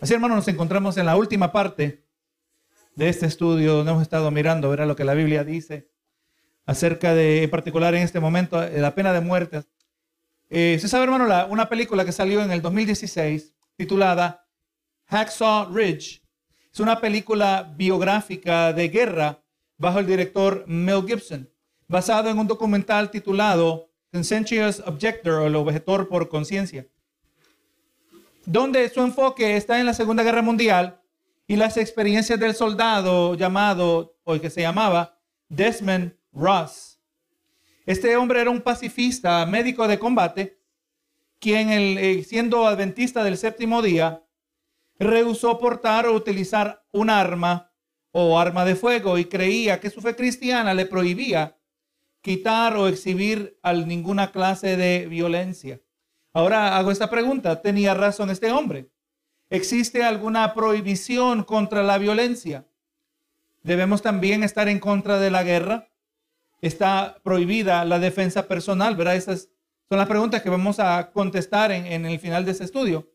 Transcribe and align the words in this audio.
Así, 0.00 0.14
hermanos, 0.14 0.36
nos 0.36 0.48
encontramos 0.48 0.96
en 0.96 1.04
la 1.04 1.14
última 1.14 1.52
parte 1.52 2.06
de 2.96 3.08
este 3.10 3.26
estudio 3.26 3.74
donde 3.74 3.92
hemos 3.92 4.02
estado 4.02 4.30
mirando, 4.30 4.70
verá 4.70 4.86
lo 4.86 4.96
que 4.96 5.04
la 5.04 5.12
Biblia 5.12 5.44
dice 5.44 5.90
acerca 6.64 7.14
de, 7.14 7.42
en 7.42 7.50
particular 7.50 7.94
en 7.94 8.02
este 8.02 8.18
momento, 8.18 8.62
eh, 8.62 8.80
la 8.80 8.94
pena 8.94 9.12
de 9.12 9.20
muerte. 9.20 9.62
Eh, 10.48 10.78
se 10.80 10.88
sabe, 10.88 11.04
hermano, 11.04 11.28
una 11.50 11.68
película 11.68 12.06
que 12.06 12.12
salió 12.12 12.42
en 12.42 12.50
el 12.50 12.62
2016 12.62 13.52
titulada 13.76 14.46
Hacksaw 15.08 15.70
Ridge. 15.70 16.22
Es 16.72 16.80
una 16.80 16.98
película 16.98 17.70
biográfica 17.76 18.72
de 18.72 18.88
guerra 18.88 19.42
bajo 19.76 19.98
el 19.98 20.06
director 20.06 20.64
Mel 20.66 21.04
Gibson, 21.06 21.46
basado 21.88 22.30
en 22.30 22.38
un 22.38 22.46
documental 22.46 23.10
titulado 23.10 23.90
Conscientious 24.10 24.82
Objector 24.86 25.34
o 25.34 25.46
el 25.46 25.56
objetor 25.56 26.08
por 26.08 26.30
conciencia 26.30 26.86
donde 28.46 28.88
su 28.88 29.00
enfoque 29.00 29.56
está 29.56 29.80
en 29.80 29.86
la 29.86 29.94
Segunda 29.94 30.22
Guerra 30.22 30.42
Mundial 30.42 31.00
y 31.46 31.56
las 31.56 31.76
experiencias 31.76 32.38
del 32.38 32.54
soldado 32.54 33.34
llamado, 33.34 34.16
o 34.24 34.38
que 34.40 34.50
se 34.50 34.62
llamaba 34.62 35.18
Desmond 35.48 36.14
Ross. 36.32 37.00
Este 37.86 38.16
hombre 38.16 38.40
era 38.40 38.50
un 38.50 38.60
pacifista, 38.60 39.44
médico 39.46 39.88
de 39.88 39.98
combate, 39.98 40.60
quien 41.40 41.70
eh, 41.70 42.22
siendo 42.22 42.66
adventista 42.66 43.24
del 43.24 43.36
séptimo 43.36 43.82
día, 43.82 44.22
rehusó 44.98 45.58
portar 45.58 46.06
o 46.06 46.14
utilizar 46.14 46.84
un 46.92 47.10
arma 47.10 47.72
o 48.12 48.38
arma 48.38 48.64
de 48.64 48.76
fuego 48.76 49.18
y 49.18 49.24
creía 49.24 49.80
que 49.80 49.90
su 49.90 50.00
fe 50.00 50.14
cristiana 50.14 50.74
le 50.74 50.86
prohibía 50.86 51.56
quitar 52.20 52.76
o 52.76 52.86
exhibir 52.86 53.58
a 53.62 53.72
ninguna 53.72 54.30
clase 54.30 54.76
de 54.76 55.06
violencia. 55.06 55.80
Ahora 56.32 56.76
hago 56.76 56.90
esta 56.90 57.10
pregunta. 57.10 57.60
¿Tenía 57.60 57.94
razón 57.94 58.30
este 58.30 58.52
hombre? 58.52 58.88
¿Existe 59.48 60.04
alguna 60.04 60.54
prohibición 60.54 61.42
contra 61.42 61.82
la 61.82 61.98
violencia? 61.98 62.66
¿Debemos 63.62 64.00
también 64.00 64.44
estar 64.44 64.68
en 64.68 64.78
contra 64.78 65.18
de 65.18 65.30
la 65.30 65.42
guerra? 65.42 65.88
¿Está 66.60 67.18
prohibida 67.22 67.84
la 67.84 67.98
defensa 67.98 68.46
personal? 68.46 68.94
¿Verdad? 68.94 69.16
Esas 69.16 69.48
son 69.88 69.98
las 69.98 70.06
preguntas 70.06 70.40
que 70.42 70.50
vamos 70.50 70.78
a 70.78 71.10
contestar 71.10 71.72
en, 71.72 72.06
el 72.06 72.18
final 72.20 72.44
de 72.44 72.52
este 72.52 72.64
estudio. 72.64 73.10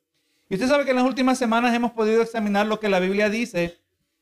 Y 0.49 0.55
usted 0.55 0.67
sabe 0.67 0.83
que 0.83 0.91
en 0.91 0.97
las 0.97 1.05
últimas 1.05 1.37
semanas 1.37 1.73
hemos 1.73 1.93
podido 1.93 2.21
examinar 2.21 2.67
lo 2.67 2.81
que 2.81 2.89
la 2.89 2.99
Biblia 2.99 3.29
dice 3.29 3.79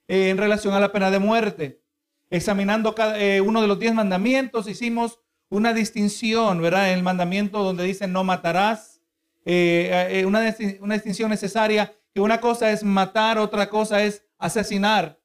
eh, 0.08 0.30
en 0.30 0.38
relación 0.38 0.74
a 0.76 0.80
la 0.80 0.92
pena 0.92 1.10
de 1.10 1.18
muerte. 1.18 1.82
Examinando 2.30 2.94
eh, 3.16 3.42
uno 3.42 3.60
de 3.60 3.68
los 3.68 3.80
diez 3.80 3.94
mandamientos, 3.94 4.68
hicimos 4.68 5.20
una 5.54 5.72
distinción, 5.72 6.64
¿verdad? 6.64 6.90
En 6.90 6.98
el 6.98 7.04
mandamiento 7.04 7.64
donde 7.64 7.84
dice 7.84 8.08
no 8.08 8.24
matarás, 8.24 9.02
eh, 9.46 10.08
eh, 10.10 10.26
una, 10.26 10.42
distinción 10.42 11.30
necesaria, 11.30 11.94
que 12.12 12.22
una 12.22 12.42
cosa 12.42 12.72
es 12.72 12.84
matar, 12.84 13.38
otra 13.38 13.70
cosa 13.70 14.04
es 14.04 14.26
asesinar, 14.40 15.20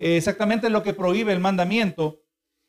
eh, 0.00 0.16
exactamente 0.16 0.68
lo 0.68 0.82
que 0.82 0.94
prohíbe 0.94 1.32
el 1.32 1.38
mandamiento. 1.38 2.24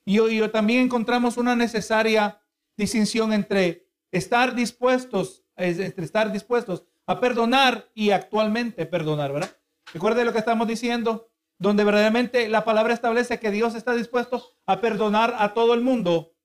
Y, 0.05 0.19
y 0.21 0.47
también 0.49 0.81
encontramos 0.81 1.37
una 1.37 1.55
necesaria 1.55 2.43
distinción 2.77 3.33
entre 3.33 3.87
estar 4.11 4.53
dispuestos, 4.53 5.43
entre 5.55 6.05
estar 6.05 6.31
dispuestos 6.31 6.85
a 7.07 7.19
perdonar 7.19 7.89
y 7.95 8.11
actualmente 8.11 8.85
perdonar, 8.85 9.33
¿verdad? 9.33 9.57
Recuerde 9.95 10.25
lo 10.25 10.31
que 10.31 10.37
estamos 10.37 10.67
diciendo, 10.67 11.31
donde 11.57 11.83
verdaderamente 11.83 12.47
la 12.49 12.63
palabra 12.63 12.93
establece 12.93 13.39
que 13.39 13.49
Dios 13.49 13.73
está 13.73 13.95
dispuesto 13.95 14.45
a 14.67 14.79
perdonar 14.79 15.35
a 15.39 15.55
todo 15.55 15.73
el 15.73 15.81
mundo, 15.81 16.35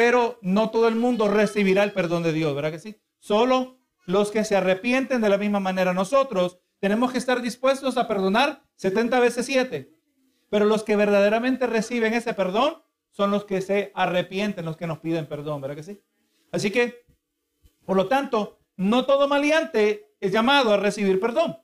pero 0.00 0.38
no 0.40 0.70
todo 0.70 0.88
el 0.88 0.96
mundo 0.96 1.28
recibirá 1.28 1.84
el 1.84 1.92
perdón 1.92 2.22
de 2.22 2.32
Dios, 2.32 2.54
¿verdad 2.54 2.70
que 2.70 2.78
sí? 2.78 2.96
Solo 3.18 3.82
los 4.06 4.30
que 4.30 4.44
se 4.44 4.56
arrepienten 4.56 5.20
de 5.20 5.28
la 5.28 5.36
misma 5.36 5.60
manera. 5.60 5.92
Nosotros 5.92 6.58
tenemos 6.78 7.12
que 7.12 7.18
estar 7.18 7.42
dispuestos 7.42 7.98
a 7.98 8.08
perdonar 8.08 8.62
70 8.76 9.20
veces 9.20 9.44
7, 9.44 9.92
pero 10.48 10.64
los 10.64 10.84
que 10.84 10.96
verdaderamente 10.96 11.66
reciben 11.66 12.14
ese 12.14 12.32
perdón 12.32 12.76
son 13.10 13.30
los 13.30 13.44
que 13.44 13.60
se 13.60 13.92
arrepienten, 13.94 14.64
los 14.64 14.78
que 14.78 14.86
nos 14.86 15.00
piden 15.00 15.26
perdón, 15.26 15.60
¿verdad 15.60 15.76
que 15.76 15.82
sí? 15.82 16.00
Así 16.50 16.70
que, 16.70 17.04
por 17.84 17.98
lo 17.98 18.08
tanto, 18.08 18.58
no 18.76 19.04
todo 19.04 19.28
maleante 19.28 20.14
es 20.18 20.32
llamado 20.32 20.72
a 20.72 20.78
recibir 20.78 21.20
perdón. 21.20 21.58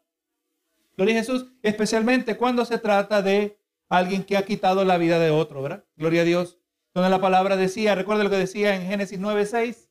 Gloria 0.95 1.15
a 1.15 1.19
Jesús, 1.21 1.47
especialmente 1.63 2.37
cuando 2.37 2.67
se 2.67 2.77
trata 2.77 3.23
de 3.23 3.59
alguien 3.89 4.25
que 4.25 4.37
ha 4.37 4.45
quitado 4.45 4.85
la 4.85 4.99
vida 4.99 5.19
de 5.19 5.31
otro, 5.31 5.63
¿verdad? 5.63 5.87
Gloria 5.97 6.21
a 6.21 6.25
Dios 6.27 6.59
donde 6.97 7.11
la 7.11 7.21
palabra 7.21 7.59
decía, 7.59 7.95
recuerda 7.95 8.25
lo 8.25 8.31
que 8.31 8.39
decía 8.39 8.75
en 8.75 8.87
Génesis 8.87 9.21
9:6, 9.21 9.91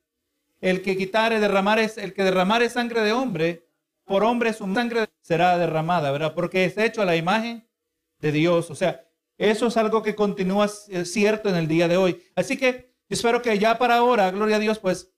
el 0.60 0.82
que 0.82 0.98
quitare, 0.98 1.40
derramar 1.40 1.78
es, 1.78 2.00
el 2.00 2.16
que 2.16 2.24
derramare 2.24 2.68
sangre 2.68 3.02
de 3.02 3.12
hombre, 3.12 3.70
por 4.06 4.24
hombre 4.24 4.54
su 4.54 4.74
sangre 4.74 5.06
será 5.22 5.56
derramada, 5.60 6.12
¿verdad? 6.12 6.34
Porque 6.34 6.66
es 6.66 6.76
hecho 6.80 7.04
a 7.04 7.06
la 7.06 7.16
imagen 7.16 7.70
de 8.18 8.32
Dios. 8.32 8.72
O 8.72 8.76
sea, 8.76 9.06
eso 9.38 9.68
es 9.68 9.78
algo 9.78 10.02
que 10.02 10.16
continúa 10.16 10.68
eh, 10.88 11.06
cierto 11.06 11.48
en 11.48 11.58
el 11.58 11.68
día 11.68 11.88
de 11.88 11.98
hoy. 11.98 12.24
Así 12.36 12.58
que 12.58 12.96
espero 13.08 13.40
que 13.40 13.60
ya 13.60 13.78
para 13.78 13.98
ahora, 13.98 14.32
gloria 14.32 14.56
a 14.56 14.60
Dios, 14.60 14.80
pues 14.80 15.14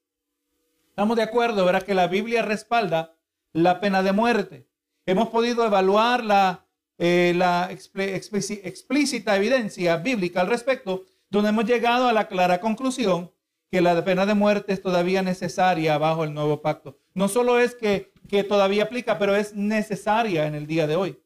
estamos 0.90 1.16
de 1.16 1.24
acuerdo, 1.24 1.64
¿verdad? 1.64 1.84
Que 1.84 1.94
la 1.94 2.08
Biblia 2.08 2.42
respalda 2.42 3.16
la 3.54 3.80
pena 3.80 4.04
de 4.04 4.12
muerte. 4.12 4.68
Hemos 5.06 5.30
podido 5.30 5.66
evaluar 5.66 6.22
la, 6.26 6.68
eh, 6.98 7.32
la 7.34 7.70
explícita 7.72 9.38
evidencia 9.38 9.96
bíblica 9.96 10.42
al 10.42 10.48
respecto 10.48 11.06
donde 11.30 11.50
hemos 11.50 11.66
llegado 11.66 12.08
a 12.08 12.14
la 12.14 12.28
clara 12.28 12.60
conclusión 12.60 13.32
que 13.70 13.82
la 13.82 14.04
pena 14.04 14.26
de 14.26 14.34
muerte 14.34 14.74
es 14.74 14.82
todavía 14.82 15.22
necesaria 15.22 15.98
bajo 15.98 16.24
el 16.24 16.34
nuevo 16.34 16.62
pacto. 16.62 16.98
No 17.14 17.28
solo 17.28 17.60
es 17.60 17.76
que, 17.76 18.14
que 18.30 18.44
todavía 18.44 18.84
aplica, 18.84 19.20
pero 19.20 19.36
es 19.36 19.54
necesaria 19.54 20.48
en 20.48 20.56
el 20.56 20.68
día 20.68 20.88
de 20.88 20.96
hoy. 20.96 21.20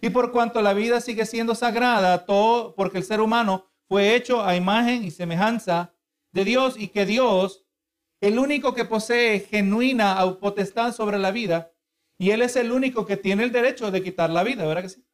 Y 0.00 0.10
por 0.10 0.30
cuanto 0.30 0.62
la 0.62 0.74
vida 0.74 1.00
sigue 1.00 1.26
siendo 1.26 1.54
sagrada, 1.54 2.24
todo 2.24 2.74
porque 2.74 2.98
el 2.98 3.04
ser 3.04 3.20
humano 3.20 3.66
fue 3.88 4.14
hecho 4.14 4.44
a 4.44 4.54
imagen 4.54 5.02
y 5.02 5.10
semejanza 5.10 5.94
de 6.32 6.44
Dios 6.44 6.74
y 6.78 6.88
que 6.88 7.06
Dios, 7.06 7.64
el 8.20 8.38
único 8.38 8.74
que 8.74 8.84
posee 8.84 9.40
genuina 9.40 10.18
potestad 10.40 10.94
sobre 10.94 11.18
la 11.18 11.30
vida, 11.30 11.72
y 12.18 12.30
Él 12.30 12.42
es 12.42 12.56
el 12.56 12.72
único 12.72 13.06
que 13.06 13.16
tiene 13.16 13.44
el 13.44 13.52
derecho 13.52 13.90
de 13.90 14.02
quitar 14.02 14.28
la 14.30 14.42
vida, 14.42 14.66
¿verdad 14.66 14.82
que 14.82 14.88
sí? 14.88 15.04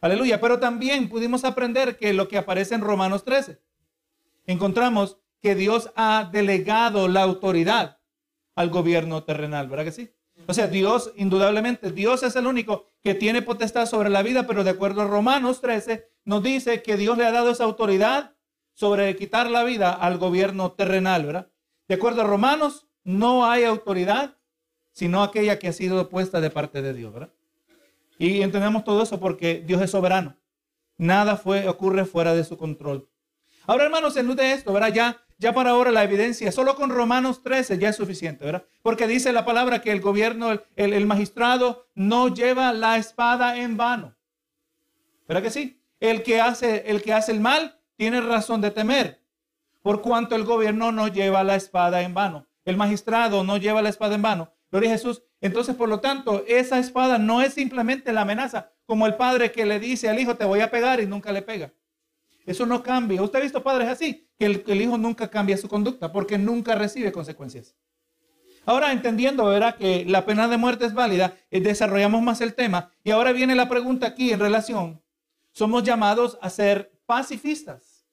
Aleluya. 0.00 0.40
Pero 0.40 0.60
también 0.60 1.08
pudimos 1.08 1.44
aprender 1.44 1.96
que 1.96 2.12
lo 2.12 2.28
que 2.28 2.38
aparece 2.38 2.74
en 2.74 2.80
Romanos 2.80 3.24
13, 3.24 3.60
encontramos 4.46 5.18
que 5.40 5.54
Dios 5.54 5.90
ha 5.96 6.28
delegado 6.32 7.08
la 7.08 7.22
autoridad 7.22 7.98
al 8.54 8.70
gobierno 8.70 9.24
terrenal, 9.24 9.68
¿verdad 9.68 9.84
que 9.84 9.92
sí? 9.92 10.10
O 10.46 10.54
sea, 10.54 10.66
Dios, 10.66 11.12
indudablemente, 11.16 11.90
Dios 11.90 12.22
es 12.22 12.36
el 12.36 12.46
único 12.46 12.86
que 13.02 13.14
tiene 13.14 13.42
potestad 13.42 13.86
sobre 13.86 14.10
la 14.10 14.22
vida, 14.22 14.46
pero 14.46 14.64
de 14.64 14.70
acuerdo 14.70 15.02
a 15.02 15.06
Romanos 15.06 15.60
13, 15.60 16.08
nos 16.24 16.42
dice 16.42 16.82
que 16.82 16.96
Dios 16.96 17.16
le 17.16 17.26
ha 17.26 17.32
dado 17.32 17.50
esa 17.50 17.64
autoridad 17.64 18.34
sobre 18.72 19.14
quitar 19.16 19.50
la 19.50 19.64
vida 19.64 19.92
al 19.92 20.18
gobierno 20.18 20.72
terrenal, 20.72 21.26
¿verdad? 21.26 21.50
De 21.88 21.94
acuerdo 21.94 22.22
a 22.22 22.26
Romanos, 22.26 22.88
no 23.04 23.46
hay 23.46 23.64
autoridad 23.64 24.36
sino 24.94 25.22
aquella 25.22 25.58
que 25.58 25.68
ha 25.68 25.72
sido 25.72 26.08
puesta 26.08 26.40
de 26.40 26.50
parte 26.50 26.80
de 26.80 26.94
Dios, 26.94 27.12
¿verdad? 27.12 27.32
Y 28.16 28.42
entendemos 28.42 28.84
todo 28.84 29.02
eso 29.02 29.18
porque 29.18 29.62
Dios 29.66 29.82
es 29.82 29.90
soberano. 29.90 30.38
Nada 30.96 31.36
fue, 31.36 31.68
ocurre 31.68 32.04
fuera 32.04 32.32
de 32.32 32.44
su 32.44 32.56
control. 32.56 33.08
Ahora, 33.66 33.84
hermanos, 33.84 34.16
en 34.16 34.26
luz 34.26 34.36
de 34.36 34.52
esto, 34.52 34.72
¿verdad? 34.72 34.92
Ya, 34.92 35.22
ya 35.38 35.52
para 35.54 35.70
ahora 35.70 35.90
la 35.90 36.04
evidencia, 36.04 36.52
solo 36.52 36.74
con 36.74 36.90
Romanos 36.90 37.42
13 37.42 37.78
ya 37.78 37.88
es 37.88 37.96
suficiente, 37.96 38.44
¿verdad? 38.44 38.64
Porque 38.82 39.06
dice 39.06 39.32
la 39.32 39.44
palabra 39.44 39.80
que 39.80 39.90
el 39.90 40.00
gobierno, 40.00 40.52
el, 40.52 40.92
el 40.92 41.06
magistrado 41.06 41.86
no 41.94 42.28
lleva 42.28 42.72
la 42.72 42.98
espada 42.98 43.56
en 43.56 43.76
vano. 43.76 44.14
¿Verdad 45.26 45.42
que 45.42 45.50
sí? 45.50 45.80
El 46.00 46.22
que 46.22 46.40
hace 46.40 46.84
el, 46.86 47.02
que 47.02 47.12
hace 47.12 47.32
el 47.32 47.40
mal 47.40 47.80
tiene 47.96 48.20
razón 48.20 48.60
de 48.60 48.70
temer, 48.70 49.22
por 49.82 50.02
cuanto 50.02 50.36
el 50.36 50.44
gobierno 50.44 50.92
no 50.92 51.08
lleva 51.08 51.44
la 51.44 51.56
espada 51.56 52.02
en 52.02 52.14
vano. 52.14 52.46
El 52.64 52.76
magistrado 52.76 53.44
no 53.44 53.56
lleva 53.56 53.82
la 53.82 53.88
espada 53.88 54.14
en 54.14 54.22
vano. 54.22 54.52
Gloria 54.70 54.90
a 54.90 54.92
Jesús. 54.94 55.22
Entonces, 55.40 55.76
por 55.76 55.88
lo 55.88 56.00
tanto, 56.00 56.44
esa 56.48 56.78
espada 56.78 57.18
no 57.18 57.42
es 57.42 57.54
simplemente 57.54 58.12
la 58.12 58.22
amenaza, 58.22 58.72
como 58.86 59.06
el 59.06 59.14
padre 59.14 59.52
que 59.52 59.66
le 59.66 59.78
dice 59.78 60.08
al 60.08 60.18
hijo, 60.18 60.36
te 60.36 60.44
voy 60.44 60.60
a 60.60 60.70
pegar 60.70 61.00
y 61.00 61.06
nunca 61.06 61.32
le 61.32 61.42
pega. 61.42 61.72
Eso 62.46 62.66
no 62.66 62.82
cambia. 62.82 63.22
¿Usted 63.22 63.38
ha 63.38 63.42
visto 63.42 63.62
padres 63.62 63.88
así? 63.88 64.28
Que 64.38 64.46
el, 64.46 64.80
hijo 64.80 64.98
nunca 64.98 65.28
cambia 65.28 65.56
su 65.56 65.68
conducta 65.68 66.12
porque 66.12 66.38
nunca 66.38 66.74
recibe 66.74 67.12
consecuencias. 67.12 67.74
Ahora, 68.66 68.92
entendiendo, 68.92 69.44
¿verdad? 69.44 69.76
Que 69.76 70.04
la 70.06 70.24
pena 70.24 70.48
de 70.48 70.56
muerte 70.56 70.86
es 70.86 70.94
válida, 70.94 71.36
eh, 71.50 71.60
desarrollamos 71.60 72.22
más 72.22 72.40
el 72.40 72.54
tema. 72.54 72.90
Y 73.02 73.10
ahora 73.10 73.32
viene 73.32 73.54
la 73.54 73.68
pregunta 73.68 74.06
aquí 74.06 74.32
en 74.32 74.40
relación. 74.40 75.02
Somos 75.52 75.84
llamados 75.84 76.38
a 76.40 76.50
ser 76.50 76.92
pacifistas. 77.06 78.06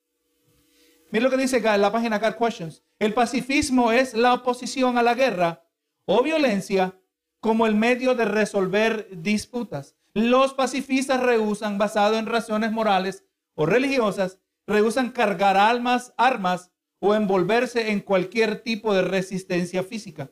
Mira 1.12 1.26
lo 1.26 1.30
que 1.30 1.38
dice 1.38 1.60
la 1.78 1.92
página 1.92 2.20
Car 2.20 2.38
Questions. 2.38 2.84
El 3.00 3.14
pacifismo 3.14 3.92
es 3.92 4.14
la 4.14 4.34
oposición 4.34 4.98
a 4.98 5.04
la 5.04 5.14
guerra 5.14 5.64
o 6.06 6.24
violencia 6.24 6.96
como 7.42 7.66
el 7.66 7.76
medio 7.76 8.16
de 8.16 8.26
resolver 8.26 9.10
disputas. 9.12 9.96
Los 10.14 10.54
pacifistas 10.54 11.22
rehusan, 11.22 11.78
basado 11.78 12.18
en 12.18 12.28
razones 12.28 12.72
morales, 12.72 13.26
o 13.56 13.66
religiosas 13.66 14.40
rehusan 14.68 15.12
cargar 15.12 15.58
almas, 15.58 16.14
armas 16.18 16.72
o 17.00 17.16
envolverse 17.16 17.92
en 17.92 18.00
cualquier 18.00 18.62
tipo 18.62 18.94
de 18.94 19.02
resistencia 19.02 19.84
física. 19.84 20.32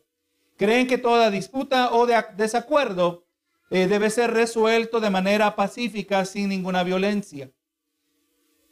Creen 0.58 0.88
que 0.88 0.98
toda 0.98 1.32
disputa 1.32 1.92
o 1.92 2.06
de 2.06 2.24
desacuerdo 2.38 3.26
eh, 3.72 3.88
debe 3.88 4.10
ser 4.10 4.32
resuelto 4.32 5.00
de 5.00 5.10
manera 5.10 5.56
pacífica 5.56 6.26
sin 6.26 6.50
ninguna 6.50 6.84
violencia. 6.84 7.52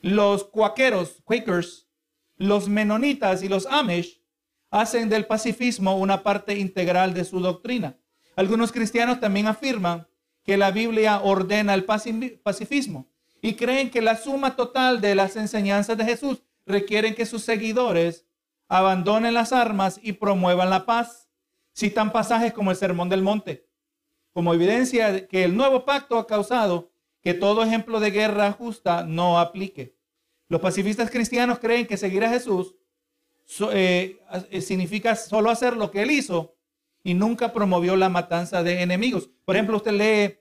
Los 0.02 0.44
cuaqueros, 0.44 1.22
Quakers, 1.24 1.88
los 2.36 2.70
menonitas 2.70 3.42
y 3.42 3.50
los 3.50 3.66
Amish 3.66 4.22
hacen 4.70 5.10
del 5.10 5.26
pacifismo 5.26 5.98
una 5.98 6.24
parte 6.24 6.58
integral 6.58 7.14
de 7.14 7.26
su 7.26 7.40
doctrina. 7.40 7.98
Algunos 8.36 8.72
cristianos 8.72 9.20
también 9.20 9.48
afirman 9.48 10.08
que 10.44 10.58
la 10.58 10.72
Biblia 10.72 11.22
ordena 11.24 11.74
el 11.74 11.84
pacifismo 11.86 13.10
y 13.42 13.56
creen 13.56 13.90
que 13.90 14.02
la 14.02 14.18
suma 14.18 14.56
total 14.56 15.02
de 15.02 15.16
las 15.16 15.36
enseñanzas 15.36 15.98
de 15.98 16.06
Jesús 16.06 16.44
requieren 16.66 17.16
que 17.16 17.26
sus 17.26 17.44
seguidores 17.44 18.26
abandonen 18.68 19.34
las 19.34 19.54
armas 19.54 20.00
y 20.02 20.14
promuevan 20.14 20.70
la 20.70 20.86
paz. 20.86 21.30
Citan 21.76 22.12
pasajes 22.12 22.54
como 22.54 22.72
el 22.72 22.78
Sermón 22.78 23.10
del 23.10 23.22
Monte, 23.22 23.68
como 24.34 24.54
evidencia 24.54 25.12
de 25.12 25.28
que 25.28 25.44
el 25.44 25.56
nuevo 25.56 25.86
pacto 25.86 26.18
ha 26.18 26.28
causado 26.28 26.92
que 27.22 27.34
todo 27.34 27.64
ejemplo 27.64 28.00
de 28.00 28.12
guerra 28.12 28.52
justa 28.52 29.04
no 29.04 29.40
aplique. 29.40 29.96
Los 30.50 30.62
pacifistas 30.62 31.12
cristianos 31.12 31.60
creen 31.60 31.86
que 31.86 31.98
seguir 31.98 32.24
a 32.24 32.30
Jesús 32.30 32.76
eh, 33.72 34.20
eh, 34.50 34.62
significa 34.62 35.16
solo 35.16 35.50
hacer 35.50 35.78
lo 35.78 35.92
que 35.92 36.02
él 36.02 36.12
hizo 36.12 36.56
y 37.04 37.14
nunca 37.14 37.54
promovió 37.54 37.96
la 37.96 38.10
matanza 38.10 38.64
de 38.64 38.82
enemigos. 38.82 39.30
Por 39.46 39.56
ejemplo, 39.56 39.78
usted 39.78 39.92
lee 39.92 40.40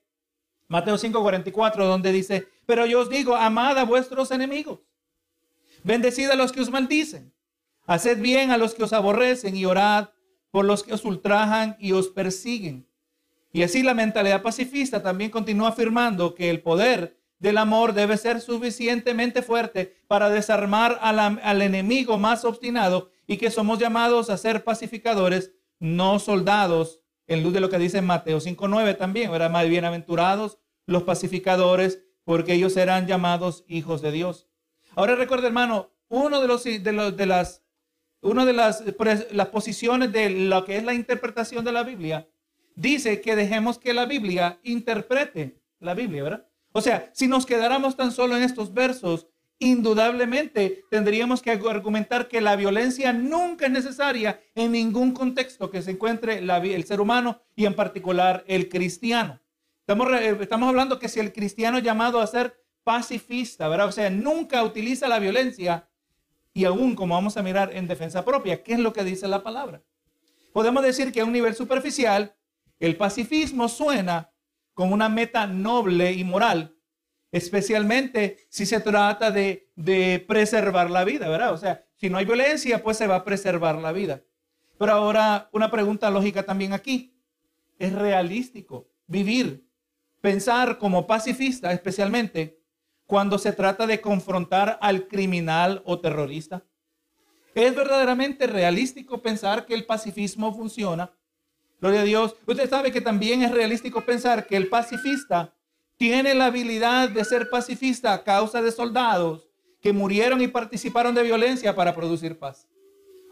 Mateo 0.69 0.97
5:44, 0.97 1.87
donde 1.87 2.13
dice, 2.13 2.49
pero 2.67 2.85
yo 2.85 3.01
os 3.01 3.09
digo, 3.09 3.37
amad 3.37 3.79
a 3.79 3.85
vuestros 3.85 4.31
enemigos, 4.31 4.81
bendecid 5.85 6.29
a 6.31 6.37
los 6.37 6.53
que 6.53 6.61
os 6.61 6.71
maldicen, 6.71 7.33
haced 7.87 8.21
bien 8.21 8.51
a 8.51 8.59
los 8.59 8.75
que 8.75 8.85
os 8.85 8.93
aborrecen 8.93 9.57
y 9.57 9.65
orad 9.65 10.11
por 10.51 10.65
los 10.65 10.83
que 10.83 10.95
os 10.95 11.05
ultrajan 11.05 11.77
y 11.79 11.93
os 11.93 12.09
persiguen. 12.09 12.87
Y 13.53 13.63
así 13.63 13.83
la 13.83 13.95
mentalidad 13.95 14.43
pacifista 14.43 15.03
también 15.03 15.31
continúa 15.31 15.69
afirmando 15.69 16.35
que 16.35 16.51
el 16.51 16.61
poder 16.61 17.17
del 17.39 17.59
amor 17.59 17.93
debe 17.93 18.17
ser 18.17 18.41
suficientemente 18.41 19.43
fuerte 19.43 19.97
para 20.07 20.29
desarmar 20.31 20.99
al, 21.01 21.63
enemigo 21.63 22.19
más 22.19 22.45
obstinado 22.45 23.11
y 23.27 23.37
que 23.37 23.51
somos 23.51 23.79
llamados 23.79 24.31
a 24.31 24.37
ser 24.37 24.65
pacificadores, 24.65 25.53
no 25.79 26.19
soldados, 26.19 27.03
en 27.27 27.43
luz 27.43 27.53
de 27.53 27.61
lo 27.61 27.69
que 27.69 27.79
dice 27.79 28.01
Mateo 28.01 28.39
5.9 28.39 28.97
también, 28.97 29.35
eran 29.35 29.53
más 29.53 29.69
bienaventurados 29.69 30.59
los 30.87 31.03
pacificadores, 31.03 32.05
porque 32.27 32.55
ellos 32.55 32.73
serán 32.73 33.07
llamados 33.07 33.65
hijos 33.69 34.03
de 34.03 34.11
Dios. 34.11 34.49
Ahora 34.97 35.15
recuerda, 35.15 35.47
hermano, 35.47 35.93
uno 36.09 36.41
de 36.41 36.49
los 36.49 36.65
de, 36.65 36.93
los, 36.93 37.17
de 37.17 37.25
las 37.25 37.63
una 38.21 38.45
de 38.45 38.53
las, 38.53 38.83
las 39.31 39.49
posiciones 39.49 40.11
de 40.11 40.29
lo 40.31 40.65
que 40.65 40.77
es 40.77 40.83
la 40.83 40.93
interpretación 40.93 41.65
de 41.65 41.71
la 41.71 41.85
Biblia 41.85 42.29
dice 42.75 43.21
que 43.21 43.37
dejemos 43.37 43.79
que 43.79 43.95
la 43.95 44.07
Biblia 44.07 44.59
interprete 44.65 45.61
la 45.79 45.95
Biblia, 45.95 46.25
¿verdad? 46.25 46.49
O 46.73 46.81
sea, 46.81 47.11
si 47.15 47.29
nos 47.29 47.47
quedáramos 47.47 47.97
tan 47.97 48.11
solo 48.11 48.37
en 48.37 48.43
estos 48.43 48.75
versos, 48.75 49.29
indudablemente 49.61 50.85
tendríamos 50.91 51.43
que 51.43 51.53
argumentar 51.53 52.27
que 52.27 52.41
la 52.41 52.57
violencia 52.57 53.13
nunca 53.13 53.67
es 53.67 53.73
necesaria 53.73 54.41
en 54.57 54.73
ningún 54.73 55.13
contexto 55.13 55.71
que 55.71 55.81
se 55.81 55.93
encuentre 55.93 56.39
el 56.39 56.85
ser 56.85 57.01
humano 57.01 57.41
y 57.55 57.67
en 57.67 57.75
particular 57.75 58.45
el 58.49 58.69
cristiano. 58.69 59.41
Estamos, 59.87 60.09
estamos 60.41 60.69
hablando 60.69 60.99
que 60.99 61.09
si 61.09 61.21
el 61.21 61.33
cristiano 61.33 61.79
es 61.79 61.85
llamado 61.85 62.21
a 62.21 62.27
ser 62.27 62.61
pacifista, 62.83 63.69
¿verdad? 63.69 63.87
O 63.87 63.93
sea, 63.93 64.11
nunca 64.11 64.65
utiliza 64.65 65.07
la 65.07 65.21
violencia 65.21 65.89
y 66.53 66.65
aún, 66.65 66.97
como 66.97 67.15
vamos 67.15 67.37
a 67.37 67.43
mirar, 67.45 67.71
en 67.73 67.87
defensa 67.87 68.25
propia. 68.25 68.65
¿Qué 68.65 68.73
es 68.73 68.81
lo 68.81 68.93
que 68.93 69.05
dice 69.05 69.29
la 69.29 69.45
palabra? 69.45 69.85
Podemos 70.53 70.83
decir 70.83 71.13
que 71.13 71.21
a 71.21 71.25
un 71.25 71.31
nivel 71.31 71.55
superficial, 71.55 72.35
el 72.81 72.97
pacifismo 72.97 73.69
suena 73.69 74.33
con 74.75 74.93
una 74.93 75.09
meta 75.09 75.47
noble 75.47 76.11
y 76.13 76.25
moral, 76.25 76.77
especialmente 77.31 78.39
si 78.49 78.67
se 78.67 78.81
trata 78.81 79.31
de, 79.31 79.71
preservar 80.27 80.91
la 80.91 81.05
vida, 81.05 81.29
¿verdad? 81.29 81.53
O 81.53 81.59
sea, 81.59 81.87
si 81.95 82.11
no 82.11 82.19
hay 82.19 82.25
violencia, 82.25 82.83
pues 82.83 82.97
se 82.97 83.07
va 83.07 83.17
a 83.17 83.25
preservar 83.25 83.77
la 83.77 83.93
vida. 83.93 84.25
Pero 84.79 84.93
ahora 84.93 85.49
una 85.53 85.71
pregunta 85.71 86.11
lógica 86.11 86.43
también 86.43 86.73
aquí. 86.73 87.17
¿Es 87.79 87.93
realístico 87.93 88.91
vivir, 89.07 89.66
pensar 90.21 90.79
como 90.79 91.07
pacifista, 91.07 91.73
especialmente 91.73 92.61
cuando 93.07 93.39
se 93.39 93.53
trata 93.53 93.87
de 93.87 94.01
confrontar 94.01 94.79
al 94.81 95.09
criminal 95.09 95.83
o 95.85 96.01
terrorista? 96.01 96.65
¿Es 97.55 97.75
verdaderamente 97.75 98.47
realístico 98.47 99.23
pensar 99.23 99.65
que 99.65 99.75
el 99.75 99.87
pacifismo 99.87 100.55
funciona 100.55 101.11
Gloria 101.81 102.01
a 102.01 102.05
Dios. 102.05 102.37
Usted 102.47 102.71
sabe 102.71 102.91
que 102.91 103.01
también 103.01 103.43
es 103.43 103.51
realístico 103.51 104.01
pensar 104.01 104.47
que 104.47 104.57
el 104.57 104.69
pacifista 104.69 105.55
tiene 105.97 106.35
la 106.35 106.47
habilidad 106.47 107.11
de 107.11 107.25
ser 107.25 107.51
pacifista 107.51 108.15
a 108.15 108.25
causa 108.25 108.63
de 108.63 108.73
soldados 108.73 109.49
que 109.81 109.93
murieron 109.93 110.41
y 110.41 110.49
participaron 110.49 111.15
de 111.15 111.23
violencia 111.23 111.75
para 111.75 111.95
producir 111.95 112.39
paz. 112.39 112.67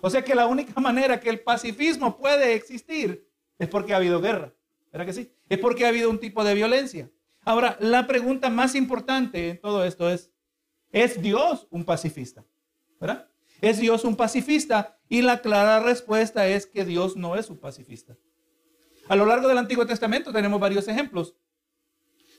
O 0.02 0.10
sea 0.10 0.22
que 0.22 0.34
la 0.34 0.46
única 0.46 0.78
manera 0.80 1.19
que 1.19 1.30
el 1.30 1.40
pacifismo 1.40 2.19
puede 2.19 2.54
existir 2.54 3.26
es 3.58 3.69
porque 3.69 3.94
ha 3.94 3.96
habido 3.96 4.20
guerra. 4.20 4.52
¿Verdad 4.94 5.06
que 5.06 5.12
sí? 5.12 5.32
Es 5.49 5.58
porque 5.58 5.85
ha 5.85 5.88
habido 5.88 6.08
un 6.08 6.20
tipo 6.20 6.44
de 6.44 6.55
violencia. 6.55 7.11
Ahora, 7.44 7.76
la 7.81 8.06
pregunta 8.06 8.49
más 8.49 8.76
importante 8.76 9.50
en 9.50 9.61
todo 9.61 9.85
esto 9.85 10.08
es, 10.08 10.31
¿es 10.93 11.20
Dios 11.20 11.67
un 11.70 11.85
pacifista? 11.85 12.44
¿Verdad? 13.00 13.29
¿Es 13.61 13.81
Dios 13.81 14.05
un 14.05 14.14
pacifista? 14.14 14.96
Y 15.08 15.23
la 15.23 15.43
clara 15.43 15.81
respuesta 15.81 16.46
es 16.46 16.67
que 16.67 16.85
Dios 16.85 17.17
no 17.17 17.35
es 17.35 17.50
un 17.50 17.58
pacifista. 17.58 18.17
A 19.08 19.17
lo 19.17 19.26
largo 19.26 19.49
del 19.49 19.58
Antiguo 19.58 19.85
Testamento 19.85 20.32
tenemos 20.32 20.61
varios 20.61 20.87
ejemplos 20.87 21.35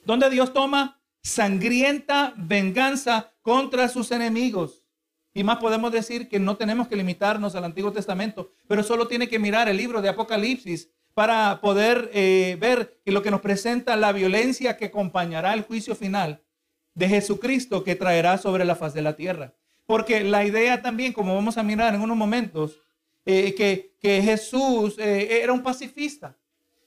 donde 0.05 0.29
Dios 0.29 0.53
toma 0.53 1.01
sangrienta 1.21 2.33
venganza 2.37 3.33
contra 3.41 3.89
sus 3.89 4.11
enemigos. 4.11 4.85
Y 5.33 5.43
más 5.43 5.57
podemos 5.57 5.91
decir 5.91 6.29
que 6.29 6.39
no 6.39 6.55
tenemos 6.55 6.87
que 6.87 6.95
limitarnos 6.95 7.53
al 7.55 7.65
Antiguo 7.65 7.91
Testamento, 7.91 8.53
pero 8.65 8.81
solo 8.81 9.09
tiene 9.09 9.27
que 9.27 9.39
mirar 9.39 9.67
el 9.67 9.75
libro 9.75 10.01
de 10.01 10.07
Apocalipsis 10.07 10.89
para 11.15 11.61
poder 11.61 12.11
eh, 12.13 12.57
ver 12.59 12.99
lo 13.05 13.23
que 13.23 13.31
nos 13.31 13.39
presenta 13.39 13.95
la 13.95 14.11
violencia 14.11 14.75
que 14.75 14.85
acompañará 14.85 15.53
el 15.53 15.63
juicio 15.63 15.95
final 15.95 16.43
de 16.93 17.07
Jesucristo 17.07 17.85
que 17.85 17.95
traerá 17.95 18.37
sobre 18.37 18.65
la 18.65 18.75
faz 18.75 18.93
de 18.93 19.01
la 19.01 19.15
tierra. 19.15 19.53
Porque 19.85 20.23
la 20.25 20.45
idea 20.45 20.81
también, 20.81 21.13
como 21.13 21.33
vamos 21.33 21.57
a 21.57 21.63
mirar 21.63 21.95
en 21.95 22.01
unos 22.01 22.17
momentos, 22.17 22.79
eh, 23.25 23.55
que, 23.55 23.95
Jesús 24.21 24.99
eh, 24.99 25.41
era 25.41 25.51
un 25.51 25.63
pacifista. 25.63 26.37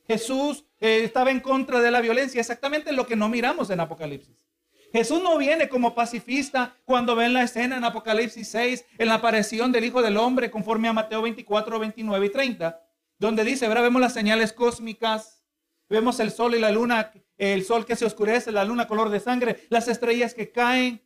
Jesús 0.06 0.64
estaba 0.78 1.32
en 1.32 1.40
contra 1.40 1.80
de 1.80 1.90
la 1.90 2.00
violencia, 2.00 2.40
exactamente 2.40 2.92
lo 2.92 3.06
que 3.06 3.16
no 3.16 3.28
miramos 3.28 3.70
en 3.70 3.80
Apocalipsis. 3.80 4.46
Jesús 4.92 5.20
no 5.22 5.36
viene 5.36 5.68
como 5.68 5.94
pacifista 5.94 6.76
cuando 6.84 7.16
ven 7.16 7.32
la 7.32 7.42
escena 7.42 7.76
en 7.76 7.84
Apocalipsis 7.84 8.48
6, 8.48 8.84
en 8.98 9.08
la 9.08 9.14
aparición 9.14 9.72
del 9.72 9.84
Hijo 9.84 10.00
del 10.00 10.16
Hombre, 10.16 10.50
conforme 10.50 10.88
a 10.88 10.92
Mateo 10.92 11.22
24, 11.22 11.78
29 11.78 12.26
y 12.26 12.30
30, 12.30 12.87
donde 13.18 13.44
dice, 13.44 13.66
ahora 13.66 13.82
vemos 13.82 14.00
las 14.00 14.14
señales 14.14 14.52
cósmicas, 14.52 15.44
vemos 15.88 16.20
el 16.20 16.30
sol 16.30 16.54
y 16.54 16.60
la 16.60 16.70
luna, 16.70 17.12
el 17.36 17.64
sol 17.64 17.84
que 17.84 17.96
se 17.96 18.04
oscurece, 18.04 18.52
la 18.52 18.64
luna 18.64 18.86
color 18.86 19.10
de 19.10 19.20
sangre, 19.20 19.66
las 19.68 19.88
estrellas 19.88 20.34
que 20.34 20.52
caen, 20.52 21.02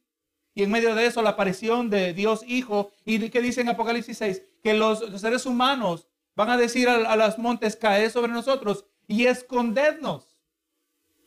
y 0.55 0.63
en 0.63 0.71
medio 0.71 0.95
de 0.95 1.07
eso 1.07 1.23
la 1.23 1.31
aparición 1.31 1.89
de 1.89 2.13
Dios 2.13 2.43
Hijo. 2.47 2.93
¿Y 3.07 3.31
qué 3.31 3.41
dice 3.41 3.63
en 3.63 3.71
Apocalipsis 3.71 4.19
6? 4.19 4.43
Que 4.63 4.75
los, 4.75 4.99
seres 5.21 5.47
humanos 5.47 6.09
van 6.35 6.51
a 6.51 6.59
decir 6.59 6.89
a, 6.89 6.97
a 7.11 7.17
los 7.17 7.39
montes, 7.39 7.77
cae 7.77 8.11
sobre 8.11 8.33
nosotros 8.33 8.85
y 9.07 9.27
escondernos 9.27 10.39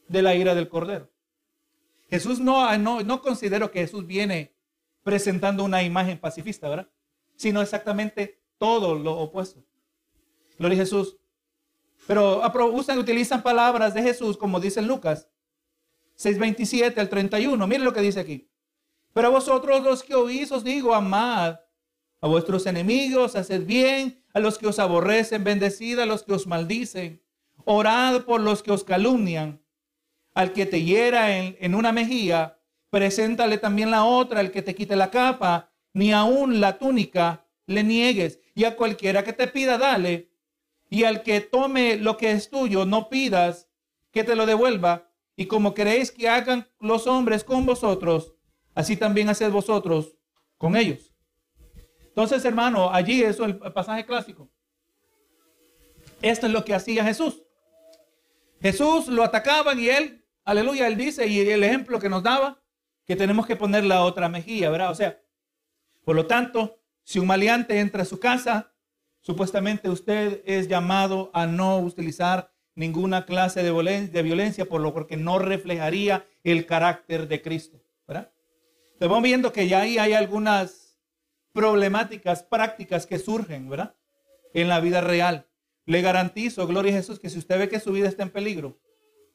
de 0.08 0.22
la 0.22 0.36
ira 0.36 0.54
del 0.54 0.70
Cordero. 0.70 1.10
Jesús 2.10 2.40
no, 2.40 2.78
no, 2.78 3.02
no 3.02 3.22
considero 3.22 3.72
que 3.72 3.80
Jesús 3.80 4.06
viene 4.06 4.56
presentando 5.04 5.64
una 5.64 5.84
imagen 5.84 6.20
pacifista, 6.20 6.70
¿verdad? 6.70 6.90
Sino 7.36 7.62
exactamente 7.62 8.42
todo 8.58 8.96
lo 8.96 9.18
opuesto. 9.18 9.64
Gloria 10.58 10.78
a 10.78 10.82
Jesús. 10.82 11.18
Pero 12.08 12.42
usan, 12.74 13.00
utilizan 13.00 13.42
palabras 13.42 13.94
de 13.94 14.04
Jesús, 14.04 14.38
como 14.38 14.60
dice 14.60 14.82
Lucas 14.82 15.28
6:27 16.18 17.00
al 17.00 17.10
31. 17.10 17.68
Miren 17.68 17.84
lo 17.84 17.94
que 17.94 18.02
dice 18.02 18.20
aquí. 18.20 18.50
Pero 19.14 19.28
a 19.28 19.32
vosotros 19.32 19.84
los 19.84 20.04
que 20.04 20.16
oís 20.16 20.52
os 20.52 20.64
digo, 20.64 20.94
amad 20.94 21.60
a 22.22 22.28
vuestros 22.28 22.66
enemigos, 22.66 23.36
haced 23.36 23.66
bien, 23.66 24.24
a 24.34 24.40
los 24.40 24.58
que 24.58 24.68
os 24.68 24.80
aborrecen, 24.80 25.44
bendecid 25.44 26.00
a 26.00 26.06
los 26.06 26.24
que 26.24 26.34
os 26.34 26.48
maldicen 26.48 27.22
Orad 27.66 28.22
por 28.22 28.42
los 28.42 28.62
que 28.62 28.72
os 28.72 28.84
calumnian. 28.84 29.62
Al 30.34 30.54
que 30.54 30.66
te 30.66 30.84
hiera 30.84 31.38
en, 31.38 31.76
una 31.76 31.92
mejilla, 31.92 32.60
preséntale 32.90 33.58
también 33.58 33.90
la 33.90 34.06
otra. 34.06 34.40
Al 34.40 34.52
que 34.52 34.62
te 34.62 34.76
quite 34.76 34.96
la 34.96 35.10
capa, 35.10 35.72
ni 35.94 36.14
aun 36.14 36.62
la 36.62 36.78
túnica 36.78 37.48
le 37.66 37.84
niegues. 37.84 38.40
Y 38.54 38.66
a 38.66 38.76
cualquiera 38.76 39.24
que 39.24 39.34
te 39.34 39.48
pida, 39.48 39.78
dale. 39.78 40.30
Y 40.90 41.04
al 41.04 41.24
que 41.24 41.42
tome 41.42 41.98
lo 41.98 42.18
que 42.18 42.32
es 42.32 42.50
tuyo, 42.50 42.86
no 42.86 43.10
pidas 43.10 43.70
que 44.12 44.24
te 44.24 44.36
lo 44.36 44.46
devuelva. 44.46 45.12
Y 45.36 45.48
como 45.48 45.74
queréis 45.74 46.12
que 46.12 46.30
hagan 46.30 46.68
los 46.80 47.08
hombres 47.08 47.44
con 47.44 47.66
vosotros, 47.66 48.34
así 48.74 48.96
también 48.96 49.30
haced 49.30 49.52
vosotros 49.52 50.18
con 50.58 50.76
ellos. 50.76 51.14
Entonces, 52.08 52.46
hermano, 52.46 52.92
allí 52.94 53.22
eso 53.24 53.46
es 53.46 53.56
el 53.62 53.74
pasaje 53.74 54.06
clásico. 54.06 54.50
Esto 56.22 56.48
es 56.48 56.54
lo 56.54 56.64
que 56.64 56.74
hacía 56.74 57.04
Jesús. 57.04 57.44
Jesús 58.62 59.08
lo 59.08 59.24
atacaban 59.24 59.80
y 59.80 59.90
él, 59.90 60.26
aleluya, 60.46 60.88
él 60.88 60.96
dice, 60.96 61.28
y 61.28 61.40
el 61.42 61.64
ejemplo 61.64 62.00
que 62.00 62.10
nos 62.10 62.24
daba, 62.24 62.64
que 63.06 63.16
tenemos 63.16 63.46
que 63.46 63.56
poner 63.56 63.84
la 63.84 64.04
otra 64.04 64.30
mejilla, 64.30 64.70
¿verdad? 64.70 64.92
O 64.92 64.96
sea, 64.96 65.22
por 66.04 66.16
lo 66.16 66.26
tanto, 66.26 66.80
si 67.04 67.20
un 67.20 67.28
maleante 67.28 67.80
entra 67.80 68.04
a 68.04 68.06
su 68.06 68.20
casa, 68.20 68.74
supuestamente 69.26 69.90
usted 69.90 70.44
es 70.46 70.68
llamado 70.68 71.32
a 71.34 71.48
no 71.48 71.80
utilizar 71.80 72.52
ninguna 72.76 73.26
clase 73.26 73.64
de 73.64 74.22
violencia, 74.22 74.66
por 74.66 74.82
lo 74.82 74.94
porque 74.94 75.18
no 75.18 75.40
reflejaría 75.40 76.28
el 76.44 76.68
carácter 76.68 77.28
de 77.28 77.42
Cristo, 77.42 77.82
¿verdad? 78.08 78.32
Estamos 78.94 79.24
viendo 79.24 79.52
que 79.52 79.68
ya 79.68 79.82
ahí 79.82 79.98
hay 79.98 80.14
algunas 80.14 81.00
problemáticas 81.54 82.44
prácticas 82.44 83.08
que 83.08 83.18
surgen, 83.18 83.68
¿verdad? 83.68 83.96
En 84.54 84.68
la 84.68 84.80
vida 84.80 85.02
real. 85.02 85.48
Le 85.88 86.02
garantizo, 86.02 86.68
gloria 86.68 86.94
a 86.94 86.98
Jesús, 86.98 87.20
que 87.20 87.30
si 87.30 87.40
usted 87.40 87.58
ve 87.58 87.68
que 87.68 87.80
su 87.80 87.94
vida 87.94 88.08
está 88.08 88.22
en 88.22 88.30
peligro, 88.30 88.78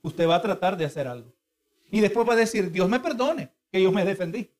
usted 0.03 0.29
va 0.29 0.37
a 0.37 0.43
tratar 0.43 0.77
de 0.77 0.85
hacer 0.85 1.09
algo. 1.09 1.35
Y 1.91 2.01
después 2.01 2.29
va 2.29 2.35
a 2.35 2.37
decir, 2.37 2.71
Dios 2.71 2.89
me 2.89 3.01
perdone, 3.01 3.53
que 3.73 3.83
yo 3.83 3.91
me 3.91 4.05
defendí. 4.05 4.53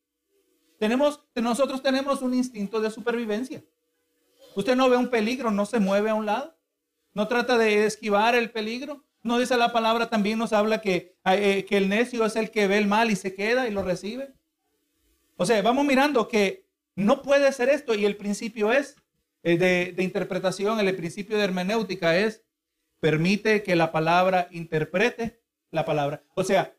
Tenemos, 0.77 1.23
nosotros 1.35 1.81
tenemos 1.81 2.21
un 2.21 2.33
instinto 2.33 2.81
de 2.81 2.91
supervivencia. 2.91 3.63
Usted 4.55 4.75
no 4.75 4.89
ve 4.89 4.97
un 4.97 5.09
peligro, 5.09 5.51
no 5.51 5.65
se 5.65 5.79
mueve 5.79 6.09
a 6.09 6.15
un 6.15 6.25
lado. 6.25 6.57
No 7.13 7.27
trata 7.27 7.57
de 7.57 7.85
esquivar 7.85 8.35
el 8.35 8.51
peligro. 8.51 9.03
No 9.23 9.37
dice 9.37 9.57
la 9.57 9.71
palabra, 9.71 10.09
también 10.09 10.39
nos 10.39 10.53
habla 10.53 10.81
que, 10.81 11.15
eh, 11.25 11.65
que 11.65 11.77
el 11.77 11.89
necio 11.89 12.25
es 12.25 12.35
el 12.35 12.49
que 12.49 12.67
ve 12.67 12.77
el 12.77 12.87
mal 12.87 13.11
y 13.11 13.15
se 13.15 13.35
queda 13.35 13.67
y 13.67 13.71
lo 13.71 13.83
recibe. 13.83 14.33
O 15.37 15.45
sea, 15.45 15.61
vamos 15.61 15.85
mirando 15.85 16.27
que 16.27 16.65
no 16.95 17.21
puede 17.21 17.51
ser 17.51 17.69
esto 17.69 17.93
y 17.93 18.05
el 18.05 18.17
principio 18.17 18.71
es 18.71 18.95
eh, 19.43 19.57
de 19.57 20.03
interpretación, 20.03 20.79
el 20.79 20.95
principio 20.95 21.37
de 21.37 21.43
hermenéutica 21.43 22.17
es 22.17 22.43
permite 22.99 23.63
que 23.63 23.75
la 23.75 23.91
palabra 23.91 24.47
interprete 24.51 25.41
la 25.71 25.85
palabra. 25.85 26.23
O 26.35 26.43
sea, 26.43 26.75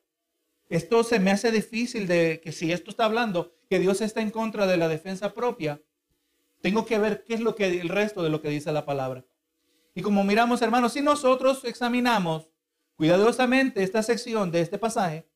esto 0.69 1.05
se 1.05 1.19
me 1.19 1.33
hace 1.33 1.51
difícil 1.51 2.07
de 2.07 2.41
que 2.43 2.53
si 2.53 2.73
esto 2.73 2.91
está 2.91 3.05
hablando 3.05 3.55
que 3.69 3.79
Dios 3.79 4.01
está 4.01 4.23
en 4.23 4.31
contra 4.31 4.67
de 4.67 4.77
la 4.77 4.89
defensa 4.89 5.35
propia, 5.35 5.83
tengo 6.63 6.87
que 6.87 6.99
ver 6.99 7.25
qué 7.25 7.35
es 7.35 7.41
lo 7.41 7.55
que 7.55 7.81
el 7.81 7.89
resto 7.89 8.23
de 8.23 8.31
lo 8.31 8.41
que 8.41 8.49
dice 8.49 8.73
la 8.73 8.87
palabra. 8.87 9.25
Y 9.95 10.01
como 10.01 10.25
miramos, 10.25 10.63
hermanos, 10.63 10.95
si 10.95 11.03
nosotros 11.03 11.65
examinamos 11.65 12.49
cuidadosamente 12.97 13.83
esta 13.83 14.03
sección 14.03 14.51
de 14.51 14.61
este 14.61 14.79
pasaje, 14.79 15.29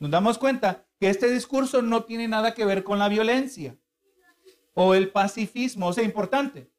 nos 0.00 0.10
damos 0.10 0.38
cuenta 0.38 0.84
que 0.98 1.10
este 1.10 1.30
discurso 1.30 1.82
no 1.82 2.04
tiene 2.04 2.26
nada 2.26 2.54
que 2.54 2.64
ver 2.64 2.82
con 2.82 2.98
la 2.98 3.08
violencia 3.08 3.76
o 4.74 4.94
el 4.94 5.10
pacifismo. 5.10 5.88
O 5.88 5.92
sea, 5.92 6.02
importante. 6.02 6.72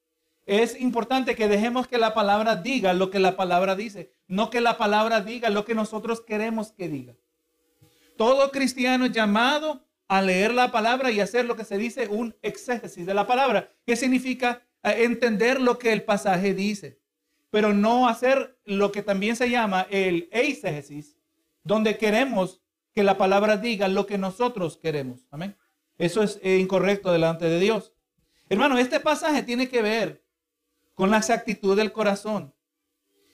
Es 0.45 0.79
importante 0.81 1.35
que 1.35 1.47
dejemos 1.47 1.87
que 1.87 1.97
la 1.97 2.13
palabra 2.13 2.57
diga 2.57 2.93
lo 2.93 3.09
que 3.09 3.19
la 3.19 3.37
palabra 3.37 3.75
dice, 3.75 4.11
no 4.27 4.49
que 4.49 4.59
la 4.59 4.77
palabra 4.77 5.21
diga 5.21 5.49
lo 5.49 5.63
que 5.63 5.73
nosotros 5.73 6.19
queremos 6.19 6.73
que 6.73 6.89
diga. 6.89 7.15
Todo 8.17 8.51
cristiano 8.51 9.05
es 9.05 9.13
llamado 9.13 9.85
a 10.07 10.21
leer 10.21 10.53
la 10.53 10.71
palabra 10.71 11.11
y 11.11 11.19
hacer 11.19 11.45
lo 11.45 11.55
que 11.55 11.65
se 11.65 11.77
dice 11.77 12.07
un 12.07 12.35
exégesis 12.41 13.05
de 13.05 13.13
la 13.13 13.27
palabra. 13.27 13.69
¿Qué 13.85 13.95
significa 13.95 14.61
entender 14.83 15.61
lo 15.61 15.79
que 15.79 15.93
el 15.93 16.03
pasaje 16.03 16.53
dice? 16.53 16.99
Pero 17.49 17.73
no 17.73 18.07
hacer 18.07 18.57
lo 18.65 18.91
que 18.91 19.03
también 19.03 19.35
se 19.35 19.49
llama 19.49 19.87
el 19.89 20.29
eisegesis, 20.31 21.17
donde 21.63 21.97
queremos 21.97 22.61
que 22.93 23.03
la 23.03 23.17
palabra 23.17 23.57
diga 23.57 23.87
lo 23.87 24.05
que 24.05 24.17
nosotros 24.17 24.77
queremos. 24.77 25.25
Amén. 25.31 25.55
Eso 25.97 26.23
es 26.23 26.39
eh, 26.43 26.57
incorrecto 26.57 27.11
delante 27.11 27.45
de 27.45 27.59
Dios. 27.59 27.93
Hermano, 28.49 28.77
este 28.77 28.99
pasaje 28.99 29.43
tiene 29.43 29.69
que 29.69 29.81
ver 29.81 30.23
con 30.93 31.09
la 31.09 31.17
exactitud 31.17 31.75
del 31.75 31.91
corazón 31.91 32.53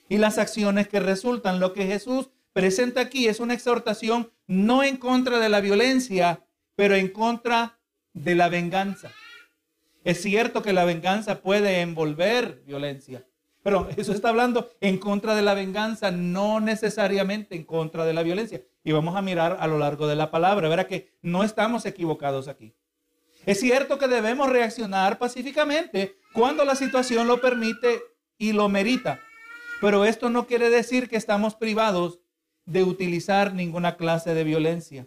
y 0.08 0.18
las 0.18 0.38
acciones 0.38 0.88
que 0.88 1.00
resultan. 1.00 1.60
Lo 1.60 1.72
que 1.72 1.86
Jesús 1.86 2.30
presenta 2.52 3.00
aquí 3.00 3.28
es 3.28 3.40
una 3.40 3.54
exhortación 3.54 4.32
no 4.46 4.82
en 4.82 4.96
contra 4.96 5.38
de 5.38 5.48
la 5.48 5.60
violencia, 5.60 6.44
pero 6.80 6.94
en 6.94 7.08
contra 7.08 7.78
de 8.14 8.34
la 8.34 8.48
venganza. 8.48 9.10
Es 10.02 10.22
cierto 10.22 10.62
que 10.62 10.72
la 10.72 10.86
venganza 10.86 11.42
puede 11.42 11.82
envolver 11.82 12.62
violencia, 12.64 13.26
pero 13.62 13.90
eso 13.98 14.14
está 14.14 14.30
hablando 14.30 14.70
en 14.80 14.96
contra 14.96 15.34
de 15.34 15.42
la 15.42 15.52
venganza, 15.52 16.10
no 16.10 16.58
necesariamente 16.58 17.54
en 17.54 17.64
contra 17.64 18.06
de 18.06 18.14
la 18.14 18.22
violencia. 18.22 18.62
Y 18.82 18.92
vamos 18.92 19.14
a 19.14 19.20
mirar 19.20 19.58
a 19.60 19.66
lo 19.66 19.76
largo 19.76 20.06
de 20.06 20.16
la 20.16 20.30
palabra, 20.30 20.70
verá 20.70 20.86
que 20.86 21.12
no 21.20 21.44
estamos 21.44 21.84
equivocados 21.84 22.48
aquí. 22.48 22.74
Es 23.44 23.60
cierto 23.60 23.98
que 23.98 24.08
debemos 24.08 24.48
reaccionar 24.48 25.18
pacíficamente 25.18 26.16
cuando 26.32 26.64
la 26.64 26.76
situación 26.76 27.26
lo 27.26 27.42
permite 27.42 28.00
y 28.38 28.54
lo 28.54 28.70
merita, 28.70 29.20
pero 29.82 30.06
esto 30.06 30.30
no 30.30 30.46
quiere 30.46 30.70
decir 30.70 31.10
que 31.10 31.16
estamos 31.16 31.56
privados 31.56 32.20
de 32.64 32.84
utilizar 32.84 33.52
ninguna 33.52 33.98
clase 33.98 34.32
de 34.32 34.44
violencia. 34.44 35.06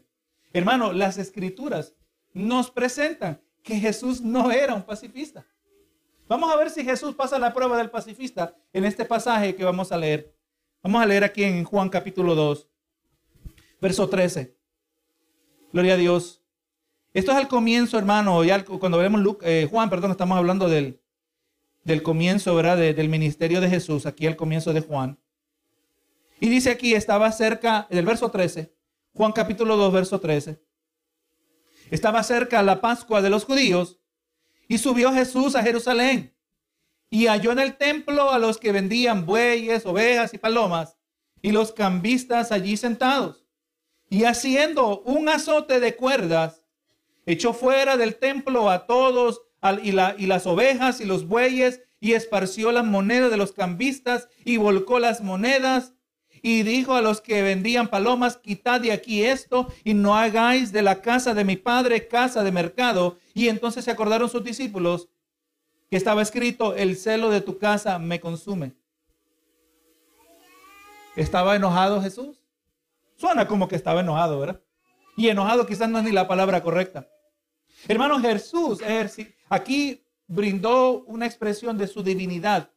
Hermano, 0.53 0.93
las 0.93 1.17
escrituras 1.17 1.95
nos 2.33 2.69
presentan 2.69 3.41
que 3.63 3.79
Jesús 3.79 4.21
no 4.21 4.51
era 4.51 4.75
un 4.75 4.83
pacifista. 4.83 5.45
Vamos 6.27 6.53
a 6.53 6.55
ver 6.55 6.69
si 6.69 6.83
Jesús 6.83 7.15
pasa 7.15 7.39
la 7.39 7.53
prueba 7.53 7.77
del 7.77 7.89
pacifista 7.89 8.55
en 8.71 8.85
este 8.85 9.03
pasaje 9.03 9.55
que 9.55 9.63
vamos 9.63 9.91
a 9.91 9.97
leer. 9.97 10.35
Vamos 10.83 11.01
a 11.01 11.05
leer 11.05 11.23
aquí 11.23 11.43
en 11.43 11.63
Juan 11.63 11.89
capítulo 11.89 12.35
2, 12.35 12.67
verso 13.81 14.07
13. 14.09 14.55
Gloria 15.71 15.93
a 15.93 15.97
Dios. 15.97 16.41
Esto 17.13 17.31
es 17.31 17.37
el 17.37 17.47
comienzo, 17.47 17.97
hermano. 17.97 18.43
Ya 18.43 18.63
cuando 18.63 18.97
veremos 18.97 19.37
eh, 19.41 19.67
Juan, 19.69 19.89
perdón, 19.89 20.11
estamos 20.11 20.37
hablando 20.37 20.69
del, 20.69 20.99
del 21.83 22.03
comienzo, 22.03 22.55
¿verdad? 22.55 22.77
del 22.77 23.09
ministerio 23.09 23.61
de 23.61 23.69
Jesús, 23.69 24.05
aquí 24.05 24.25
el 24.25 24.35
comienzo 24.35 24.73
de 24.73 24.81
Juan. 24.81 25.19
Y 26.39 26.49
dice 26.49 26.71
aquí, 26.71 26.93
estaba 26.93 27.31
cerca 27.31 27.87
del 27.89 28.05
verso 28.05 28.29
13, 28.29 28.72
Juan 29.15 29.31
capítulo 29.31 29.77
2, 29.77 29.93
verso 29.93 30.19
13. 30.19 30.59
Estaba 31.91 32.23
cerca 32.23 32.63
la 32.63 32.81
Pascua 32.81 33.21
de 33.21 33.29
los 33.29 33.45
judíos 33.45 33.99
y 34.67 34.79
subió 34.79 35.13
Jesús 35.13 35.55
a 35.55 35.61
Jerusalén 35.61 36.35
y 37.11 37.27
halló 37.27 37.51
en 37.51 37.59
el 37.59 37.77
templo 37.77 38.31
a 38.31 38.39
los 38.39 38.57
que 38.57 38.71
vendían 38.71 39.27
bueyes, 39.27 39.85
ovejas 39.85 40.33
y 40.33 40.39
palomas 40.39 40.97
y 41.43 41.51
los 41.51 41.73
cambistas 41.73 42.51
allí 42.51 42.75
sentados. 42.75 43.45
Y 44.09 44.23
haciendo 44.23 45.01
un 45.01 45.29
azote 45.29 45.79
de 45.79 45.95
cuerdas, 45.95 46.65
echó 47.27 47.53
fuera 47.53 47.97
del 47.97 48.15
templo 48.15 48.71
a 48.71 48.87
todos 48.87 49.43
y, 49.83 49.89
y 49.89 50.25
las 50.25 50.47
ovejas 50.47 51.01
y 51.01 51.05
los 51.05 51.27
bueyes 51.27 51.81
y 51.99 52.13
esparció 52.13 52.71
las 52.71 52.85
monedas 52.85 53.29
de 53.29 53.37
los 53.37 53.51
cambistas 53.51 54.27
y 54.43 54.57
volcó 54.57 54.97
las 54.97 55.21
monedas 55.21 55.93
y 56.45 56.63
dijo 56.63 56.93
a 56.93 57.01
los 57.01 57.21
que 57.21 57.41
vendían 57.41 57.87
palomas, 57.87 58.35
quitad 58.35 58.81
de 58.81 58.91
aquí 58.91 59.23
esto 59.23 59.73
y 59.85 59.93
no 59.93 60.17
hagáis 60.17 60.73
de 60.73 60.81
la 60.81 61.01
casa 61.01 61.33
de 61.33 61.45
mi 61.45 61.55
padre 61.55 62.09
casa 62.09 62.43
de 62.43 62.51
mercado. 62.51 63.17
Y 63.33 63.47
entonces 63.47 63.85
se 63.85 63.91
acordaron 63.91 64.29
sus 64.29 64.43
discípulos 64.43 65.07
que 65.89 65.95
estaba 65.95 66.21
escrito, 66.21 66.75
el 66.75 66.97
celo 66.97 67.29
de 67.29 67.39
tu 67.39 67.57
casa 67.57 67.97
me 67.97 68.19
consume. 68.19 68.73
¿Estaba 71.15 71.55
enojado 71.55 72.01
Jesús? 72.01 72.41
Suena 73.15 73.47
como 73.47 73.69
que 73.69 73.77
estaba 73.77 74.01
enojado, 74.01 74.41
¿verdad? 74.41 74.61
Y 75.15 75.29
enojado 75.29 75.65
quizás 75.65 75.89
no 75.89 75.99
es 75.99 76.03
ni 76.03 76.11
la 76.11 76.27
palabra 76.27 76.61
correcta. 76.61 77.07
Hermano 77.87 78.19
Jesús, 78.19 78.79
aquí 79.47 80.03
brindó 80.27 81.03
una 81.05 81.25
expresión 81.25 81.77
de 81.77 81.87
su 81.87 82.03
divinidad, 82.03 82.69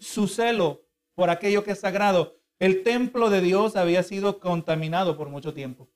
su 0.00 0.26
celo 0.26 0.83
por 1.14 1.30
aquello 1.30 1.64
que 1.64 1.72
es 1.72 1.80
sagrado. 1.80 2.36
El 2.58 2.82
templo 2.82 3.30
de 3.30 3.40
Dios 3.40 3.76
había 3.76 4.02
sido 4.02 4.38
contaminado 4.40 5.16
por 5.16 5.28
mucho 5.28 5.54
tiempo. 5.54 5.88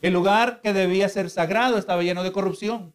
El 0.00 0.14
lugar 0.14 0.60
que 0.62 0.72
debía 0.72 1.08
ser 1.08 1.28
sagrado 1.28 1.76
estaba 1.76 2.02
lleno 2.02 2.22
de 2.22 2.32
corrupción, 2.32 2.94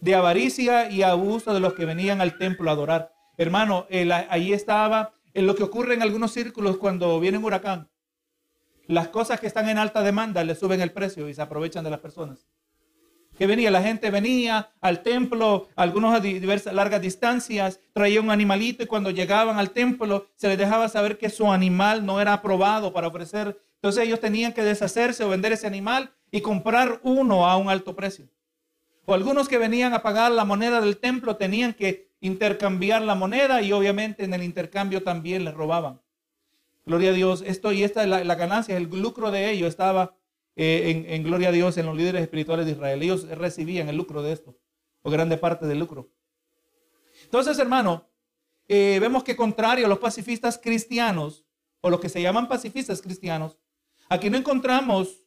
de 0.00 0.14
avaricia 0.14 0.90
y 0.90 1.02
abuso 1.02 1.52
de 1.52 1.60
los 1.60 1.74
que 1.74 1.84
venían 1.84 2.20
al 2.20 2.38
templo 2.38 2.70
a 2.70 2.74
adorar. 2.74 3.12
Hermano, 3.36 3.86
ahí 4.28 4.52
estaba 4.52 5.14
en 5.34 5.46
lo 5.46 5.56
que 5.56 5.64
ocurre 5.64 5.94
en 5.94 6.02
algunos 6.02 6.32
círculos 6.32 6.76
cuando 6.76 7.18
viene 7.18 7.38
un 7.38 7.44
huracán. 7.44 7.90
Las 8.86 9.08
cosas 9.08 9.40
que 9.40 9.46
están 9.46 9.68
en 9.68 9.78
alta 9.78 10.02
demanda 10.02 10.44
le 10.44 10.54
suben 10.54 10.80
el 10.80 10.92
precio 10.92 11.28
y 11.28 11.34
se 11.34 11.42
aprovechan 11.42 11.84
de 11.84 11.90
las 11.90 12.00
personas 12.00 12.46
que 13.36 13.46
venía, 13.46 13.70
la 13.70 13.82
gente 13.82 14.10
venía 14.10 14.70
al 14.80 15.02
templo, 15.02 15.68
algunos 15.74 16.14
a 16.14 16.20
diversas 16.20 16.74
largas 16.74 17.00
distancias, 17.00 17.80
traía 17.92 18.20
un 18.20 18.30
animalito 18.30 18.82
y 18.82 18.86
cuando 18.86 19.10
llegaban 19.10 19.58
al 19.58 19.70
templo 19.70 20.26
se 20.36 20.48
les 20.48 20.58
dejaba 20.58 20.88
saber 20.88 21.18
que 21.18 21.30
su 21.30 21.50
animal 21.50 22.04
no 22.04 22.20
era 22.20 22.34
aprobado 22.34 22.92
para 22.92 23.08
ofrecer. 23.08 23.60
Entonces 23.76 24.04
ellos 24.04 24.20
tenían 24.20 24.52
que 24.52 24.62
deshacerse 24.62 25.24
o 25.24 25.28
vender 25.28 25.52
ese 25.52 25.66
animal 25.66 26.12
y 26.30 26.40
comprar 26.40 27.00
uno 27.02 27.48
a 27.48 27.56
un 27.56 27.68
alto 27.68 27.96
precio. 27.96 28.28
O 29.06 29.14
algunos 29.14 29.48
que 29.48 29.58
venían 29.58 29.92
a 29.94 30.02
pagar 30.02 30.30
la 30.30 30.44
moneda 30.44 30.80
del 30.80 30.98
templo 30.98 31.36
tenían 31.36 31.74
que 31.74 32.12
intercambiar 32.20 33.02
la 33.02 33.16
moneda 33.16 33.60
y 33.62 33.72
obviamente 33.72 34.24
en 34.24 34.34
el 34.34 34.42
intercambio 34.42 35.02
también 35.02 35.44
les 35.44 35.54
robaban. 35.54 36.00
Gloria 36.86 37.10
a 37.10 37.14
Dios. 37.14 37.42
Esto 37.46 37.72
y 37.72 37.82
esta 37.82 38.06
la, 38.06 38.22
la 38.22 38.34
ganancia, 38.34 38.76
el 38.76 38.84
lucro 38.84 39.30
de 39.30 39.50
ellos 39.50 39.68
estaba 39.68 40.14
eh, 40.56 41.06
en, 41.08 41.22
gloria 41.22 41.48
a 41.48 41.52
Dios 41.52 41.78
en 41.78 41.86
los 41.86 41.96
líderes 41.96 42.22
espirituales 42.22 42.66
de 42.66 42.72
Israel. 42.72 43.02
Ellos 43.02 43.28
recibían 43.28 43.88
el 43.88 43.96
lucro 43.96 44.22
de 44.22 44.32
esto, 44.32 44.56
o 45.02 45.10
grande 45.10 45.38
parte 45.38 45.66
del 45.66 45.78
lucro. 45.78 46.10
Entonces, 47.24 47.58
hermano, 47.58 48.08
eh, 48.68 48.98
vemos 49.00 49.24
que 49.24 49.36
contrario 49.36 49.86
a 49.86 49.88
los 49.88 49.98
pacifistas 49.98 50.58
cristianos, 50.58 51.46
o 51.80 51.90
los 51.90 52.00
que 52.00 52.08
se 52.08 52.22
llaman 52.22 52.48
pacifistas 52.48 53.00
cristianos, 53.02 53.58
aquí 54.08 54.30
no 54.30 54.36
encontramos 54.36 55.26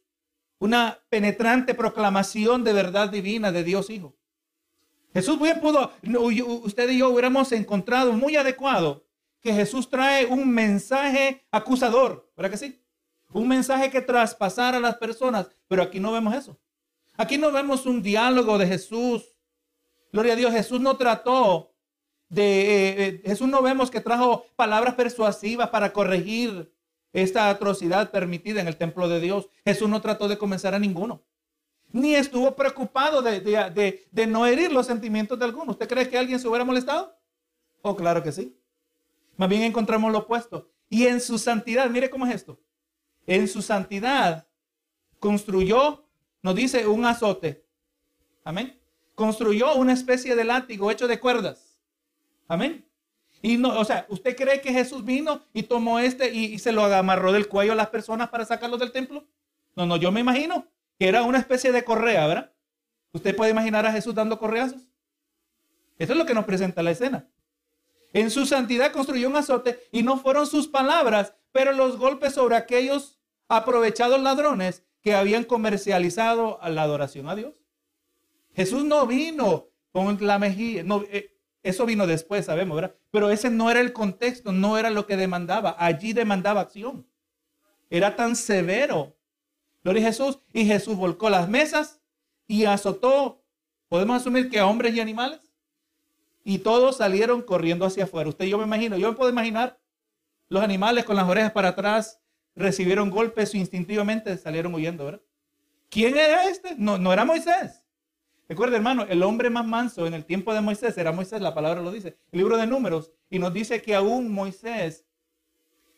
una 0.58 1.04
penetrante 1.08 1.74
proclamación 1.74 2.64
de 2.64 2.72
verdad 2.72 3.10
divina 3.10 3.52
de 3.52 3.64
Dios 3.64 3.90
Hijo. 3.90 4.16
Jesús 5.12 5.40
bien 5.40 5.60
pudo, 5.60 5.92
usted 6.64 6.90
y 6.90 6.98
yo 6.98 7.10
hubiéramos 7.10 7.50
encontrado 7.52 8.12
muy 8.12 8.36
adecuado 8.36 9.06
que 9.40 9.52
Jesús 9.52 9.88
trae 9.88 10.26
un 10.26 10.50
mensaje 10.50 11.46
acusador, 11.50 12.30
¿verdad 12.36 12.50
que 12.50 12.56
sí? 12.58 12.82
Un 13.32 13.48
mensaje 13.48 13.90
que 13.90 14.00
traspasara 14.00 14.78
a 14.78 14.80
las 14.80 14.96
personas, 14.96 15.48
pero 15.68 15.82
aquí 15.82 16.00
no 16.00 16.12
vemos 16.12 16.34
eso. 16.34 16.58
Aquí 17.16 17.38
no 17.38 17.50
vemos 17.50 17.86
un 17.86 18.02
diálogo 18.02 18.58
de 18.58 18.66
Jesús. 18.66 19.24
Gloria 20.12 20.34
a 20.34 20.36
Dios, 20.36 20.52
Jesús 20.52 20.80
no 20.80 20.96
trató 20.96 21.72
de, 22.28 22.42
eh, 22.42 22.94
eh, 22.98 23.22
Jesús 23.24 23.48
no 23.48 23.62
vemos 23.62 23.90
que 23.90 24.00
trajo 24.00 24.44
palabras 24.56 24.94
persuasivas 24.94 25.70
para 25.70 25.92
corregir 25.92 26.72
esta 27.12 27.48
atrocidad 27.48 28.10
permitida 28.10 28.60
en 28.60 28.68
el 28.68 28.76
templo 28.76 29.08
de 29.08 29.20
Dios. 29.20 29.48
Jesús 29.64 29.88
no 29.88 30.00
trató 30.00 30.28
de 30.28 30.38
convencer 30.38 30.74
a 30.74 30.78
ninguno. 30.78 31.22
Ni 31.92 32.14
estuvo 32.14 32.54
preocupado 32.54 33.22
de, 33.22 33.40
de 34.10 34.26
no 34.26 34.44
herir 34.44 34.72
los 34.72 34.86
sentimientos 34.86 35.38
de 35.38 35.44
alguno. 35.44 35.72
¿Usted 35.72 35.88
cree 35.88 36.08
que 36.08 36.18
alguien 36.18 36.38
se 36.38 36.48
hubiera 36.48 36.64
molestado? 36.64 37.16
Oh, 37.80 37.96
claro 37.96 38.22
que 38.22 38.32
sí. 38.32 38.58
Más 39.36 39.48
bien 39.48 39.62
encontramos 39.62 40.12
lo 40.12 40.18
opuesto. 40.18 40.68
Y 40.90 41.06
en 41.06 41.20
su 41.20 41.38
santidad, 41.38 41.88
mire 41.88 42.10
cómo 42.10 42.26
es 42.26 42.34
esto. 42.34 42.58
En 43.26 43.48
su 43.48 43.62
santidad 43.62 44.46
construyó, 45.18 46.04
nos 46.42 46.54
dice, 46.54 46.86
un 46.86 47.04
azote. 47.04 47.64
Amén. 48.44 48.80
Construyó 49.14 49.74
una 49.74 49.92
especie 49.92 50.36
de 50.36 50.44
látigo 50.44 50.90
hecho 50.90 51.08
de 51.08 51.18
cuerdas. 51.18 51.78
Amén. 52.48 52.86
Y 53.42 53.56
no, 53.56 53.78
o 53.78 53.84
sea, 53.84 54.06
¿usted 54.08 54.36
cree 54.36 54.60
que 54.60 54.72
Jesús 54.72 55.04
vino 55.04 55.42
y 55.52 55.64
tomó 55.64 55.98
este 55.98 56.32
y, 56.32 56.58
se 56.58 56.72
lo 56.72 56.84
amarró 56.84 57.32
del 57.32 57.48
cuello 57.48 57.72
a 57.72 57.76
las 57.76 57.88
personas 57.88 58.28
para 58.28 58.44
sacarlos 58.44 58.80
del 58.80 58.92
templo? 58.92 59.26
No, 59.74 59.86
no, 59.86 59.96
yo 59.96 60.10
me 60.10 60.20
imagino 60.20 60.66
que 60.98 61.08
era 61.08 61.22
una 61.22 61.38
especie 61.38 61.72
de 61.72 61.84
correa, 61.84 62.26
¿verdad? 62.26 62.52
¿Usted 63.12 63.36
puede 63.36 63.50
imaginar 63.50 63.86
a 63.86 63.92
Jesús 63.92 64.14
dando 64.14 64.38
correazos? 64.38 64.82
Eso 65.98 66.12
es 66.12 66.18
lo 66.18 66.26
que 66.26 66.34
nos 66.34 66.44
presenta 66.44 66.82
la 66.82 66.90
escena. 66.90 67.28
En 68.12 68.30
su 68.30 68.46
santidad 68.46 68.92
construyó 68.92 69.28
un 69.28 69.36
azote 69.36 69.78
y 69.92 70.02
no 70.02 70.18
fueron 70.18 70.46
sus 70.46 70.68
palabras, 70.68 71.34
pero 71.52 71.72
los 71.72 71.96
golpes 71.98 72.34
sobre 72.34 72.56
aquellos 72.56 73.15
aprovechados 73.48 74.20
ladrones 74.20 74.84
que 75.02 75.14
habían 75.14 75.44
comercializado 75.44 76.58
la 76.68 76.82
adoración 76.82 77.28
a 77.28 77.36
Dios. 77.36 77.54
Jesús 78.54 78.84
no 78.84 79.06
vino 79.06 79.68
con 79.92 80.18
la 80.26 80.38
mejilla, 80.38 80.84
eh, 81.10 81.36
eso 81.62 81.84
vino 81.84 82.06
después, 82.06 82.46
sabemos, 82.46 82.76
¿verdad? 82.76 82.94
Pero 83.10 83.30
ese 83.30 83.50
no 83.50 83.70
era 83.70 83.80
el 83.80 83.92
contexto, 83.92 84.52
no 84.52 84.78
era 84.78 84.90
lo 84.90 85.06
que 85.06 85.16
demandaba. 85.16 85.74
Allí 85.78 86.12
demandaba 86.12 86.60
acción. 86.60 87.06
Era 87.90 88.14
tan 88.16 88.36
severo. 88.36 89.16
Gloria 89.82 90.02
a 90.02 90.06
Jesús. 90.06 90.38
Y 90.52 90.64
Jesús 90.64 90.96
volcó 90.96 91.28
las 91.28 91.48
mesas 91.48 92.00
y 92.46 92.64
azotó, 92.64 93.42
podemos 93.88 94.20
asumir 94.20 94.48
que 94.48 94.58
a 94.58 94.66
hombres 94.66 94.94
y 94.94 95.00
animales. 95.00 95.40
Y 96.44 96.58
todos 96.58 96.98
salieron 96.98 97.42
corriendo 97.42 97.84
hacia 97.84 98.04
afuera. 98.04 98.28
Usted, 98.28 98.44
yo 98.46 98.58
me 98.58 98.64
imagino, 98.64 98.96
yo 98.96 99.10
me 99.10 99.16
puedo 99.16 99.30
imaginar 99.30 99.80
los 100.48 100.62
animales 100.62 101.04
con 101.04 101.16
las 101.16 101.28
orejas 101.28 101.50
para 101.50 101.70
atrás, 101.70 102.20
recibieron 102.56 103.10
golpes 103.10 103.54
e 103.54 103.58
instintivamente 103.58 104.36
salieron 104.38 104.74
huyendo, 104.74 105.04
¿verdad? 105.04 105.20
¿Quién 105.90 106.16
era 106.16 106.48
este? 106.48 106.74
No, 106.76 106.98
no 106.98 107.12
era 107.12 107.24
Moisés. 107.24 107.84
Recuerda, 108.48 108.76
hermano, 108.76 109.04
el 109.08 109.22
hombre 109.22 109.50
más 109.50 109.66
manso 109.66 110.06
en 110.06 110.14
el 110.14 110.24
tiempo 110.24 110.54
de 110.54 110.60
Moisés 110.60 110.96
era 110.98 111.12
Moisés, 111.12 111.40
la 111.40 111.54
palabra 111.54 111.82
lo 111.82 111.92
dice. 111.92 112.16
El 112.32 112.38
libro 112.38 112.56
de 112.56 112.66
Números, 112.66 113.12
y 113.28 113.38
nos 113.38 113.52
dice 113.52 113.82
que 113.82 113.94
aún 113.94 114.30
Moisés, 114.32 115.04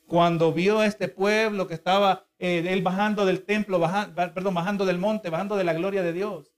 cuando 0.06 0.52
vio 0.52 0.80
a 0.80 0.86
este 0.86 1.08
pueblo 1.08 1.66
que 1.66 1.74
estaba 1.74 2.26
eh, 2.38 2.64
él 2.68 2.82
bajando 2.82 3.26
del 3.26 3.44
templo, 3.44 3.80
perdón, 4.14 4.54
bajando 4.54 4.86
del 4.86 4.98
monte, 4.98 5.30
bajando 5.30 5.56
de 5.56 5.64
la 5.64 5.74
gloria 5.74 6.02
de 6.02 6.14
Dios, 6.14 6.52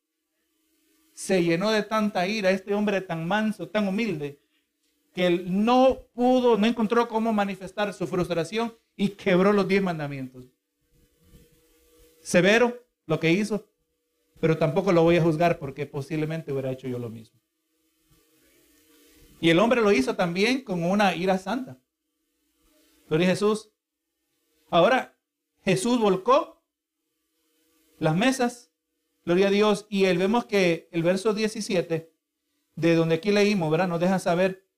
se 1.13 1.43
llenó 1.43 1.71
de 1.71 1.83
tanta 1.83 2.27
ira, 2.27 2.51
este 2.51 2.73
hombre 2.73 3.01
tan 3.01 3.27
manso, 3.27 3.69
tan 3.69 3.89
humilde, 3.89 4.39
que 5.13 5.27
él 5.27 5.65
no 5.65 5.99
pudo, 6.15 6.57
no 6.57 6.67
encontró 6.67 7.09
cómo 7.09 7.33
manifestar 7.33 7.93
su 7.93 8.07
frustración 8.07 8.75
y 9.01 9.09
quebró 9.09 9.55
los 9.55 9.67
diez 9.67 9.83
mandamientos. 9.83 10.45
Severo 12.21 12.85
lo 13.07 13.19
que 13.19 13.33
hizo, 13.33 13.67
pero 14.41 14.59
tampoco 14.59 14.93
lo 14.93 15.03
voy 15.03 15.17
a 15.17 15.23
juzgar 15.23 15.59
porque 15.59 15.87
posiblemente 15.87 16.53
hubiera 16.53 16.71
hecho 16.71 16.87
yo 16.87 16.99
lo 16.99 17.09
mismo. 17.09 17.41
Y 19.41 19.49
el 19.49 19.59
hombre 19.59 19.81
lo 19.81 19.91
hizo 19.91 20.17
también 20.17 20.63
con 20.65 20.85
una 20.85 21.17
ira 21.17 21.39
santa. 21.39 21.79
Gloria 23.09 23.29
a 23.29 23.31
Jesús. 23.31 23.71
Ahora, 24.69 25.17
Jesús 25.65 25.99
volcó 25.99 26.63
las 27.99 28.15
mesas, 28.15 28.71
gloria 29.25 29.47
a 29.47 29.51
Dios, 29.51 29.87
y 29.89 30.05
él 30.05 30.19
vemos 30.19 30.45
que 30.45 30.91
el 30.93 31.03
verso 31.03 31.33
17, 31.33 32.13
de 32.77 32.95
donde 32.95 33.15
aquí 33.15 33.31
leímos, 33.31 33.71
¿verdad? 33.71 33.89
Nos 33.89 34.01
deja 34.01 34.19
saber, 34.19 34.69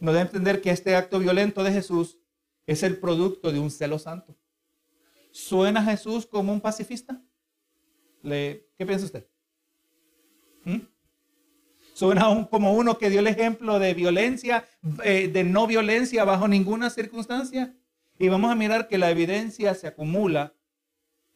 nos 0.00 0.12
da 0.12 0.18
a 0.18 0.24
entender 0.24 0.60
que 0.60 0.70
este 0.70 0.96
acto 0.96 1.20
violento 1.20 1.62
de 1.62 1.70
Jesús 1.70 2.18
es 2.66 2.82
el 2.82 2.98
producto 2.98 3.52
de 3.52 3.58
un 3.58 3.70
celo 3.70 3.98
santo. 3.98 4.36
¿Suena 5.30 5.82
Jesús 5.84 6.26
como 6.26 6.52
un 6.52 6.60
pacifista? 6.60 7.22
¿Qué 8.22 8.66
piensa 8.78 9.04
usted? 9.04 9.28
¿Mm? 10.64 10.80
Suena 11.94 12.48
como 12.50 12.74
uno 12.74 12.98
que 12.98 13.08
dio 13.08 13.20
el 13.20 13.26
ejemplo 13.26 13.78
de 13.78 13.94
violencia, 13.94 14.68
eh, 15.04 15.28
de 15.28 15.44
no 15.44 15.66
violencia 15.66 16.24
bajo 16.24 16.48
ninguna 16.48 16.90
circunstancia. 16.90 17.74
Y 18.18 18.28
vamos 18.28 18.50
a 18.50 18.54
mirar 18.54 18.88
que 18.88 18.98
la 18.98 19.10
evidencia 19.10 19.74
se 19.74 19.86
acumula 19.86 20.54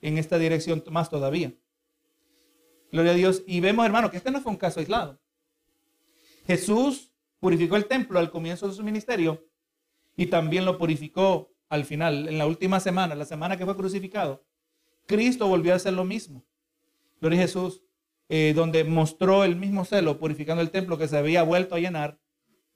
en 0.00 0.18
esta 0.18 0.38
dirección 0.38 0.82
más 0.90 1.10
todavía. 1.10 1.54
Gloria 2.90 3.12
a 3.12 3.14
Dios. 3.14 3.42
Y 3.46 3.60
vemos, 3.60 3.86
hermano, 3.86 4.10
que 4.10 4.16
este 4.16 4.30
no 4.30 4.40
fue 4.40 4.52
un 4.52 4.58
caso 4.58 4.80
aislado. 4.80 5.20
Jesús 6.46 7.12
purificó 7.38 7.76
el 7.76 7.86
templo 7.86 8.18
al 8.18 8.30
comienzo 8.30 8.66
de 8.66 8.74
su 8.74 8.82
ministerio 8.82 9.49
y 10.20 10.26
también 10.26 10.66
lo 10.66 10.76
purificó 10.76 11.50
al 11.70 11.86
final, 11.86 12.28
en 12.28 12.36
la 12.36 12.46
última 12.46 12.78
semana, 12.78 13.14
la 13.14 13.24
semana 13.24 13.56
que 13.56 13.64
fue 13.64 13.74
crucificado. 13.74 14.44
Cristo 15.06 15.48
volvió 15.48 15.72
a 15.72 15.76
hacer 15.76 15.94
lo 15.94 16.04
mismo. 16.04 16.44
Gloria 17.22 17.38
a 17.38 17.42
Jesús, 17.42 17.82
eh, 18.28 18.52
donde 18.54 18.84
mostró 18.84 19.44
el 19.44 19.56
mismo 19.56 19.86
celo 19.86 20.18
purificando 20.18 20.60
el 20.60 20.70
templo 20.70 20.98
que 20.98 21.08
se 21.08 21.16
había 21.16 21.42
vuelto 21.42 21.74
a 21.74 21.78
llenar 21.78 22.18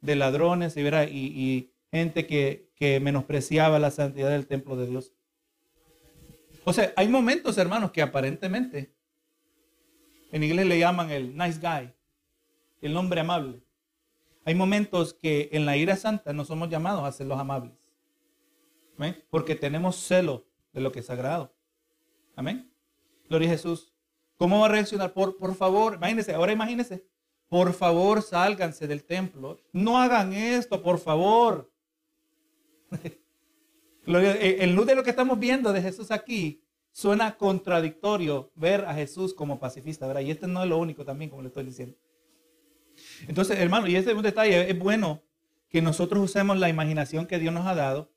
de 0.01 0.17
ladrones 0.17 0.75
y, 0.79 1.71
gente 1.93 2.27
que, 2.27 2.71
que 2.77 2.99
menospreciaba 2.99 3.79
la 3.79 3.91
santidad 3.91 4.31
del 4.31 4.47
templo 4.47 4.75
de 4.77 4.87
Dios. 4.87 5.13
O 6.65 6.73
sea, 6.73 6.95
hay 6.97 7.09
momentos, 7.09 7.59
hermanos, 7.59 7.91
que 7.91 8.01
aparentemente 8.01 8.95
en 10.33 10.43
inglés 10.43 10.65
le 10.67 10.79
llaman 10.79 11.11
el 11.11 11.37
nice 11.37 11.61
guy, 11.61 11.93
el 12.81 12.97
hombre 12.97 13.21
amable. 13.21 13.64
Hay 14.45 14.55
momentos 14.55 15.15
que 15.15 15.49
en 15.53 15.67
la 15.67 15.77
ira 15.77 15.97
santa 15.97 16.33
no 16.33 16.45
somos 16.45 16.69
llamados 16.69 17.05
a 17.05 17.13
ser 17.13 17.27
los 17.27 17.39
amables. 17.39 17.73
¿Amén? 18.97 19.25
Porque 19.31 19.55
tenemos 19.55 19.97
celo 19.97 20.47
de 20.73 20.81
lo 20.81 20.93
que 20.93 21.01
es 21.01 21.07
sagrado. 21.07 21.55
Amén. 22.37 22.71
Gloria 23.29 23.49
a 23.49 23.53
Jesús. 23.53 23.93
¿Cómo 24.37 24.61
va 24.61 24.67
a 24.67 24.69
reaccionar? 24.71 25.13
Por, 25.13 25.37
por 25.37 25.55
favor, 25.55 25.95
imagínense, 25.95 26.35
ahora 26.35 26.53
imagínense. 26.53 27.07
Por 27.49 27.73
favor, 27.73 28.23
sálganse 28.23 28.87
del 28.87 29.05
templo. 29.05 29.61
No 29.73 29.99
hagan 29.99 30.33
esto, 30.33 30.83
por 30.83 30.99
favor. 30.99 31.71
El 34.07 34.75
luz 34.75 34.87
de 34.87 34.95
lo 34.95 35.03
que 35.03 35.11
estamos 35.11 35.39
viendo 35.39 35.73
de 35.73 35.81
Jesús 35.81 36.11
aquí 36.11 36.63
suena 36.93 37.37
contradictorio 37.37 38.53
ver 38.55 38.85
a 38.85 38.95
Jesús 38.95 39.33
como 39.33 39.59
pacifista, 39.59 40.07
¿verdad? 40.07 40.21
Y 40.23 40.31
este 40.31 40.47
no 40.47 40.63
es 40.63 40.69
lo 40.69 40.79
único 40.79 41.05
también, 41.05 41.31
como 41.31 41.43
le 41.43 41.49
estoy 41.49 41.65
diciendo. 41.65 41.97
Entonces, 43.29 43.59
hermano, 43.59 43.87
y 43.87 43.97
este 43.97 44.11
es 44.11 44.17
un 44.17 44.23
detalle, 44.23 44.71
es 44.71 44.79
bueno 44.79 45.23
que 45.69 45.83
nosotros 45.83 46.23
usemos 46.23 46.59
la 46.59 46.69
imaginación 46.69 47.27
que 47.27 47.39
Dios 47.39 47.53
nos 47.53 47.67
ha 47.67 47.75
dado, 47.75 48.13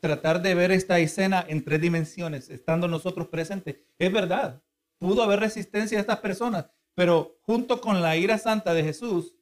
tratar 0.00 0.42
de 0.42 0.54
ver 0.54 0.72
esta 0.72 0.98
escena 0.98 1.44
en 1.48 1.64
tres 1.64 1.80
dimensiones, 1.80 2.50
estando 2.50 2.88
nosotros 2.88 3.28
presentes. 3.28 3.76
Es 3.98 4.12
verdad, 4.12 4.62
pudo 4.98 5.22
haber 5.22 5.40
resistencia 5.40 5.98
a 5.98 6.00
estas 6.00 6.18
personas, 6.18 6.66
pero 6.94 7.38
junto 7.42 7.80
con 7.80 8.02
la 8.02 8.16
ira 8.16 8.38
santa 8.38 8.74
de 8.74 8.84
Jesús, 8.84 9.34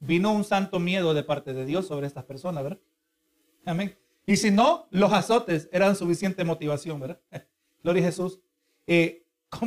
vino 0.00 0.32
un 0.32 0.44
santo 0.44 0.78
miedo 0.78 1.14
de 1.14 1.22
parte 1.22 1.52
de 1.52 1.64
Dios 1.64 1.86
sobre 1.86 2.06
estas 2.06 2.24
personas, 2.24 2.64
¿verdad? 2.64 2.80
Amén. 3.64 3.96
Y 4.26 4.36
si 4.36 4.50
no, 4.50 4.88
los 4.90 5.12
azotes 5.12 5.68
eran 5.72 5.96
suficiente 5.96 6.44
motivación, 6.44 7.00
¿verdad? 7.00 7.20
Gloria 7.82 8.02
a 8.02 8.06
Jesús. 8.06 8.40
Eh, 8.86 9.24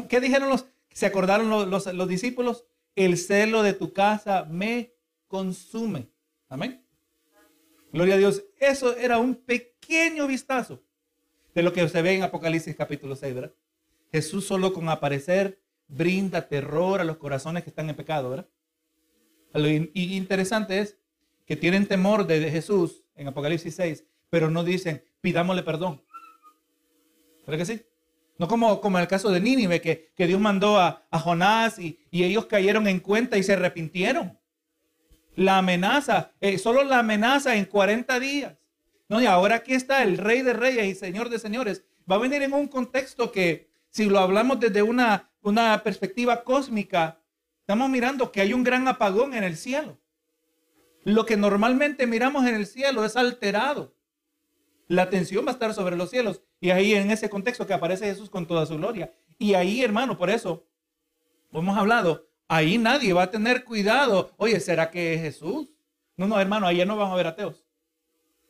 ¿Qué 0.10 0.19
dijeron 0.19 0.50
los, 0.50 0.65
se 0.91 1.06
acordaron 1.06 1.50
los, 1.50 1.93
los 1.93 2.08
discípulos? 2.08 2.65
El 2.97 3.15
celo 3.19 3.62
de 3.62 3.73
tu 3.73 3.93
casa 3.93 4.43
me 4.49 4.91
consume. 5.27 6.10
Amén. 6.49 6.83
Gloria 7.93 8.15
a 8.15 8.17
Dios. 8.17 8.43
Eso 8.60 8.97
era 8.97 9.19
un 9.19 9.36
pequeño 9.36 10.25
vistazo 10.25 10.81
de 11.53 11.62
lo 11.62 11.73
que 11.73 11.88
se 11.88 12.01
ve 12.01 12.15
en 12.15 12.23
Apocalipsis 12.23 12.75
capítulo 12.75 13.15
6, 13.15 13.36
¿verdad? 13.36 13.53
Jesús 14.12 14.47
solo 14.47 14.73
con 14.73 14.89
aparecer 14.89 15.62
brinda 15.88 16.47
terror 16.47 16.99
a 16.99 17.03
los 17.03 17.17
corazones 17.17 17.63
que 17.63 17.69
están 17.69 17.88
en 17.88 17.95
pecado, 17.95 18.31
¿verdad? 18.31 18.49
Lo 19.53 19.69
interesante 19.69 20.79
es 20.79 20.97
que 21.45 21.55
tienen 21.55 21.86
temor 21.86 22.25
de 22.25 22.49
Jesús 22.49 23.03
en 23.15 23.27
Apocalipsis 23.27 23.75
6, 23.75 24.05
pero 24.31 24.49
no 24.49 24.63
dicen, 24.63 25.03
pidámosle 25.21 25.62
perdón. 25.62 26.01
¿Verdad 27.45 27.60
que 27.60 27.65
sí? 27.77 27.81
No 28.38 28.47
como, 28.47 28.82
como 28.82 29.00
el 29.00 29.08
caso 29.08 29.30
de 29.32 29.39
Nínive, 29.39 29.82
que, 29.82 30.12
que 30.15 30.28
Dios 30.28 30.39
mandó 30.39 30.80
a, 30.80 31.06
Jonás 31.12 31.80
y, 31.80 32.00
ellos 32.12 32.45
cayeron 32.45 32.88
en 32.88 33.00
cuenta 33.00 33.38
y 33.38 33.43
se 33.43 33.54
arrepintieron. 33.54 34.38
La 35.36 35.60
amenaza, 35.60 36.32
eh, 36.39 36.58
solo 36.58 36.84
la 36.84 37.00
amenaza 37.00 37.56
en 37.56 37.65
40 37.65 38.19
días. 38.19 38.56
No, 39.10 39.21
y 39.21 39.26
ahora 39.26 39.56
aquí 39.56 39.73
está 39.73 40.04
el 40.04 40.17
rey 40.17 40.41
de 40.41 40.54
reyes 40.54 40.86
y 40.86 40.95
señor 40.95 41.30
de 41.30 41.39
señores. 41.39 41.84
Va 42.10 42.15
a 42.15 42.19
venir 42.19 42.41
en 42.41 42.54
un 42.54 42.67
contexto 42.67 43.32
que, 43.32 43.69
si 43.89 44.06
lo 44.06 44.19
hablamos 44.19 44.60
desde 44.60 44.82
una, 44.82 45.32
una 45.41 45.82
perspectiva 45.84 46.43
cósmica, 46.43 47.21
estamos 47.62 47.89
mirando 47.89 48.32
que 48.32 48.41
hay 48.41 48.54
un 48.54 48.63
gran 48.63 48.88
apagón 48.88 49.34
en 49.34 49.43
el 49.43 49.58
cielo. 49.58 50.00
Lo 51.04 51.26
que 51.26 51.38
normalmente 51.38 52.06
miramos 52.06 52.45
en 52.45 52.56
el 52.56 52.67
cielo 52.67 53.06
es 53.06 53.15
alterado. 53.15 53.95
La 54.88 55.04
atención 55.04 55.45
va 55.45 55.52
a 55.52 55.54
estar 55.54 55.73
sobre 55.73 55.95
los 55.95 56.10
cielos. 56.10 56.41
Y 56.60 56.72
ahí 56.72 56.93
en 56.93 57.12
ese 57.12 57.30
contexto 57.30 57.67
que 57.67 57.74
aparece 57.74 58.06
Jesús 58.06 58.30
con 58.30 58.48
toda 58.48 58.65
su 58.65 58.78
gloria. 58.78 59.13
Y 59.38 59.54
ahí, 59.54 59.84
hermano, 59.84 60.17
por 60.17 60.30
eso 60.30 60.65
hemos 61.52 61.78
hablado, 61.78 62.28
ahí 62.48 62.78
nadie 62.78 63.13
va 63.13 63.24
a 63.24 63.32
tener 63.32 63.63
cuidado. 63.63 64.32
Oye, 64.38 64.60
¿será 64.60 64.89
que 64.89 65.13
es 65.13 65.22
Jesús? 65.22 65.74
No, 66.15 66.28
no, 66.28 66.39
hermano, 66.39 66.67
ahí 66.67 66.84
no 66.86 66.98
van 66.98 67.12
a 67.12 67.15
ver 67.15 67.28
ateos. 67.28 67.65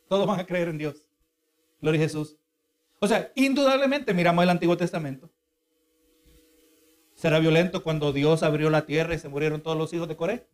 Todos 0.07 0.25
van 0.25 0.39
a 0.39 0.45
creer 0.45 0.69
en 0.69 0.77
Dios. 0.77 1.09
Gloria 1.81 1.99
a 1.99 2.03
Jesús. 2.03 2.37
O 2.99 3.07
sea, 3.07 3.31
indudablemente 3.35 4.13
miramos 4.13 4.43
el 4.43 4.49
Antiguo 4.49 4.77
Testamento. 4.77 5.29
¿Será 7.13 7.39
violento 7.39 7.83
cuando 7.83 8.13
Dios 8.13 8.43
abrió 8.43 8.69
la 8.69 8.85
tierra 8.85 9.13
y 9.13 9.19
se 9.19 9.27
murieron 9.27 9.61
todos 9.61 9.77
los 9.77 9.91
hijos 9.93 10.07
de 10.07 10.15
Coré? 10.15 10.47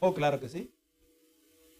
Oh, 0.00 0.14
claro 0.14 0.38
que 0.38 0.48
sí. 0.48 0.72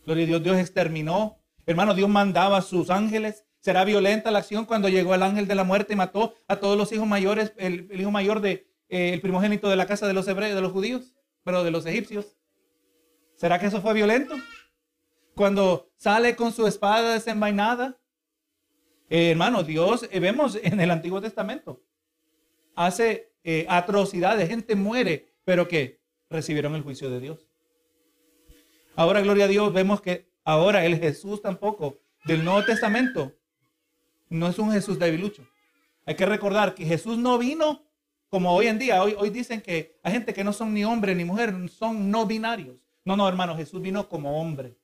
Gloria 0.04 0.24
a 0.24 0.26
Dios, 0.26 0.42
Dios 0.42 0.58
exterminó. 0.58 1.38
Hermano, 1.66 1.94
Dios 1.94 2.08
mandaba 2.08 2.56
a 2.56 2.62
sus 2.62 2.90
ángeles 2.90 3.44
¿Será 3.60 3.84
violenta 3.84 4.30
la 4.30 4.38
acción 4.38 4.66
cuando 4.66 4.88
llegó 4.88 5.14
el 5.14 5.22
ángel 5.22 5.48
de 5.48 5.54
la 5.54 5.64
muerte 5.64 5.92
y 5.92 5.96
mató 5.96 6.34
a 6.46 6.56
todos 6.56 6.78
los 6.78 6.92
hijos 6.92 7.08
mayores, 7.08 7.52
el, 7.56 7.88
hijo 7.92 8.10
mayor 8.10 8.40
de 8.40 8.70
eh, 8.88 9.12
el 9.12 9.20
primogénito 9.20 9.68
de 9.68 9.76
la 9.76 9.86
casa 9.86 10.06
de 10.06 10.14
los 10.14 10.28
hebreos, 10.28 10.54
de 10.54 10.60
los 10.60 10.72
judíos, 10.72 11.14
pero 11.42 11.64
de 11.64 11.70
los 11.70 11.84
egipcios? 11.86 12.36
¿Será 13.34 13.58
que 13.58 13.66
eso 13.66 13.80
fue 13.80 13.94
violento? 13.94 14.36
Cuando 15.34 15.90
sale 15.96 16.36
con 16.36 16.52
su 16.52 16.66
espada 16.66 17.14
desenvainada. 17.14 17.98
Eh, 19.10 19.30
hermano, 19.30 19.62
Dios, 19.62 20.08
eh, 20.10 20.20
vemos 20.20 20.58
en 20.62 20.80
el 20.80 20.90
Antiguo 20.90 21.20
Testamento, 21.20 21.82
hace 22.74 23.32
atrocidades, 23.66 24.46
gente 24.46 24.76
muere, 24.76 25.32
pero 25.42 25.66
que 25.66 26.02
recibieron 26.28 26.74
el 26.74 26.82
juicio 26.82 27.08
de 27.08 27.18
Dios. 27.18 27.48
Ahora, 28.94 29.22
gloria 29.22 29.46
a 29.46 29.48
Dios, 29.48 29.72
vemos 29.72 30.02
que 30.02 30.30
ahora 30.44 30.84
el 30.84 30.98
Jesús 30.98 31.40
tampoco 31.40 31.98
del 32.26 32.44
Nuevo 32.44 32.62
Testamento 32.64 33.37
no 34.28 34.48
es 34.48 34.58
un 34.58 34.72
Jesús 34.72 34.98
debilucho. 34.98 35.46
Hay 36.04 36.14
que 36.14 36.26
recordar 36.26 36.74
que 36.74 36.84
Jesús 36.84 37.18
no 37.18 37.38
vino 37.38 37.84
como 38.28 38.54
hoy 38.54 38.66
en 38.66 38.78
día. 38.78 39.02
Hoy, 39.02 39.14
hoy 39.18 39.30
dicen 39.30 39.60
que 39.60 39.98
hay 40.02 40.12
gente 40.12 40.34
que 40.34 40.44
no 40.44 40.52
son 40.52 40.72
ni 40.74 40.84
hombre 40.84 41.14
ni 41.14 41.24
mujer, 41.24 41.54
son 41.68 42.10
no 42.10 42.26
binarios. 42.26 42.76
No, 43.04 43.16
no, 43.16 43.28
hermano, 43.28 43.56
Jesús 43.56 43.80
vino 43.80 44.08
como 44.08 44.40
hombre. 44.40 44.76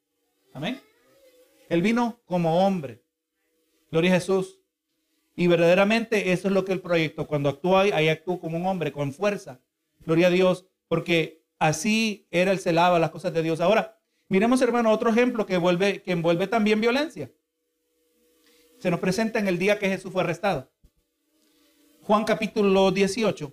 Amén. 0.52 0.80
Él 1.68 1.82
vino 1.82 2.20
como 2.26 2.66
hombre. 2.66 3.02
Gloria 3.90 4.12
a 4.12 4.14
Jesús. 4.14 4.60
Y 5.36 5.46
verdaderamente 5.46 6.32
eso 6.32 6.48
es 6.48 6.54
lo 6.54 6.64
que 6.64 6.72
el 6.72 6.80
proyecto, 6.80 7.26
cuando 7.26 7.48
actúa, 7.48 7.82
ahí 7.82 8.08
actúa 8.08 8.38
como 8.38 8.56
un 8.56 8.66
hombre, 8.66 8.92
con 8.92 9.12
fuerza. 9.12 9.60
Gloria 10.00 10.28
a 10.28 10.30
Dios, 10.30 10.66
porque 10.86 11.44
así 11.58 12.28
era 12.30 12.52
el 12.52 12.60
celaba 12.60 12.98
las 12.98 13.10
cosas 13.10 13.34
de 13.34 13.42
Dios. 13.42 13.60
Ahora, 13.60 13.98
miremos, 14.28 14.62
hermano, 14.62 14.92
otro 14.92 15.10
ejemplo 15.10 15.44
que, 15.44 15.56
vuelve, 15.56 16.02
que 16.02 16.12
envuelve 16.12 16.46
también 16.46 16.80
violencia 16.80 17.30
se 18.84 18.90
nos 18.90 19.00
presenta 19.00 19.38
en 19.38 19.48
el 19.48 19.58
día 19.58 19.78
que 19.78 19.88
Jesús 19.88 20.12
fue 20.12 20.22
arrestado. 20.22 20.70
Juan 22.02 22.22
capítulo 22.22 22.90
18. 22.90 23.50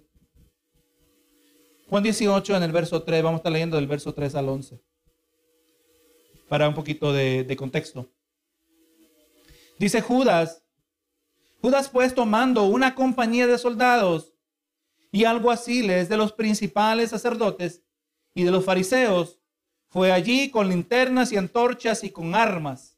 Juan 1.87 2.03
18 2.03 2.57
en 2.57 2.63
el 2.63 2.73
verso 2.73 3.01
3, 3.01 3.23
vamos 3.23 3.37
a 3.37 3.39
estar 3.39 3.51
leyendo 3.53 3.77
del 3.77 3.87
verso 3.87 4.13
3 4.13 4.35
al 4.35 4.49
11. 4.49 4.83
Para 6.49 6.67
un 6.67 6.75
poquito 6.75 7.13
de, 7.13 7.45
de 7.45 7.55
contexto. 7.55 8.11
Dice 9.79 10.01
Judas, 10.01 10.65
Judas 11.61 11.87
pues 11.87 12.13
tomando 12.13 12.65
una 12.65 12.93
compañía 12.93 13.47
de 13.47 13.57
soldados 13.57 14.33
y 15.13 15.23
algo 15.23 15.49
así 15.49 15.81
les 15.81 16.09
de 16.09 16.17
los 16.17 16.33
principales 16.33 17.11
sacerdotes 17.11 17.81
y 18.33 18.43
de 18.43 18.51
los 18.51 18.65
fariseos, 18.65 19.39
fue 19.87 20.11
allí 20.11 20.51
con 20.51 20.67
linternas 20.67 21.31
y 21.31 21.37
antorchas 21.37 22.03
y 22.03 22.09
con 22.09 22.35
armas. 22.35 22.97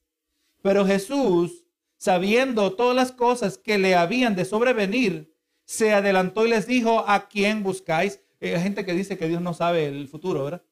Pero 0.63 0.83
Jesús 0.83 1.62
sabiendo 2.03 2.73
todas 2.73 2.97
las 2.97 3.13
cosas 3.13 3.57
que 3.57 3.77
le 3.77 3.95
habían 3.95 4.35
de 4.35 4.43
sobrevenir, 4.43 5.33
se 5.63 5.93
adelantó 5.93 6.45
y 6.45 6.49
les 6.49 6.67
dijo, 6.67 7.05
¿a 7.07 7.29
quién 7.29 7.63
buscáis? 7.63 8.19
Eh, 8.41 8.57
hay 8.57 8.61
gente 8.61 8.83
que 8.83 8.91
dice 8.91 9.17
que 9.17 9.29
Dios 9.29 9.41
no 9.41 9.53
sabe 9.53 9.85
el 9.85 10.09
futuro, 10.09 10.43
¿verdad? 10.43 10.63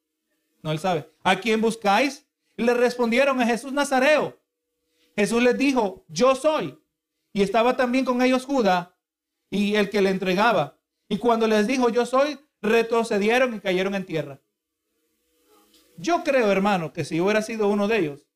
No, 0.62 0.74
él 0.74 0.80
sabe. 0.80 1.08
¿A 1.24 1.38
quién 1.38 1.62
buscáis? 1.62 2.28
Le 2.58 2.74
respondieron 2.74 3.39
a 3.39 3.46
Jesús 3.46 3.72
Nazareo. 3.72 4.38
Jesús 5.15 5.41
les 5.41 5.58
dijo, 5.58 6.04
yo 6.10 6.36
soy. 6.36 6.78
Y 7.32 7.44
estaba 7.44 7.78
también 7.78 8.04
con 8.04 8.22
ellos 8.22 8.46
Judas 8.46 8.89
y 9.50 9.76
el 9.76 9.89
que 9.89 10.02
le 10.02 10.10
entregaba. 10.10 10.78
Y 11.08 11.17
cuando 11.17 11.48
les 11.48 11.65
dijo, 11.65 11.88
yo 11.88 12.06
soy, 12.06 12.39
retrocedieron 12.62 13.56
y 13.56 13.62
cayeron 13.62 13.96
en 13.96 14.06
tierra. 14.06 14.41
Yo 15.96 16.26
creo, 16.26 16.52
hermano, 16.52 16.91
que 16.91 17.06
si 17.06 17.22
hubiera 17.22 17.41
sido 17.41 17.70
uno 17.70 17.88
de 17.88 18.00
ellos, 18.00 18.28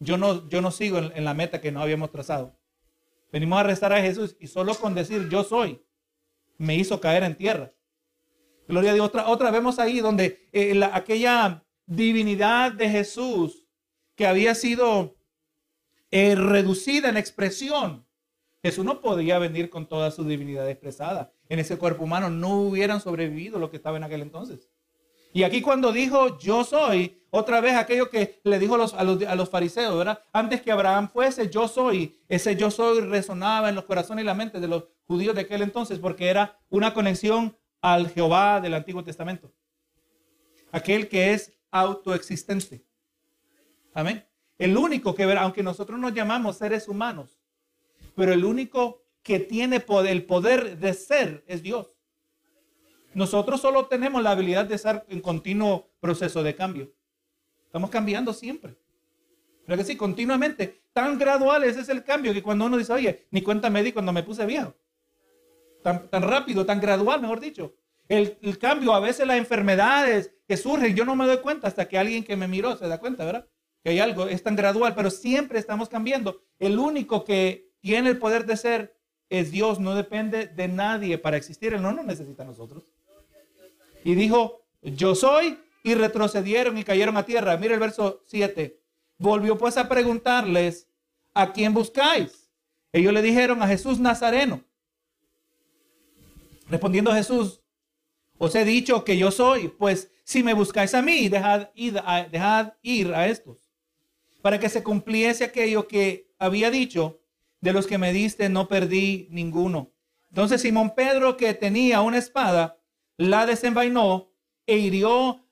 yo 0.00 0.16
no, 0.16 0.48
yo 0.48 0.60
no 0.60 0.70
sigo 0.70 0.98
en, 0.98 1.24
la 1.24 1.34
meta 1.34 1.60
que 1.60 1.72
no 1.72 1.80
habíamos 1.80 2.10
trazado. 2.10 2.58
Venimos 3.32 3.56
a 3.58 3.60
arrestar 3.60 3.92
a 3.92 4.00
Jesús 4.00 4.36
y 4.40 4.46
solo 4.46 4.74
con 4.74 4.94
decir 4.94 5.28
yo 5.28 5.44
soy, 5.44 5.82
me 6.56 6.76
hizo 6.76 7.00
caer 7.00 7.22
en 7.24 7.36
tierra. 7.36 7.72
Gloria 8.66 8.90
a 8.90 8.94
Dios. 8.94 9.06
Otra, 9.06 9.28
otra 9.28 9.50
vemos 9.50 9.78
ahí 9.78 10.00
donde 10.00 10.48
eh, 10.52 10.80
aquella 10.92 11.64
divinidad 11.86 12.72
de 12.72 12.88
Jesús 12.88 13.66
que 14.14 14.26
había 14.26 14.54
sido 14.54 15.16
eh, 16.10 16.34
reducida 16.34 17.08
en 17.08 17.16
expresión. 17.16 18.06
Jesús 18.62 18.84
no 18.84 19.00
podía 19.00 19.38
venir 19.38 19.70
con 19.70 19.86
toda 19.86 20.10
su 20.10 20.24
divinidad 20.24 20.68
expresada. 20.68 21.32
En 21.48 21.58
ese 21.58 21.78
cuerpo 21.78 22.04
humano 22.04 22.28
no 22.28 22.60
hubieran 22.60 23.00
sobrevivido 23.00 23.58
lo 23.58 23.70
que 23.70 23.76
estaba 23.76 23.96
en 23.96 24.04
aquel 24.04 24.22
entonces. 24.22 24.68
Y 25.32 25.42
aquí 25.42 25.60
cuando 25.60 25.92
dijo 25.92 26.38
yo 26.38 26.64
soy, 26.64 27.22
otra 27.30 27.60
vez 27.60 27.74
aquello 27.74 28.08
que 28.08 28.40
le 28.44 28.58
dijo 28.58 28.74
a 28.74 28.78
los, 28.78 28.94
a 28.94 29.04
los, 29.04 29.50
fariseos, 29.50 29.96
¿verdad? 29.98 30.22
Antes 30.32 30.62
que 30.62 30.72
Abraham 30.72 31.10
fuese 31.12 31.50
yo 31.50 31.68
soy, 31.68 32.18
ese 32.28 32.56
yo 32.56 32.70
soy 32.70 33.00
resonaba 33.00 33.68
en 33.68 33.74
los 33.74 33.84
corazones 33.84 34.22
y 34.22 34.26
la 34.26 34.34
mente 34.34 34.60
de 34.60 34.68
los 34.68 34.84
judíos 35.06 35.34
de 35.34 35.42
aquel 35.42 35.62
entonces 35.62 35.98
porque 35.98 36.28
era 36.28 36.58
una 36.70 36.94
conexión 36.94 37.56
al 37.82 38.08
Jehová 38.10 38.60
del 38.60 38.74
Antiguo 38.74 39.04
Testamento. 39.04 39.52
Aquel 40.72 41.08
que 41.08 41.32
es 41.32 41.52
autoexistente. 41.70 42.84
Amén. 43.92 44.24
El 44.58 44.76
único 44.76 45.14
que, 45.14 45.24
aunque 45.24 45.62
nosotros 45.62 45.98
nos 45.98 46.14
llamamos 46.14 46.56
seres 46.56 46.88
humanos, 46.88 47.38
pero 48.14 48.32
el 48.32 48.44
único 48.44 49.04
que 49.22 49.38
tiene 49.38 49.84
el 50.06 50.24
poder 50.24 50.78
de 50.78 50.94
ser 50.94 51.44
es 51.46 51.62
Dios. 51.62 51.97
Nosotros 53.18 53.60
solo 53.60 53.86
tenemos 53.86 54.22
la 54.22 54.30
habilidad 54.30 54.66
de 54.66 54.76
estar 54.76 55.04
en 55.08 55.20
continuo 55.20 55.90
proceso 55.98 56.44
de 56.44 56.54
cambio. 56.54 56.92
Estamos 57.64 57.90
cambiando 57.90 58.32
siempre. 58.32 58.76
Pero 59.66 59.76
que 59.76 59.82
sí, 59.82 59.96
continuamente. 59.96 60.84
Tan 60.92 61.18
gradual 61.18 61.64
ese 61.64 61.80
es 61.80 61.88
el 61.88 62.04
cambio 62.04 62.32
que 62.32 62.44
cuando 62.44 62.66
uno 62.66 62.76
dice, 62.76 62.92
oye, 62.92 63.26
ni 63.32 63.42
cuenta 63.42 63.70
me 63.70 63.82
di 63.82 63.90
cuando 63.90 64.12
me 64.12 64.22
puse 64.22 64.46
viejo. 64.46 64.72
Tan, 65.82 66.08
tan 66.08 66.22
rápido, 66.22 66.64
tan 66.64 66.80
gradual, 66.80 67.20
mejor 67.20 67.40
dicho. 67.40 67.74
El, 68.06 68.38
el, 68.40 68.56
cambio, 68.56 68.94
a 68.94 69.00
veces 69.00 69.26
las 69.26 69.38
enfermedades 69.38 70.32
que 70.46 70.56
surgen, 70.56 70.94
yo 70.94 71.04
no 71.04 71.16
me 71.16 71.26
doy 71.26 71.38
cuenta 71.38 71.66
hasta 71.66 71.88
que 71.88 71.98
alguien 71.98 72.22
que 72.22 72.36
me 72.36 72.46
miró 72.46 72.76
se 72.76 72.86
da 72.86 73.00
cuenta, 73.00 73.24
¿verdad? 73.24 73.48
Que 73.82 73.90
hay 73.90 73.98
algo, 73.98 74.28
es 74.28 74.44
tan 74.44 74.54
gradual, 74.54 74.94
pero 74.94 75.10
siempre 75.10 75.58
estamos 75.58 75.88
cambiando. 75.88 76.40
El 76.60 76.78
único 76.78 77.24
que 77.24 77.72
tiene 77.80 78.10
el 78.10 78.18
poder 78.18 78.46
de 78.46 78.56
ser 78.56 78.96
es 79.28 79.50
Dios, 79.50 79.80
no 79.80 79.96
depende 79.96 80.46
de 80.46 80.68
nadie 80.68 81.18
para 81.18 81.36
existir, 81.36 81.74
Él 81.74 81.82
no 81.82 81.90
nos 81.90 82.04
necesita 82.04 82.44
a 82.44 82.46
nosotros 82.46 82.92
y 84.04 84.14
dijo, 84.14 84.62
yo 84.82 85.14
soy, 85.14 85.58
y 85.82 85.94
retrocedieron 85.94 86.76
y 86.78 86.84
cayeron 86.84 87.16
a 87.16 87.24
tierra. 87.24 87.56
Mira 87.56 87.74
el 87.74 87.80
verso 87.80 88.22
7. 88.26 88.78
Volvió 89.18 89.56
pues 89.56 89.76
a 89.76 89.88
preguntarles, 89.88 90.88
¿a 91.34 91.52
quién 91.52 91.72
buscáis? 91.74 92.50
Ellos 92.92 93.12
le 93.12 93.22
dijeron 93.22 93.62
a 93.62 93.68
Jesús 93.68 93.98
Nazareno. 93.98 94.64
Respondiendo 96.68 97.12
Jesús, 97.12 97.62
os 98.36 98.54
he 98.54 98.64
dicho 98.64 99.04
que 99.04 99.16
yo 99.16 99.30
soy, 99.30 99.68
pues 99.68 100.12
si 100.24 100.42
me 100.42 100.54
buscáis 100.54 100.94
a 100.94 101.02
mí, 101.02 101.28
dejad 101.28 101.70
ir 101.74 102.00
a, 102.04 102.24
dejad 102.24 102.74
estos, 102.82 103.70
para 104.42 104.60
que 104.60 104.68
se 104.68 104.82
cumpliese 104.82 105.44
aquello 105.44 105.88
que 105.88 106.30
había 106.38 106.70
dicho, 106.70 107.20
de 107.60 107.72
los 107.72 107.86
que 107.86 107.98
me 107.98 108.12
diste 108.12 108.48
no 108.48 108.68
perdí 108.68 109.26
ninguno. 109.30 109.90
Entonces 110.28 110.60
Simón 110.60 110.94
Pedro, 110.94 111.36
que 111.36 111.54
tenía 111.54 112.02
una 112.02 112.18
espada, 112.18 112.77
la 113.18 113.44
desenvainó 113.44 114.32
e 114.66 114.78
hirió 114.78 115.44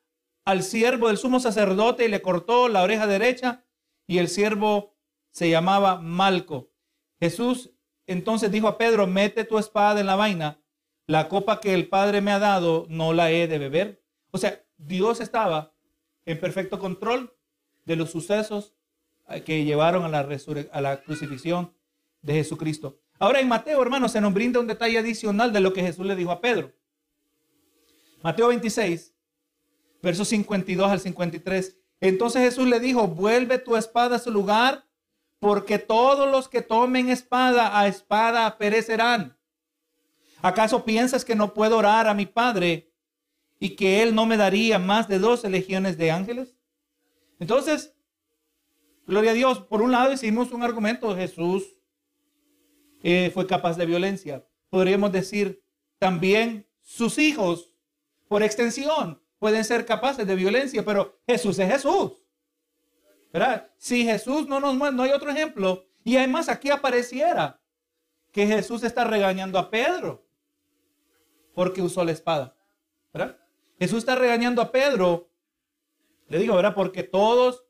al 0.44 0.62
siervo 0.62 1.08
del 1.08 1.18
sumo 1.18 1.40
sacerdote 1.40 2.04
y 2.04 2.08
le 2.08 2.22
cortó 2.22 2.68
la 2.68 2.82
oreja 2.82 3.06
derecha 3.06 3.64
y 4.06 4.18
el 4.18 4.28
siervo 4.28 4.96
se 5.30 5.50
llamaba 5.50 6.00
Malco. 6.00 6.70
Jesús 7.20 7.72
entonces 8.06 8.52
dijo 8.52 8.68
a 8.68 8.78
Pedro, 8.78 9.06
mete 9.08 9.44
tu 9.44 9.58
espada 9.58 10.00
en 10.00 10.06
la 10.06 10.14
vaina, 10.14 10.60
la 11.08 11.28
copa 11.28 11.60
que 11.60 11.74
el 11.74 11.88
Padre 11.88 12.20
me 12.20 12.30
ha 12.30 12.38
dado 12.38 12.86
no 12.88 13.12
la 13.12 13.32
he 13.32 13.48
de 13.48 13.58
beber. 13.58 14.04
O 14.30 14.38
sea, 14.38 14.64
Dios 14.76 15.20
estaba 15.20 15.74
en 16.24 16.38
perfecto 16.38 16.78
control 16.78 17.36
de 17.84 17.96
los 17.96 18.10
sucesos 18.10 18.74
que 19.44 19.64
llevaron 19.64 20.04
a 20.04 20.08
la, 20.08 20.20
a 20.20 20.96
crucifixión 20.98 21.74
de 22.22 22.34
Jesucristo. 22.34 23.00
Ahora 23.18 23.40
en 23.40 23.48
Mateo, 23.48 23.82
hermanos, 23.82 24.12
se 24.12 24.20
nos 24.20 24.32
brinda 24.32 24.60
un 24.60 24.68
detalle 24.68 24.98
adicional 24.98 25.52
de 25.52 25.60
lo 25.60 25.72
que 25.72 25.82
Jesús 25.82 26.06
le 26.06 26.14
dijo 26.14 26.30
a 26.30 26.40
Pedro. 26.40 26.72
Mateo 28.22 28.48
26, 28.48 29.14
versos 30.02 30.28
52 30.28 30.90
al 30.90 31.00
53. 31.00 31.76
Entonces 32.00 32.42
Jesús 32.42 32.66
le 32.66 32.80
dijo, 32.80 33.08
vuelve 33.08 33.58
tu 33.58 33.76
espada 33.76 34.16
a 34.16 34.20
su 34.20 34.30
lugar, 34.30 34.86
porque 35.38 35.78
todos 35.78 36.30
los 36.30 36.48
que 36.48 36.62
tomen 36.62 37.08
espada 37.08 37.78
a 37.78 37.86
espada 37.86 38.58
perecerán. 38.58 39.36
¿Acaso 40.42 40.84
piensas 40.84 41.24
que 41.24 41.34
no 41.34 41.54
puedo 41.54 41.78
orar 41.78 42.06
a 42.08 42.14
mi 42.14 42.26
Padre 42.26 42.92
y 43.58 43.70
que 43.70 44.02
Él 44.02 44.14
no 44.14 44.26
me 44.26 44.36
daría 44.36 44.78
más 44.78 45.08
de 45.08 45.18
12 45.18 45.48
legiones 45.50 45.96
de 45.96 46.10
ángeles? 46.10 46.54
Entonces, 47.38 47.94
gloria 49.06 49.32
a 49.32 49.34
Dios, 49.34 49.60
por 49.60 49.82
un 49.82 49.92
lado 49.92 50.12
hicimos 50.12 50.52
un 50.52 50.62
argumento, 50.62 51.14
Jesús 51.16 51.76
eh, 53.02 53.30
fue 53.32 53.46
capaz 53.46 53.76
de 53.76 53.86
violencia. 53.86 54.46
Podríamos 54.68 55.12
decir 55.12 55.62
también 55.98 56.66
sus 56.82 57.18
hijos, 57.18 57.72
por 58.28 58.42
extensión, 58.42 59.20
pueden 59.38 59.64
ser 59.64 59.86
capaces 59.86 60.26
de 60.26 60.34
violencia, 60.34 60.84
pero 60.84 61.18
Jesús 61.26 61.58
es 61.58 61.70
Jesús. 61.70 62.12
¿Verdad? 63.32 63.70
Si 63.76 64.04
Jesús 64.04 64.48
no 64.48 64.60
nos 64.60 64.74
muestra, 64.74 64.96
no 64.96 65.02
hay 65.02 65.10
otro 65.10 65.30
ejemplo. 65.30 65.86
Y 66.04 66.16
además 66.16 66.48
aquí 66.48 66.70
apareciera 66.70 67.60
que 68.32 68.46
Jesús 68.46 68.82
está 68.82 69.04
regañando 69.04 69.58
a 69.58 69.70
Pedro 69.70 70.26
porque 71.54 71.82
usó 71.82 72.04
la 72.04 72.12
espada. 72.12 72.56
¿Verdad? 73.12 73.38
Jesús 73.78 73.98
está 73.98 74.14
regañando 74.14 74.62
a 74.62 74.70
Pedro. 74.70 75.30
Le 76.28 76.38
digo, 76.38 76.54
¿verdad? 76.54 76.74
Porque 76.74 77.02
todos 77.02 77.64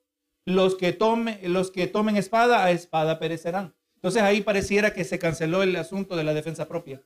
los 0.44 0.76
que 0.76 0.92
tomen, 0.92 1.40
los 1.52 1.70
que 1.70 1.86
tomen 1.86 2.16
espada 2.16 2.64
a 2.64 2.70
espada 2.70 3.18
perecerán. 3.18 3.74
Entonces 3.96 4.22
ahí 4.22 4.40
pareciera 4.40 4.92
que 4.92 5.04
se 5.04 5.18
canceló 5.18 5.62
el 5.62 5.74
asunto 5.76 6.16
de 6.16 6.24
la 6.24 6.34
defensa 6.34 6.68
propia. 6.68 7.02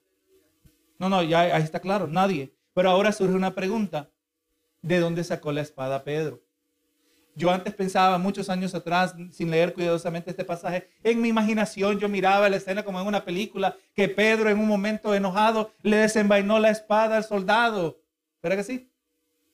No, 0.98 1.08
no, 1.08 1.22
ya 1.22 1.40
ahí 1.40 1.62
está 1.62 1.80
claro, 1.80 2.06
nadie. 2.06 2.54
Pero 2.74 2.90
ahora 2.90 3.12
surge 3.12 3.34
una 3.34 3.54
pregunta. 3.54 4.10
¿De 4.82 4.98
dónde 4.98 5.24
sacó 5.24 5.52
la 5.52 5.60
espada 5.60 6.04
Pedro? 6.04 6.40
Yo 7.34 7.50
antes 7.50 7.74
pensaba, 7.74 8.18
muchos 8.18 8.48
años 8.50 8.74
atrás, 8.74 9.14
sin 9.30 9.50
leer 9.50 9.72
cuidadosamente 9.72 10.30
este 10.30 10.44
pasaje, 10.44 10.88
en 11.02 11.20
mi 11.20 11.28
imaginación 11.28 11.98
yo 11.98 12.08
miraba 12.08 12.48
la 12.48 12.56
escena 12.56 12.84
como 12.84 13.00
en 13.00 13.06
una 13.06 13.24
película, 13.24 13.76
que 13.94 14.08
Pedro 14.08 14.50
en 14.50 14.58
un 14.58 14.66
momento 14.66 15.14
enojado 15.14 15.70
le 15.82 15.96
desenvainó 15.96 16.58
la 16.58 16.70
espada 16.70 17.16
al 17.16 17.24
soldado. 17.24 18.00
¿Verdad 18.42 18.58
que 18.58 18.64
sí? 18.64 18.90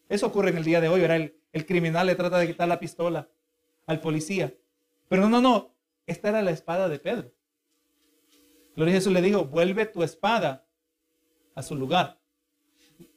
Eso 0.08 0.26
ocurre 0.26 0.50
en 0.50 0.58
el 0.58 0.64
día 0.64 0.80
de 0.80 0.88
hoy, 0.88 1.00
¿verdad? 1.00 1.16
El, 1.16 1.36
el 1.52 1.66
criminal 1.66 2.06
le 2.06 2.14
trata 2.14 2.38
de 2.38 2.46
quitar 2.46 2.68
la 2.68 2.80
pistola 2.80 3.28
al 3.86 4.00
policía. 4.00 4.54
Pero 5.08 5.22
no, 5.22 5.28
no, 5.28 5.40
no, 5.40 5.74
esta 6.06 6.28
era 6.28 6.42
la 6.42 6.50
espada 6.50 6.88
de 6.88 6.98
Pedro. 6.98 7.32
Gloria 8.74 8.94
a 8.94 8.98
Jesús 8.98 9.12
le 9.12 9.22
dijo, 9.22 9.44
vuelve 9.44 9.86
tu 9.86 10.02
espada 10.02 10.66
a 11.54 11.62
su 11.62 11.74
lugar. 11.74 12.18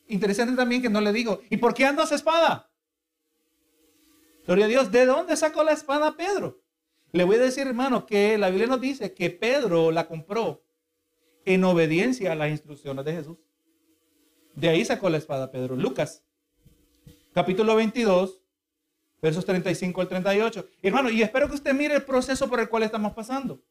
Interesante 0.10 0.56
también 0.56 0.82
que 0.82 0.90
no 0.90 1.00
le 1.02 1.14
digo, 1.14 1.42
¿y 1.50 1.58
por 1.58 1.74
qué 1.74 1.86
andas 1.86 2.12
espada? 2.12 2.72
Gloria 4.46 4.66
a 4.66 4.68
Dios, 4.68 4.92
¿de 4.92 5.06
dónde 5.06 5.38
sacó 5.38 5.64
la 5.64 5.72
espada 5.72 6.18
Pedro? 6.18 6.64
Le 7.12 7.24
voy 7.24 7.36
a 7.36 7.40
decir, 7.40 7.68
hermano, 7.68 8.08
que 8.08 8.36
la 8.40 8.50
Biblia 8.50 8.66
nos 8.66 8.82
dice 8.82 9.14
que 9.14 9.30
Pedro 9.30 9.92
la 9.92 10.08
compró 10.08 10.64
en 11.46 11.64
obediencia 11.64 12.32
a 12.32 12.36
las 12.36 12.50
instrucciones 12.50 13.06
de 13.06 13.14
Jesús. 13.14 13.38
De 14.56 14.70
ahí 14.70 14.84
sacó 14.84 15.12
la 15.12 15.18
espada 15.18 15.52
Pedro. 15.52 15.76
Lucas, 15.76 16.24
capítulo 17.32 17.76
22, 17.76 18.42
versos 19.22 19.46
35 19.46 20.02
al 20.02 20.08
38. 20.08 20.68
Hermano, 20.82 21.12
y 21.12 21.22
espero 21.22 21.48
que 21.48 21.56
usted 21.56 21.76
mire 21.76 21.94
el 21.94 22.04
proceso 22.04 22.50
por 22.50 22.60
el 22.60 22.68
cual 22.68 22.82
estamos 22.82 23.14
pasando. 23.14 23.62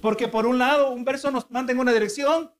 Porque 0.00 0.26
por 0.26 0.46
un 0.46 0.58
lado, 0.58 0.90
un 0.90 1.04
verso 1.04 1.30
nos 1.30 1.50
manda 1.50 1.72
en 1.72 1.78
una 1.78 1.92
dirección 1.92 2.50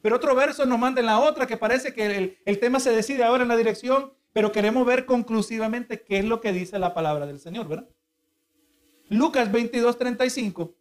pero 0.00 0.16
otro 0.16 0.34
verso 0.34 0.64
nos 0.64 0.78
manda 0.78 1.00
en 1.00 1.06
la 1.06 1.18
otra, 1.18 1.46
que 1.46 1.56
parece 1.56 1.92
que 1.92 2.38
el, 2.44 2.58
tema 2.58 2.80
se 2.80 2.90
decide 2.90 3.24
ahora 3.24 3.42
en 3.42 3.48
la 3.48 3.56
dirección, 3.56 4.12
pero 4.32 4.52
queremos 4.52 4.86
ver 4.86 5.06
conclusivamente 5.06 6.02
qué 6.02 6.18
es 6.18 6.24
lo 6.24 6.40
que 6.40 6.52
dice 6.52 6.78
la 6.78 6.94
palabra 6.94 7.26
del 7.26 7.40
Señor, 7.40 7.66
¿verdad? 7.66 7.88
Lucas 9.08 9.50
22, 9.50 9.98
35. 9.98 10.74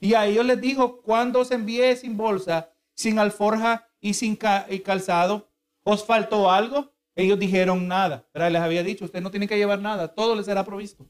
Y 0.00 0.14
a 0.14 0.26
ellos 0.26 0.44
les 0.44 0.60
dijo, 0.60 1.00
cuando 1.02 1.40
os 1.40 1.50
envié 1.50 1.96
sin 1.96 2.16
bolsa, 2.16 2.70
sin 2.94 3.18
alforja 3.18 3.88
y 4.00 4.14
sin 4.14 4.36
calzado, 4.36 5.50
¿os 5.82 6.04
faltó 6.04 6.50
algo? 6.50 6.92
Ellos 7.16 7.38
dijeron 7.38 7.88
nada. 7.88 8.28
¿verdad? 8.32 8.52
Les 8.52 8.62
había 8.62 8.84
dicho, 8.84 9.04
usted 9.04 9.20
no 9.20 9.30
tiene 9.30 9.48
que 9.48 9.56
llevar 9.56 9.80
nada, 9.80 10.14
todo 10.14 10.36
les 10.36 10.46
será 10.46 10.64
provisto. 10.64 11.04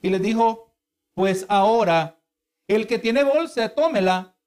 Y 0.00 0.08
les 0.08 0.22
dijo, 0.22 0.74
pues 1.12 1.44
ahora, 1.48 2.18
el 2.66 2.86
que 2.86 2.98
tiene 2.98 3.24
bolsa, 3.24 3.68
tómela 3.70 4.37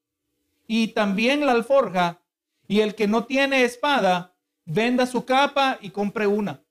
y 0.67 0.89
también 0.89 1.45
la 1.45 1.52
alforja, 1.52 2.21
y 2.67 2.80
el 2.80 2.95
que 2.95 3.08
no 3.08 3.26
tiene 3.26 3.63
espada, 3.63 4.34
venda 4.65 5.06
su 5.06 5.26
capa 5.26 5.78
y 5.82 5.89
compre 5.89 6.28
una. 6.28 6.63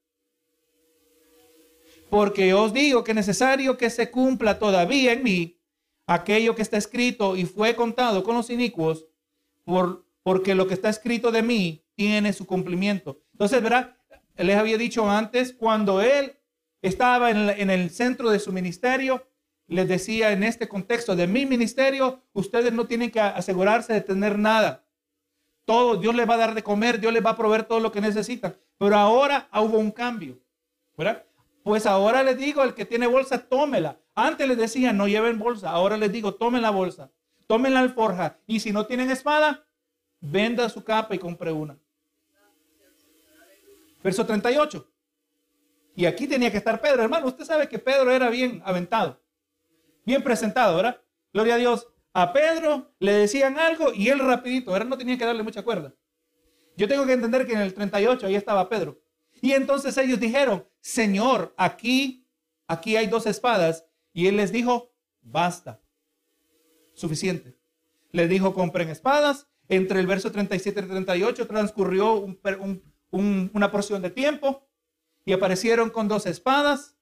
Porque 2.08 2.54
os 2.54 2.72
digo 2.72 3.04
que 3.04 3.12
es 3.12 3.16
necesario 3.16 3.76
que 3.76 3.90
se 3.90 4.10
cumpla 4.10 4.58
todavía 4.58 5.12
en 5.12 5.22
mí 5.22 5.60
aquello 6.06 6.56
que 6.56 6.62
está 6.62 6.76
escrito 6.76 7.36
y 7.36 7.44
fue 7.44 7.76
contado 7.76 8.24
con 8.24 8.34
los 8.34 8.50
inicuos, 8.50 9.06
por, 9.64 10.04
porque 10.22 10.56
lo 10.56 10.66
que 10.66 10.74
está 10.74 10.88
escrito 10.88 11.30
de 11.30 11.42
mí 11.42 11.84
tiene 11.94 12.32
su 12.32 12.46
cumplimiento. 12.46 13.20
Entonces, 13.32 13.62
¿verdad? 13.62 13.96
Les 14.36 14.56
había 14.56 14.76
dicho 14.76 15.08
antes, 15.08 15.52
cuando 15.52 16.00
él 16.00 16.36
estaba 16.82 17.30
en, 17.30 17.50
en 17.50 17.70
el 17.70 17.90
centro 17.90 18.30
de 18.30 18.40
su 18.40 18.52
ministerio, 18.52 19.24
les 19.70 19.86
decía 19.86 20.32
en 20.32 20.42
este 20.42 20.68
contexto 20.68 21.14
de 21.14 21.28
mi 21.28 21.46
ministerio, 21.46 22.24
ustedes 22.32 22.72
no 22.72 22.88
tienen 22.88 23.08
que 23.08 23.20
asegurarse 23.20 23.92
de 23.92 24.00
tener 24.00 24.36
nada. 24.36 24.84
Todo, 25.64 25.96
Dios 25.96 26.12
les 26.12 26.28
va 26.28 26.34
a 26.34 26.38
dar 26.38 26.54
de 26.54 26.64
comer, 26.64 26.98
Dios 26.98 27.12
les 27.12 27.24
va 27.24 27.30
a 27.30 27.36
proveer 27.36 27.62
todo 27.62 27.78
lo 27.78 27.92
que 27.92 28.00
necesitan. 28.00 28.56
Pero 28.78 28.96
ahora 28.96 29.48
hubo 29.54 29.78
un 29.78 29.92
cambio, 29.92 30.40
¿verdad? 30.96 31.24
Pues 31.62 31.86
ahora 31.86 32.24
les 32.24 32.36
digo, 32.36 32.64
el 32.64 32.74
que 32.74 32.84
tiene 32.84 33.06
bolsa, 33.06 33.46
tómela. 33.46 34.00
Antes 34.16 34.48
les 34.48 34.58
decía, 34.58 34.92
no 34.92 35.06
lleven 35.06 35.38
bolsa. 35.38 35.70
Ahora 35.70 35.96
les 35.96 36.10
digo, 36.10 36.34
tomen 36.34 36.62
la 36.62 36.70
bolsa, 36.70 37.12
tomen 37.46 37.72
la 37.72 37.80
alforja. 37.80 38.38
Y 38.48 38.58
si 38.58 38.72
no 38.72 38.86
tienen 38.86 39.08
espada, 39.08 39.68
venda 40.20 40.68
su 40.68 40.82
capa 40.82 41.14
y 41.14 41.18
compre 41.18 41.52
una. 41.52 41.78
Verso 44.02 44.26
38. 44.26 44.90
Y 45.94 46.06
aquí 46.06 46.26
tenía 46.26 46.50
que 46.50 46.56
estar 46.56 46.80
Pedro. 46.80 47.04
Hermano, 47.04 47.28
usted 47.28 47.44
sabe 47.44 47.68
que 47.68 47.78
Pedro 47.78 48.10
era 48.10 48.30
bien 48.30 48.60
aventado 48.64 49.19
bien 50.04 50.22
presentado, 50.22 50.76
¿verdad? 50.76 51.00
Gloria 51.32 51.54
a 51.54 51.58
Dios. 51.58 51.86
A 52.12 52.32
Pedro 52.32 52.92
le 52.98 53.12
decían 53.12 53.58
algo 53.58 53.92
y 53.94 54.08
él 54.08 54.18
rapidito, 54.18 54.72
ahora 54.72 54.84
no 54.84 54.98
tenía 54.98 55.16
que 55.16 55.24
darle 55.24 55.42
mucha 55.42 55.62
cuerda. 55.62 55.94
Yo 56.76 56.88
tengo 56.88 57.06
que 57.06 57.12
entender 57.12 57.46
que 57.46 57.52
en 57.52 57.60
el 57.60 57.74
38 57.74 58.26
ahí 58.26 58.34
estaba 58.34 58.68
Pedro. 58.68 59.00
Y 59.40 59.52
entonces 59.52 59.96
ellos 59.96 60.18
dijeron, 60.18 60.66
Señor, 60.80 61.54
aquí, 61.56 62.26
aquí 62.66 62.96
hay 62.96 63.06
dos 63.06 63.26
espadas. 63.26 63.86
Y 64.12 64.26
él 64.26 64.36
les 64.36 64.50
dijo, 64.50 64.92
basta, 65.22 65.80
suficiente. 66.94 67.56
Les 68.12 68.28
dijo, 68.28 68.54
compren 68.54 68.88
espadas. 68.88 69.48
Entre 69.68 70.00
el 70.00 70.06
verso 70.06 70.32
37 70.32 70.80
y 70.80 70.82
38 70.82 71.46
transcurrió 71.46 72.26
una 73.12 73.70
porción 73.70 74.02
de 74.02 74.10
tiempo 74.10 74.66
y 75.24 75.32
aparecieron 75.32 75.90
con 75.90 76.08
dos 76.08 76.26
espadas. 76.26 76.96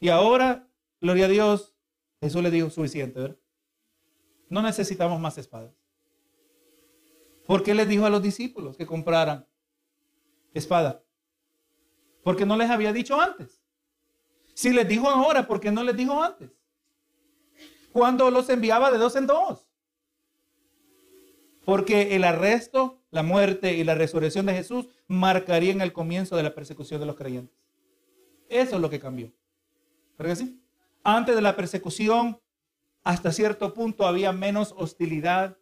Y 0.00 0.08
ahora, 0.08 0.68
gloria 1.00 1.26
a 1.26 1.28
Dios, 1.28 1.76
Jesús 2.20 2.42
le 2.42 2.50
dijo 2.50 2.70
suficiente, 2.70 3.20
¿verdad? 3.20 3.38
No 4.48 4.62
necesitamos 4.62 5.20
más 5.20 5.38
espadas. 5.38 5.72
¿Por 7.46 7.62
qué 7.62 7.74
les 7.74 7.88
dijo 7.88 8.04
a 8.04 8.10
los 8.10 8.22
discípulos 8.22 8.76
que 8.76 8.86
compraran 8.86 9.46
espada? 10.52 11.02
Porque 12.22 12.44
no 12.44 12.56
les 12.56 12.70
había 12.70 12.92
dicho 12.92 13.20
antes. 13.20 13.62
Si 14.54 14.70
les 14.70 14.88
dijo 14.88 15.08
ahora, 15.08 15.46
¿por 15.46 15.60
qué 15.60 15.70
no 15.70 15.82
les 15.82 15.96
dijo 15.96 16.22
antes? 16.22 16.50
Cuando 17.92 18.30
los 18.30 18.48
enviaba 18.50 18.90
de 18.90 18.98
dos 18.98 19.16
en 19.16 19.26
dos. 19.26 19.66
Porque 21.64 22.16
el 22.16 22.24
arresto, 22.24 23.00
la 23.10 23.22
muerte 23.22 23.74
y 23.74 23.84
la 23.84 23.94
resurrección 23.94 24.46
de 24.46 24.54
Jesús 24.54 24.88
marcarían 25.06 25.80
el 25.80 25.92
comienzo 25.92 26.36
de 26.36 26.42
la 26.42 26.54
persecución 26.54 27.00
de 27.00 27.06
los 27.06 27.16
creyentes. 27.16 27.56
Eso 28.48 28.76
es 28.76 28.82
lo 28.82 28.90
que 28.90 29.00
cambió. 29.00 29.32
¿Verdad 30.16 30.32
que 30.32 30.44
sí? 30.44 30.62
Antes 31.16 31.34
de 31.34 31.40
la 31.40 31.56
persecución, 31.56 32.38
hasta 33.02 33.32
cierto 33.32 33.72
punto 33.72 34.06
había 34.06 34.30
menos 34.30 34.74
hostilidad. 34.76 35.56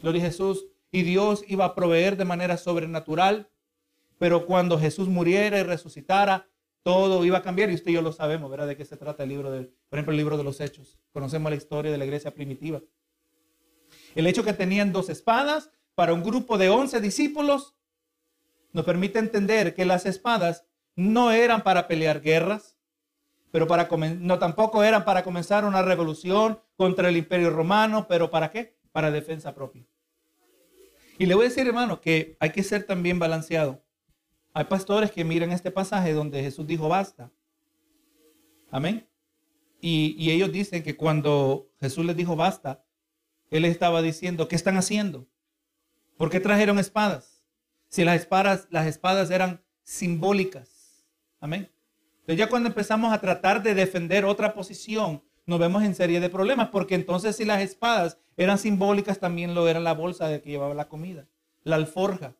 Lo 0.00 0.12
dijo 0.12 0.24
Jesús. 0.24 0.64
Y 0.90 1.02
Dios 1.02 1.44
iba 1.46 1.66
a 1.66 1.74
proveer 1.74 2.16
de 2.16 2.24
manera 2.24 2.56
sobrenatural. 2.56 3.50
pero 4.16 4.46
cuando 4.46 4.78
Jesús 4.78 5.08
muriera 5.08 5.60
y 5.60 5.62
resucitara, 5.62 6.48
todo 6.82 7.22
iba 7.26 7.36
a 7.38 7.42
cambiar 7.42 7.70
y 7.70 7.74
usted 7.74 7.90
y 7.90 7.94
yo 7.94 8.02
lo 8.02 8.12
sabemos, 8.12 8.50
¿verdad? 8.50 8.66
De 8.66 8.78
qué 8.78 8.86
se 8.86 8.96
trata 8.96 9.24
el 9.24 9.28
libro, 9.28 9.50
de, 9.50 9.64
por 9.90 9.98
ejemplo, 9.98 10.12
el 10.12 10.16
libro 10.16 10.38
de 10.38 10.44
los 10.44 10.58
Hechos. 10.62 10.98
Conocemos 11.12 11.50
la 11.50 11.56
historia 11.56 11.92
de 11.92 11.98
la 11.98 12.06
iglesia 12.06 12.32
primitiva. 12.32 12.80
El 14.14 14.26
hecho 14.26 14.42
que 14.42 14.54
tenían 14.54 14.90
dos 14.90 15.10
espadas 15.10 15.70
para 15.94 16.14
un 16.14 16.22
grupo 16.22 16.56
de 16.56 16.70
11 16.70 17.02
discípulos 17.02 17.76
nos 18.72 18.86
permite 18.86 19.18
entender 19.18 19.74
que 19.74 19.84
las 19.84 20.06
espadas 20.06 20.64
no 20.96 21.30
eran 21.30 21.62
para 21.62 21.86
pelear 21.86 22.22
guerras, 22.22 22.77
pero 23.50 23.66
para 23.66 23.88
no 23.88 24.38
tampoco 24.38 24.82
eran 24.84 25.04
para 25.04 25.22
comenzar 25.22 25.64
una 25.64 25.82
revolución 25.82 26.60
contra 26.76 27.08
el 27.08 27.16
imperio 27.16 27.50
romano, 27.50 28.06
pero 28.08 28.30
¿para 28.30 28.50
qué? 28.50 28.76
Para 28.92 29.10
defensa 29.10 29.54
propia. 29.54 29.86
Y 31.18 31.26
le 31.26 31.34
voy 31.34 31.46
a 31.46 31.48
decir, 31.48 31.66
hermano, 31.66 32.00
que 32.00 32.36
hay 32.38 32.50
que 32.50 32.62
ser 32.62 32.84
también 32.84 33.18
balanceado. 33.18 33.82
Hay 34.52 34.64
pastores 34.64 35.10
que 35.10 35.24
miran 35.24 35.50
este 35.50 35.70
pasaje 35.70 36.12
donde 36.12 36.42
Jesús 36.42 36.66
dijo 36.66 36.88
basta. 36.88 37.30
Amén. 38.70 39.08
Y, 39.80 40.30
ellos 40.30 40.52
dicen 40.52 40.82
que 40.82 40.96
cuando 40.96 41.70
Jesús 41.80 42.04
les 42.04 42.16
dijo 42.16 42.36
basta, 42.36 42.84
Él 43.50 43.64
estaba 43.64 44.02
diciendo, 44.02 44.48
¿qué 44.48 44.56
están 44.56 44.76
haciendo? 44.76 45.28
¿Por 46.16 46.30
qué 46.30 46.40
trajeron 46.40 46.78
espadas? 46.78 47.44
Si 47.88 48.04
las 48.04 48.20
espadas, 48.20 48.66
las 48.70 48.86
espadas 48.86 49.30
eran 49.30 49.62
simbólicas. 49.84 51.06
Amén. 51.40 51.70
Entonces 52.28 52.44
ya 52.44 52.50
cuando 52.50 52.68
empezamos 52.68 53.10
a 53.10 53.22
tratar 53.22 53.62
de 53.62 53.74
defender 53.74 54.26
otra 54.26 54.52
posición, 54.52 55.22
nos 55.46 55.58
vemos 55.58 55.82
en 55.82 55.94
serie 55.94 56.20
de 56.20 56.28
problemas, 56.28 56.68
porque 56.68 56.94
entonces 56.94 57.34
si 57.34 57.46
las 57.46 57.62
espadas 57.62 58.18
eran 58.36 58.58
simbólicas, 58.58 59.18
también 59.18 59.54
lo 59.54 59.66
era 59.66 59.80
la 59.80 59.94
bolsa 59.94 60.28
de 60.28 60.42
que 60.42 60.50
llevaba 60.50 60.74
la 60.74 60.90
comida, 60.90 61.26
la 61.64 61.76
alforja. 61.76 62.36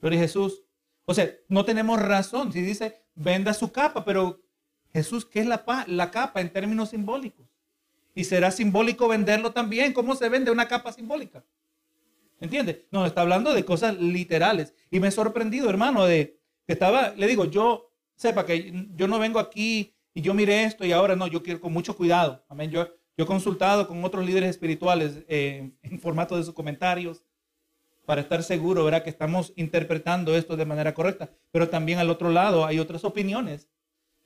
Pero 0.00 0.16
Jesús, 0.16 0.62
o 1.04 1.12
sea, 1.12 1.30
no 1.48 1.66
tenemos 1.66 2.00
razón 2.00 2.50
si 2.50 2.62
dice, 2.62 3.02
venda 3.14 3.52
su 3.52 3.70
capa, 3.70 4.06
pero 4.06 4.40
Jesús, 4.94 5.26
¿qué 5.26 5.40
es 5.40 5.46
la, 5.46 5.66
la 5.86 6.10
capa 6.10 6.40
en 6.40 6.50
términos 6.50 6.88
simbólicos? 6.88 7.46
Y 8.14 8.24
será 8.24 8.50
simbólico 8.50 9.06
venderlo 9.06 9.52
también. 9.52 9.92
¿Cómo 9.92 10.14
se 10.14 10.30
vende 10.30 10.50
una 10.50 10.66
capa 10.66 10.94
simbólica? 10.94 11.44
¿Entiende? 12.40 12.86
No, 12.90 13.04
está 13.04 13.20
hablando 13.20 13.52
de 13.52 13.66
cosas 13.66 13.98
literales. 13.98 14.72
Y 14.90 14.98
me 14.98 15.08
he 15.08 15.10
sorprendido, 15.10 15.68
hermano, 15.68 16.06
de 16.06 16.40
que 16.66 16.72
estaba, 16.72 17.10
le 17.10 17.26
digo, 17.26 17.44
yo 17.44 17.89
sepa 18.20 18.44
que 18.44 18.86
yo 18.96 19.08
no 19.08 19.18
vengo 19.18 19.38
aquí 19.38 19.94
y 20.12 20.20
yo 20.20 20.34
mire 20.34 20.64
esto 20.64 20.84
y 20.84 20.92
ahora 20.92 21.16
no, 21.16 21.26
yo 21.26 21.42
quiero 21.42 21.58
con 21.58 21.72
mucho 21.72 21.96
cuidado. 21.96 22.44
Amén. 22.50 22.70
Yo, 22.70 22.86
yo 23.16 23.24
he 23.24 23.26
consultado 23.26 23.88
con 23.88 24.04
otros 24.04 24.26
líderes 24.26 24.50
espirituales 24.50 25.24
eh, 25.26 25.72
en 25.82 25.98
formato 25.98 26.36
de 26.36 26.42
sus 26.42 26.52
comentarios 26.52 27.24
para 28.04 28.20
estar 28.20 28.42
seguro, 28.42 28.84
¿verdad? 28.84 29.02
Que 29.02 29.08
estamos 29.08 29.54
interpretando 29.56 30.36
esto 30.36 30.58
de 30.58 30.66
manera 30.66 30.92
correcta. 30.92 31.30
Pero 31.50 31.70
también 31.70 31.98
al 31.98 32.10
otro 32.10 32.28
lado 32.28 32.66
hay 32.66 32.78
otras 32.78 33.04
opiniones 33.04 33.70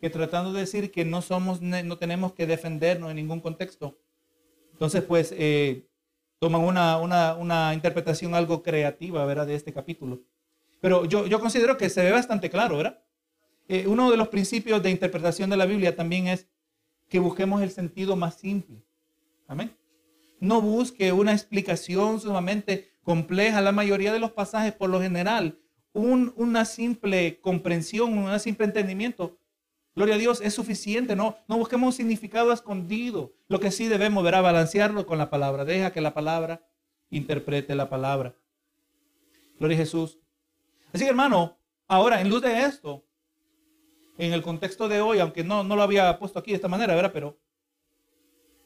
que 0.00 0.10
tratando 0.10 0.52
de 0.52 0.60
decir 0.60 0.90
que 0.90 1.04
no 1.04 1.22
somos, 1.22 1.62
no 1.62 1.96
tenemos 1.96 2.32
que 2.32 2.48
defendernos 2.48 3.10
en 3.10 3.16
ningún 3.16 3.40
contexto. 3.40 4.00
Entonces, 4.72 5.02
pues, 5.04 5.32
eh, 5.36 5.86
toman 6.40 6.62
una, 6.62 6.98
una, 6.98 7.36
una, 7.36 7.74
interpretación 7.74 8.34
algo 8.34 8.62
creativa, 8.62 9.24
¿verdad? 9.24 9.46
De 9.46 9.54
este 9.54 9.72
capítulo. 9.72 10.22
Pero 10.80 11.04
yo, 11.04 11.26
yo 11.26 11.38
considero 11.38 11.76
que 11.76 11.88
se 11.88 12.02
ve 12.02 12.10
bastante 12.10 12.50
claro, 12.50 12.76
¿verdad? 12.78 13.03
Eh, 13.68 13.86
uno 13.86 14.10
de 14.10 14.16
los 14.16 14.28
principios 14.28 14.82
de 14.82 14.90
interpretación 14.90 15.48
de 15.50 15.56
la 15.56 15.66
Biblia 15.66 15.96
también 15.96 16.28
es 16.28 16.48
que 17.08 17.18
busquemos 17.18 17.62
el 17.62 17.70
sentido 17.70 18.16
más 18.16 18.34
simple. 18.34 18.82
Amén. 19.46 19.74
No 20.40 20.60
busque 20.60 21.12
una 21.12 21.32
explicación 21.32 22.20
sumamente 22.20 22.92
compleja. 23.02 23.60
La 23.60 23.72
mayoría 23.72 24.12
de 24.12 24.18
los 24.18 24.32
pasajes, 24.32 24.72
por 24.72 24.90
lo 24.90 25.00
general, 25.00 25.58
una 25.92 26.64
simple 26.64 27.40
comprensión, 27.40 28.18
un 28.18 28.40
simple 28.40 28.66
entendimiento, 28.66 29.38
gloria 29.94 30.16
a 30.16 30.18
Dios, 30.18 30.40
es 30.42 30.54
suficiente. 30.54 31.14
No, 31.14 31.36
no 31.48 31.56
busquemos 31.56 31.86
un 31.86 31.92
significado 31.92 32.52
escondido. 32.52 33.32
Lo 33.48 33.60
que 33.60 33.70
sí 33.70 33.86
debemos 33.86 34.24
ver 34.24 34.34
a 34.34 34.40
balancearlo 34.40 35.06
con 35.06 35.18
la 35.18 35.30
palabra. 35.30 35.64
Deja 35.64 35.92
que 35.92 36.00
la 36.00 36.14
palabra 36.14 36.66
interprete 37.10 37.74
la 37.74 37.88
palabra. 37.88 38.34
Gloria 39.58 39.76
a 39.76 39.80
Jesús. 39.80 40.18
Así 40.92 41.04
que 41.04 41.10
hermano, 41.10 41.56
ahora 41.86 42.20
en 42.20 42.28
luz 42.28 42.42
de 42.42 42.64
esto, 42.64 43.03
en 44.18 44.32
el 44.32 44.42
contexto 44.42 44.88
de 44.88 45.00
hoy, 45.00 45.18
aunque 45.18 45.44
no, 45.44 45.64
no 45.64 45.76
lo 45.76 45.82
había 45.82 46.18
puesto 46.18 46.38
aquí 46.38 46.52
de 46.52 46.56
esta 46.56 46.68
manera, 46.68 46.94
¿verdad? 46.94 47.12
Pero 47.12 47.38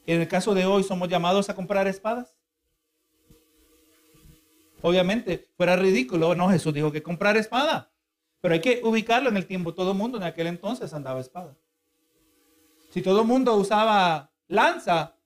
en 0.07 0.21
el 0.21 0.29
caso 0.29 0.55
de 0.55 0.67
hoy 0.67 0.83
somos 0.83 1.09
llamados 1.09 1.49
a 1.49 1.55
comprar 1.55 1.87
espadas. 1.87 2.37
Obviamente, 4.81 5.49
fuera 5.57 5.77
ridículo, 5.77 6.35
no, 6.35 6.49
Jesús 6.51 6.73
dijo 6.73 6.93
que 6.93 7.03
comprar 7.03 7.37
espada. 7.37 7.93
Pero 8.41 8.55
hay 8.55 8.61
que 8.61 8.81
ubicarlo 8.85 9.29
en 9.29 9.37
el 9.37 9.47
tiempo. 9.47 9.75
Todo 9.75 9.93
el 9.93 9.99
mundo 9.99 10.19
en 10.19 10.25
aquel 10.25 10.47
entonces 10.47 10.93
andaba 10.93 11.21
espada. 11.21 11.57
Si 12.91 13.03
todo 13.03 13.23
el 13.23 13.27
mundo 13.27 13.55
usaba 13.57 14.33
lanza, 14.47 15.17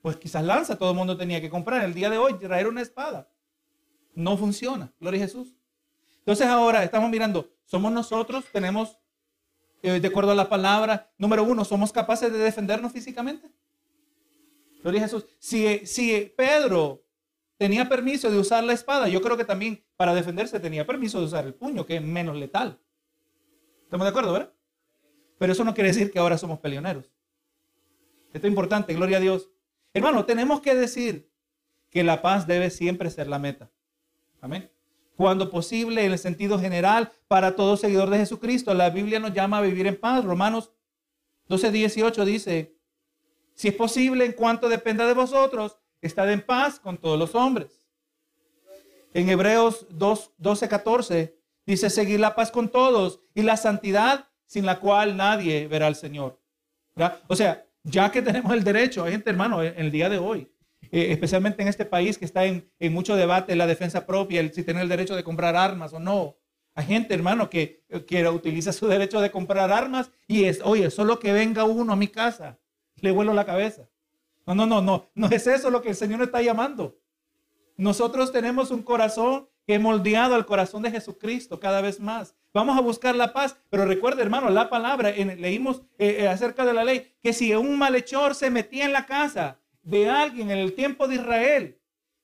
pues 0.00 0.16
quizás 0.16 0.44
lanza 0.44 0.78
todo 0.78 0.92
el 0.92 0.96
mundo 0.96 1.16
tenía 1.16 1.40
que 1.40 1.50
comprar. 1.50 1.84
El 1.84 1.94
día 1.94 2.08
de 2.08 2.18
hoy 2.18 2.38
traer 2.38 2.68
una 2.68 2.80
espada 2.80 3.28
no 4.14 4.36
funciona. 4.36 4.92
Gloria 5.00 5.20
a 5.22 5.26
Jesús. 5.26 5.56
Entonces 6.18 6.46
ahora 6.46 6.84
estamos 6.84 7.10
mirando, 7.10 7.50
somos 7.64 7.90
nosotros, 7.90 8.44
tenemos 8.52 8.96
de 9.82 10.06
acuerdo 10.06 10.30
a 10.30 10.34
la 10.34 10.48
palabra. 10.48 11.12
Número 11.18 11.42
uno, 11.42 11.64
¿somos 11.64 11.92
capaces 11.92 12.32
de 12.32 12.38
defendernos 12.38 12.92
físicamente? 12.92 13.50
Gloria 14.82 15.00
a 15.00 15.04
Jesús. 15.04 15.26
Si, 15.38 15.86
si 15.86 16.32
Pedro 16.36 17.04
tenía 17.56 17.88
permiso 17.88 18.30
de 18.30 18.38
usar 18.38 18.64
la 18.64 18.72
espada, 18.72 19.08
yo 19.08 19.20
creo 19.20 19.36
que 19.36 19.44
también 19.44 19.84
para 19.96 20.14
defenderse 20.14 20.58
tenía 20.60 20.86
permiso 20.86 21.18
de 21.18 21.26
usar 21.26 21.46
el 21.46 21.54
puño, 21.54 21.84
que 21.84 21.96
es 21.96 22.02
menos 22.02 22.36
letal. 22.36 22.80
¿Estamos 23.84 24.04
de 24.04 24.10
acuerdo, 24.10 24.32
verdad? 24.32 24.52
Pero 25.38 25.52
eso 25.52 25.64
no 25.64 25.74
quiere 25.74 25.88
decir 25.88 26.10
que 26.10 26.18
ahora 26.18 26.38
somos 26.38 26.60
peleoneros. 26.60 27.12
Esto 28.32 28.46
es 28.46 28.50
importante, 28.50 28.94
gloria 28.94 29.18
a 29.18 29.20
Dios. 29.20 29.50
Hermano, 29.92 30.24
tenemos 30.24 30.60
que 30.60 30.74
decir 30.74 31.30
que 31.90 32.02
la 32.02 32.22
paz 32.22 32.46
debe 32.46 32.70
siempre 32.70 33.10
ser 33.10 33.28
la 33.28 33.38
meta. 33.38 33.70
Amén 34.40 34.71
cuando 35.16 35.50
posible, 35.50 36.04
en 36.04 36.12
el 36.12 36.18
sentido 36.18 36.58
general, 36.58 37.12
para 37.28 37.54
todo 37.54 37.76
seguidor 37.76 38.10
de 38.10 38.18
Jesucristo. 38.18 38.74
La 38.74 38.90
Biblia 38.90 39.18
nos 39.18 39.32
llama 39.32 39.58
a 39.58 39.62
vivir 39.62 39.86
en 39.86 39.98
paz. 39.98 40.24
Romanos 40.24 40.72
12, 41.48 41.70
18 41.70 42.24
dice, 42.24 42.76
si 43.54 43.68
es 43.68 43.74
posible, 43.74 44.24
en 44.24 44.32
cuanto 44.32 44.68
dependa 44.68 45.06
de 45.06 45.14
vosotros, 45.14 45.78
estad 46.00 46.30
en 46.32 46.40
paz 46.40 46.80
con 46.80 46.98
todos 46.98 47.18
los 47.18 47.34
hombres. 47.34 47.86
En 49.14 49.28
Hebreos 49.28 49.86
2, 49.90 50.32
12, 50.38 50.68
14 50.68 51.38
dice, 51.66 51.90
seguir 51.90 52.20
la 52.20 52.34
paz 52.34 52.50
con 52.50 52.70
todos 52.70 53.20
y 53.34 53.42
la 53.42 53.56
santidad 53.56 54.28
sin 54.46 54.66
la 54.66 54.80
cual 54.80 55.16
nadie 55.16 55.66
verá 55.68 55.86
al 55.86 55.96
Señor. 55.96 56.38
O 57.28 57.36
sea, 57.36 57.64
ya 57.84 58.10
que 58.10 58.22
tenemos 58.22 58.52
el 58.52 58.64
derecho, 58.64 59.04
hay 59.04 59.12
gente 59.12 59.30
hermano, 59.30 59.62
en 59.62 59.78
el 59.78 59.90
día 59.90 60.08
de 60.08 60.18
hoy, 60.18 60.51
eh, 60.92 61.10
especialmente 61.10 61.62
en 61.62 61.68
este 61.68 61.86
país 61.86 62.18
que 62.18 62.26
está 62.26 62.44
en, 62.44 62.70
mucho 62.92 63.16
debate 63.16 63.56
la 63.56 63.66
defensa 63.66 64.06
propia, 64.06 64.40
el, 64.40 64.52
si 64.52 64.62
tener 64.62 64.82
el 64.82 64.90
derecho 64.90 65.16
de 65.16 65.24
comprar 65.24 65.56
armas 65.56 65.94
o 65.94 65.98
no. 65.98 66.36
Hay 66.74 66.84
gente, 66.84 67.14
hermano, 67.14 67.48
que, 67.48 67.82
que 68.06 68.28
utiliza 68.28 68.74
su 68.74 68.86
derecho 68.86 69.20
de 69.22 69.30
comprar 69.30 69.72
armas 69.72 70.10
y 70.26 70.44
es, 70.44 70.60
oye, 70.62 70.90
solo 70.90 71.18
que 71.18 71.32
venga 71.32 71.64
uno 71.64 71.94
a 71.94 71.96
mi 71.96 72.08
casa, 72.08 72.58
le 72.96 73.10
vuelo 73.10 73.32
la 73.32 73.46
cabeza. 73.46 73.88
No, 74.46 74.54
no, 74.54 74.66
no, 74.66 74.82
no, 74.82 75.10
no 75.14 75.28
es 75.28 75.46
eso 75.46 75.70
lo 75.70 75.80
que 75.80 75.88
el 75.88 75.96
Señor 75.96 76.20
está 76.22 76.42
llamando. 76.42 76.98
Nosotros 77.78 78.30
tenemos 78.30 78.70
un 78.70 78.82
corazón 78.82 79.48
que 79.66 79.78
moldeado 79.78 80.34
al 80.34 80.44
corazón 80.44 80.82
de 80.82 80.90
Jesucristo 80.90 81.58
cada 81.58 81.80
vez 81.80 82.00
más. 82.00 82.34
Vamos 82.52 82.76
a 82.76 82.82
buscar 82.82 83.14
la 83.14 83.32
paz, 83.32 83.56
pero 83.70 83.86
recuerde, 83.86 84.20
hermano, 84.20 84.50
la 84.50 84.68
palabra, 84.68 85.10
leímos 85.10 85.82
eh, 85.98 86.16
eh, 86.20 86.28
acerca 86.28 86.66
de 86.66 86.74
la 86.74 86.84
ley, 86.84 87.14
que 87.22 87.32
si 87.32 87.54
un 87.54 87.78
malhechor 87.78 88.34
se 88.34 88.50
metía 88.50 88.84
en 88.84 88.92
la 88.92 89.06
casa 89.06 89.61
de 89.82 90.08
alguien 90.08 90.50
en 90.50 90.58
el 90.58 90.74
tiempo 90.74 91.08
de 91.08 91.16
Israel 91.16 91.78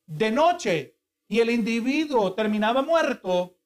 de 0.07 0.31
noche 0.31 0.97
y 1.29 1.41
el 1.41 1.51
individuo 1.51 2.35
terminaba 2.35 2.83
muerto, 2.83 3.57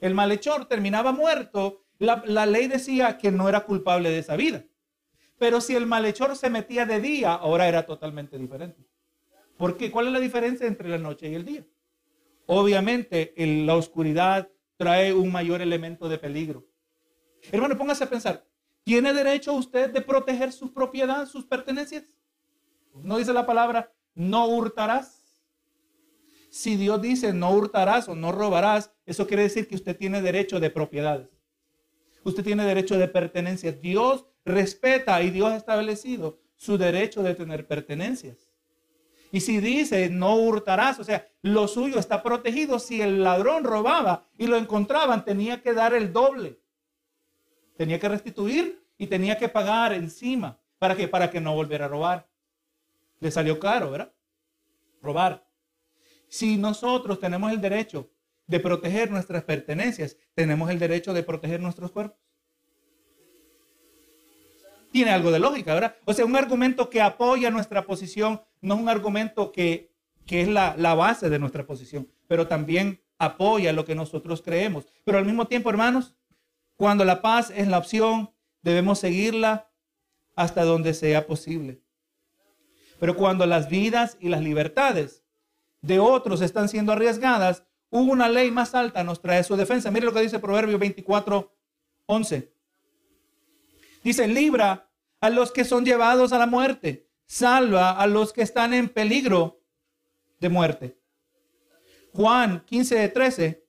el 0.00 0.14
malhechor 0.14 0.66
terminaba 0.66 1.12
muerto, 1.12 1.84
la, 1.98 2.46
ley 2.46 2.66
decía 2.66 3.16
que 3.16 3.30
no 3.30 3.48
era 3.48 3.64
culpable 3.64 4.10
de 4.10 4.18
esa 4.18 4.36
vida. 4.36 4.64
Pero 5.38 5.60
si 5.60 5.74
el 5.74 5.86
malhechor 5.86 6.36
se 6.36 6.50
metía 6.50 6.86
de 6.86 7.00
día, 7.00 7.32
ahora 7.34 7.68
era 7.68 7.86
totalmente 7.86 8.38
diferente. 8.38 8.84
¿Por 9.56 9.76
qué? 9.76 9.90
¿Cuál 9.90 10.08
es 10.08 10.12
la 10.12 10.20
diferencia 10.20 10.66
entre 10.66 10.88
la 10.88 10.98
noche 10.98 11.28
y 11.28 11.34
el 11.34 11.44
día? 11.44 11.64
Obviamente, 12.46 13.32
la 13.36 13.76
oscuridad 13.76 14.48
trae 14.76 15.12
un 15.12 15.30
mayor 15.30 15.62
elemento 15.62 16.08
de 16.08 16.18
peligro. 16.18 16.66
Hermano, 17.52 17.76
póngase 17.78 18.04
a 18.04 18.10
pensar, 18.10 18.44
¿tiene 18.82 19.12
derecho 19.12 19.52
usted 19.52 19.90
de 19.90 20.00
proteger 20.00 20.52
su 20.52 20.72
propiedad, 20.72 21.26
sus 21.26 21.44
pertenencias? 21.44 22.04
No 23.02 23.18
dice 23.18 23.32
la 23.32 23.46
palabra, 23.46 23.92
no 24.14 24.46
hurtarás. 24.46 25.22
Si 26.50 26.76
Dios 26.76 27.02
dice 27.02 27.32
no 27.32 27.50
hurtarás 27.50 28.08
o 28.08 28.14
no 28.14 28.30
robarás, 28.30 28.92
eso 29.06 29.26
quiere 29.26 29.42
decir 29.42 29.66
que 29.66 29.74
usted 29.74 29.96
tiene 29.96 30.22
derecho 30.22 30.60
de 30.60 30.70
propiedades. 30.70 31.28
Usted 32.22 32.44
tiene 32.44 32.64
derecho 32.64 32.96
de 32.96 33.08
pertenencia. 33.08 33.72
Dios 33.72 34.26
respeta 34.44 35.20
y 35.22 35.30
Dios 35.30 35.50
ha 35.50 35.56
establecido 35.56 36.38
su 36.56 36.78
derecho 36.78 37.22
de 37.22 37.34
tener 37.34 37.66
pertenencias. 37.66 38.50
Y 39.32 39.40
si 39.40 39.58
dice, 39.58 40.08
no 40.10 40.36
hurtarás, 40.36 41.00
o 41.00 41.04
sea, 41.04 41.28
lo 41.42 41.66
suyo 41.66 41.98
está 41.98 42.22
protegido. 42.22 42.78
Si 42.78 43.02
el 43.02 43.24
ladrón 43.24 43.64
robaba 43.64 44.28
y 44.38 44.46
lo 44.46 44.56
encontraban, 44.56 45.24
tenía 45.24 45.60
que 45.60 45.72
dar 45.74 45.92
el 45.92 46.12
doble. 46.12 46.60
Tenía 47.76 47.98
que 47.98 48.08
restituir 48.08 48.86
y 48.96 49.08
tenía 49.08 49.36
que 49.36 49.48
pagar 49.48 49.92
encima. 49.92 50.60
¿Para 50.78 50.94
qué? 50.94 51.08
Para 51.08 51.30
que 51.30 51.40
no 51.40 51.52
volviera 51.52 51.86
a 51.86 51.88
robar. 51.88 52.28
Le 53.24 53.30
salió 53.30 53.58
caro, 53.58 53.90
¿verdad? 53.90 54.12
Robar. 55.00 55.48
Si 56.28 56.58
nosotros 56.58 57.18
tenemos 57.18 57.50
el 57.50 57.58
derecho 57.58 58.10
de 58.46 58.60
proteger 58.60 59.10
nuestras 59.10 59.44
pertenencias, 59.44 60.18
tenemos 60.34 60.68
el 60.68 60.78
derecho 60.78 61.14
de 61.14 61.22
proteger 61.22 61.58
nuestros 61.58 61.90
cuerpos. 61.90 62.18
Tiene 64.92 65.10
algo 65.10 65.30
de 65.30 65.38
lógica, 65.38 65.72
¿verdad? 65.72 65.96
O 66.04 66.12
sea, 66.12 66.26
un 66.26 66.36
argumento 66.36 66.90
que 66.90 67.00
apoya 67.00 67.50
nuestra 67.50 67.86
posición 67.86 68.42
no 68.60 68.74
es 68.74 68.80
un 68.82 68.90
argumento 68.90 69.52
que, 69.52 69.90
es 70.28 70.46
la, 70.48 70.74
la 70.76 70.94
base 70.94 71.30
de 71.30 71.38
nuestra 71.38 71.66
posición, 71.66 72.06
pero 72.28 72.46
también 72.46 73.00
apoya 73.16 73.72
lo 73.72 73.86
que 73.86 73.94
nosotros 73.94 74.42
creemos. 74.42 74.86
Pero 75.02 75.16
al 75.16 75.24
mismo 75.24 75.46
tiempo, 75.46 75.70
hermanos, 75.70 76.14
cuando 76.76 77.06
la 77.06 77.22
paz 77.22 77.50
es 77.56 77.68
la 77.68 77.78
opción, 77.78 78.34
debemos 78.60 78.98
seguirla 78.98 79.70
hasta 80.36 80.62
donde 80.64 80.92
sea 80.92 81.26
posible. 81.26 81.83
Pero 82.98 83.16
cuando 83.16 83.46
las 83.46 83.68
vidas 83.68 84.16
y 84.20 84.28
las 84.28 84.40
libertades 84.40 85.24
de 85.82 85.98
otros 85.98 86.40
están 86.40 86.68
siendo 86.68 86.92
arriesgadas, 86.92 87.64
una 87.90 88.28
ley 88.28 88.50
más 88.50 88.74
alta 88.74 89.04
nos 89.04 89.20
trae 89.20 89.44
su 89.44 89.56
defensa. 89.56 89.90
Mire 89.90 90.06
lo 90.06 90.12
que 90.12 90.22
dice 90.22 90.38
Proverbio 90.38 90.78
24, 90.78 91.54
11. 92.06 92.52
Dice, 94.02 94.28
libra 94.28 94.90
a 95.20 95.30
los 95.30 95.52
que 95.52 95.64
son 95.64 95.84
llevados 95.84 96.32
a 96.32 96.38
la 96.38 96.46
muerte, 96.46 97.08
salva 97.26 97.92
a 97.92 98.06
los 98.06 98.32
que 98.32 98.42
están 98.42 98.74
en 98.74 98.88
peligro 98.88 99.62
de 100.40 100.48
muerte. 100.48 100.98
Juan 102.12 102.64
15, 102.64 103.08
13 103.08 103.64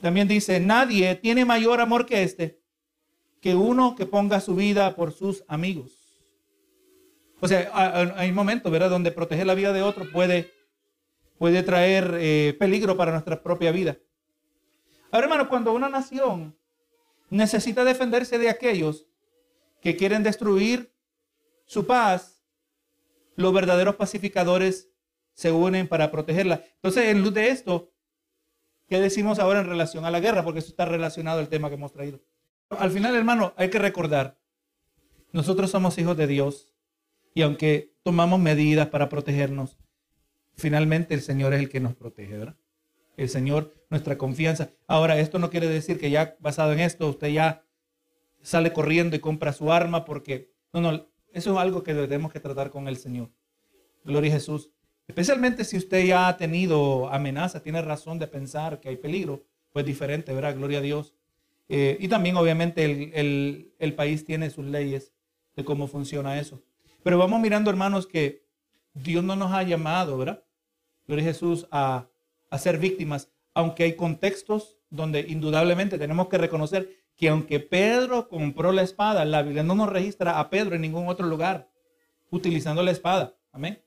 también 0.00 0.28
dice, 0.28 0.60
nadie 0.60 1.14
tiene 1.16 1.44
mayor 1.44 1.80
amor 1.80 2.06
que 2.06 2.22
este, 2.22 2.62
que 3.40 3.54
uno 3.54 3.96
que 3.96 4.06
ponga 4.06 4.40
su 4.40 4.54
vida 4.54 4.94
por 4.94 5.12
sus 5.12 5.44
amigos. 5.48 5.95
O 7.40 7.48
sea, 7.48 7.70
hay 8.16 8.32
momentos, 8.32 8.72
¿verdad?, 8.72 8.90
donde 8.90 9.12
proteger 9.12 9.46
la 9.46 9.54
vida 9.54 9.72
de 9.72 9.82
otro 9.82 10.10
puede 10.10 10.50
puede 11.38 11.62
traer 11.62 12.16
eh, 12.18 12.56
peligro 12.58 12.96
para 12.96 13.12
nuestra 13.12 13.42
propia 13.42 13.72
vida. 13.72 13.98
Ahora, 15.10 15.26
hermano, 15.26 15.48
cuando 15.48 15.72
una 15.72 15.88
nación 15.88 16.56
necesita 17.30 17.84
defenderse 17.84 18.38
de 18.38 18.48
aquellos 18.48 19.06
que 19.80 19.96
quieren 19.96 20.22
destruir 20.22 20.92
su 21.64 21.86
paz, 21.86 22.42
los 23.36 23.52
verdaderos 23.52 23.96
pacificadores 23.96 24.90
se 25.34 25.52
unen 25.52 25.88
para 25.88 26.10
protegerla. 26.10 26.64
Entonces, 26.76 27.06
en 27.06 27.22
luz 27.22 27.34
de 27.34 27.48
esto, 27.48 27.92
¿qué 28.88 29.00
decimos 29.00 29.38
ahora 29.38 29.60
en 29.60 29.66
relación 29.66 30.04
a 30.04 30.10
la 30.10 30.20
guerra? 30.20 30.42
Porque 30.42 30.60
eso 30.60 30.68
está 30.68 30.86
relacionado 30.86 31.40
al 31.40 31.48
tema 31.48 31.68
que 31.68 31.74
hemos 31.74 31.92
traído. 31.92 32.20
Al 32.70 32.90
final, 32.90 33.14
hermano, 33.14 33.52
hay 33.56 33.70
que 33.70 33.78
recordar, 33.78 34.38
nosotros 35.32 35.70
somos 35.70 35.98
hijos 35.98 36.16
de 36.16 36.26
Dios 36.26 36.72
y 37.36 37.42
aunque 37.42 37.92
tomamos 38.02 38.40
medidas 38.40 38.88
para 38.88 39.10
protegernos, 39.10 39.76
finalmente 40.54 41.12
el 41.12 41.20
Señor 41.20 41.52
es 41.52 41.60
el 41.60 41.68
que 41.68 41.80
nos 41.80 41.94
protege, 41.94 42.38
¿verdad? 42.38 42.56
El 43.18 43.28
Señor, 43.28 43.74
nuestra 43.90 44.16
confianza. 44.16 44.70
Ahora, 44.86 45.18
esto 45.18 45.38
no 45.38 45.50
quiere 45.50 45.68
decir 45.68 46.00
que 46.00 46.08
ya 46.08 46.34
basado 46.40 46.72
en 46.72 46.80
esto, 46.80 47.06
usted 47.06 47.28
ya 47.28 47.62
sale 48.40 48.72
corriendo 48.72 49.16
y 49.16 49.18
compra 49.18 49.52
su 49.52 49.70
arma 49.70 50.06
porque, 50.06 50.50
no, 50.72 50.80
no, 50.80 51.06
eso 51.30 51.52
es 51.52 51.58
algo 51.58 51.82
que 51.82 51.92
debemos 51.92 52.32
que 52.32 52.40
tratar 52.40 52.70
con 52.70 52.88
el 52.88 52.96
Señor. 52.96 53.28
Gloria 54.06 54.30
a 54.30 54.34
Jesús. 54.34 54.70
Especialmente 55.06 55.64
si 55.64 55.76
usted 55.76 56.06
ya 56.06 56.28
ha 56.28 56.38
tenido 56.38 57.12
amenaza, 57.12 57.62
tiene 57.62 57.82
razón 57.82 58.18
de 58.18 58.28
pensar 58.28 58.80
que 58.80 58.88
hay 58.88 58.96
peligro, 58.96 59.44
pues 59.74 59.84
diferente, 59.84 60.32
¿verdad? 60.32 60.56
Gloria 60.56 60.78
a 60.78 60.82
Dios. 60.82 61.12
Eh, 61.68 61.98
y 62.00 62.08
también 62.08 62.36
obviamente 62.36 62.82
el, 62.82 63.74
el 63.78 63.94
país 63.94 64.24
tiene 64.24 64.48
sus 64.48 64.64
leyes 64.64 65.12
de 65.54 65.66
cómo 65.66 65.86
funciona 65.86 66.40
eso. 66.40 66.62
Pero 67.06 67.18
vamos 67.18 67.38
mirando, 67.38 67.70
hermanos, 67.70 68.04
que 68.04 68.44
Dios 68.92 69.22
no 69.22 69.36
nos 69.36 69.52
ha 69.52 69.62
llamado, 69.62 70.18
¿verdad? 70.18 70.42
gloria 71.06 71.24
a 71.24 71.28
Jesús, 71.28 71.68
a, 71.70 72.08
ser 72.58 72.78
víctimas, 72.78 73.30
aunque 73.54 73.84
hay 73.84 73.94
contextos 73.94 74.76
donde 74.90 75.20
indudablemente 75.20 75.98
tenemos 75.98 76.26
que 76.26 76.36
reconocer 76.36 76.96
que 77.16 77.28
aunque 77.28 77.60
Pedro 77.60 78.28
compró 78.28 78.72
la 78.72 78.82
espada, 78.82 79.24
la 79.24 79.42
Biblia 79.42 79.62
no 79.62 79.76
nos 79.76 79.88
registra 79.88 80.40
a 80.40 80.50
Pedro 80.50 80.74
en 80.74 80.80
ningún 80.80 81.06
otro 81.06 81.28
lugar 81.28 81.70
utilizando 82.32 82.82
la 82.82 82.90
espada. 82.90 83.36
Amén. 83.52 83.80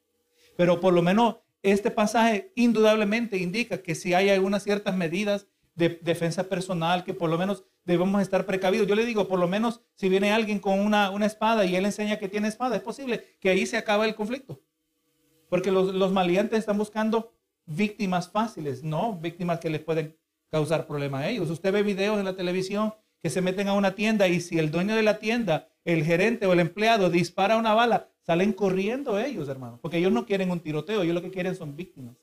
Pero 0.55 0.79
por 0.79 0.93
lo 0.93 1.01
menos 1.01 1.39
este 1.61 1.91
pasaje 1.91 2.53
indudablemente 2.55 3.35
indica 3.35 3.79
que 3.79 3.95
si 3.95 4.13
hay 4.13 4.29
algunas 4.29 4.63
ciertas 4.63 4.95
medidas 4.95 5.45
de 5.75 5.99
defensa 6.01 6.47
personal 6.47 7.03
que 7.03 7.13
por 7.13 7.29
lo 7.29 7.37
menos 7.37 7.65
debemos 7.89 8.21
estar 8.21 8.45
precavidos. 8.45 8.87
Yo 8.87 8.95
le 8.95 9.05
digo, 9.05 9.27
por 9.27 9.39
lo 9.39 9.47
menos 9.47 9.81
si 9.95 10.09
viene 10.09 10.31
alguien 10.31 10.59
con 10.59 10.79
una, 10.79 11.09
una 11.09 11.25
espada 11.25 11.65
y 11.65 11.75
él 11.75 11.85
enseña 11.85 12.19
que 12.19 12.29
tiene 12.29 12.47
espada, 12.47 12.75
es 12.75 12.81
posible 12.81 13.23
que 13.39 13.49
ahí 13.49 13.65
se 13.65 13.77
acabe 13.77 14.07
el 14.07 14.15
conflicto. 14.15 14.61
Porque 15.49 15.71
los, 15.71 15.93
los 15.93 16.11
maleantes 16.11 16.59
están 16.59 16.77
buscando 16.77 17.33
víctimas 17.65 18.29
fáciles, 18.29 18.83
no 18.83 19.17
víctimas 19.17 19.59
que 19.59 19.69
les 19.69 19.81
pueden 19.81 20.15
causar 20.49 20.87
problemas 20.87 21.23
a 21.23 21.29
ellos. 21.29 21.49
Usted 21.49 21.73
ve 21.73 21.83
videos 21.83 22.19
en 22.19 22.25
la 22.25 22.35
televisión 22.35 22.93
que 23.21 23.29
se 23.29 23.41
meten 23.41 23.67
a 23.67 23.73
una 23.73 23.95
tienda 23.95 24.27
y 24.27 24.39
si 24.39 24.59
el 24.59 24.71
dueño 24.71 24.95
de 24.95 25.03
la 25.03 25.19
tienda, 25.19 25.67
el 25.83 26.03
gerente 26.03 26.45
o 26.45 26.53
el 26.53 26.59
empleado 26.59 27.09
dispara 27.09 27.57
una 27.57 27.73
bala, 27.73 28.09
salen 28.21 28.53
corriendo 28.53 29.19
ellos, 29.19 29.49
hermano, 29.49 29.79
porque 29.81 29.97
ellos 29.97 30.11
no 30.11 30.25
quieren 30.25 30.51
un 30.51 30.59
tiroteo, 30.59 31.01
ellos 31.01 31.15
lo 31.15 31.21
que 31.21 31.31
quieren 31.31 31.55
son 31.55 31.75
víctimas. 31.75 32.15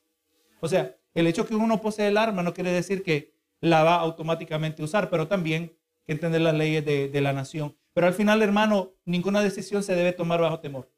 O 0.61 0.69
sea, 0.69 0.97
el 1.15 1.27
hecho 1.27 1.47
que 1.47 1.55
uno 1.55 1.81
posee 1.81 2.09
el 2.09 2.17
arma 2.17 2.43
no 2.43 2.55
quiere 2.55 2.71
decir 2.71 3.03
que 3.03 3.36
la 3.61 3.83
va 3.83 3.97
automáticamente 3.97 4.83
a 4.83 4.85
usar, 4.85 5.11
pero 5.11 5.29
también 5.29 5.77
que 6.05 6.13
entender 6.13 6.41
las 6.41 6.55
leyes 6.55 6.85
de, 6.85 7.09
de 7.09 7.21
la 7.21 7.33
nación. 7.33 7.77
Pero 7.95 8.07
al 8.07 8.15
final, 8.15 8.43
hermano, 8.43 8.93
ninguna 9.05 9.41
decisión 9.41 9.83
se 9.83 9.95
debe 9.95 10.13
tomar 10.13 10.41
bajo 10.41 10.61
temor. 10.61 10.91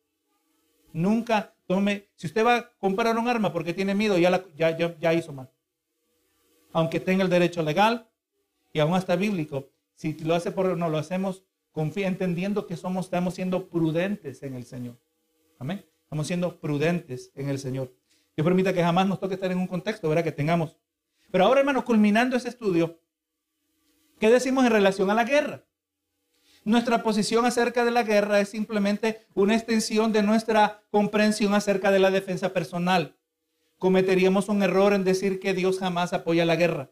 Nunca 0.92 1.54
tome, 1.68 2.08
si 2.16 2.26
usted 2.26 2.44
va 2.44 2.56
a 2.56 2.70
comprar 2.78 3.16
un 3.16 3.28
arma 3.28 3.52
porque 3.52 3.74
tiene 3.74 3.94
miedo, 3.94 4.18
ya, 4.18 4.42
ya, 4.56 4.98
ya, 4.98 5.14
hizo 5.14 5.32
mal. 5.32 5.50
Aunque 6.72 6.98
tenga 6.98 7.22
el 7.22 7.30
derecho 7.30 7.62
legal 7.62 8.08
y 8.72 8.80
aún 8.80 8.94
hasta 8.94 9.14
bíblico, 9.14 9.68
si 9.94 10.14
lo 10.24 10.34
hace 10.34 10.50
por 10.50 10.76
no, 10.76 10.88
lo 10.88 10.98
hacemos 10.98 11.44
confía, 11.72 12.08
entendiendo 12.08 12.66
que 12.66 12.76
somos, 12.76 13.06
estamos 13.06 13.34
siendo 13.34 13.68
prudentes 13.68 14.42
en 14.42 14.54
el 14.54 14.64
Señor. 14.64 14.98
Amén. 15.58 15.84
Estamos 16.02 16.26
siendo 16.26 16.58
prudentes 16.58 17.30
en 17.34 17.48
el 17.48 17.58
Señor. 17.58 17.94
Dios 18.34 18.44
permita 18.44 18.72
que 18.72 18.82
jamás 18.82 19.06
nos 19.06 19.20
toque 19.20 19.34
estar 19.34 19.52
en 19.52 19.58
un 19.58 19.66
contexto, 19.66 20.08
¿verdad? 20.08 20.24
Que 20.24 20.32
tengamos. 20.32 20.76
Pero 21.30 21.44
ahora, 21.44 21.60
hermanos, 21.60 21.84
culminando 21.84 22.36
ese 22.36 22.48
estudio, 22.48 23.00
¿qué 24.18 24.30
decimos 24.30 24.64
en 24.64 24.72
relación 24.72 25.10
a 25.10 25.14
la 25.14 25.24
guerra? 25.24 25.64
Nuestra 26.64 27.02
posición 27.02 27.44
acerca 27.44 27.84
de 27.84 27.90
la 27.90 28.02
guerra 28.02 28.40
es 28.40 28.50
simplemente 28.50 29.26
una 29.34 29.54
extensión 29.54 30.12
de 30.12 30.22
nuestra 30.22 30.82
comprensión 30.90 31.54
acerca 31.54 31.90
de 31.90 31.98
la 31.98 32.10
defensa 32.10 32.52
personal. 32.52 33.16
Cometeríamos 33.78 34.48
un 34.48 34.62
error 34.62 34.92
en 34.92 35.04
decir 35.04 35.38
que 35.40 35.54
Dios 35.54 35.78
jamás 35.78 36.12
apoya 36.12 36.44
la 36.44 36.56
guerra. 36.56 36.90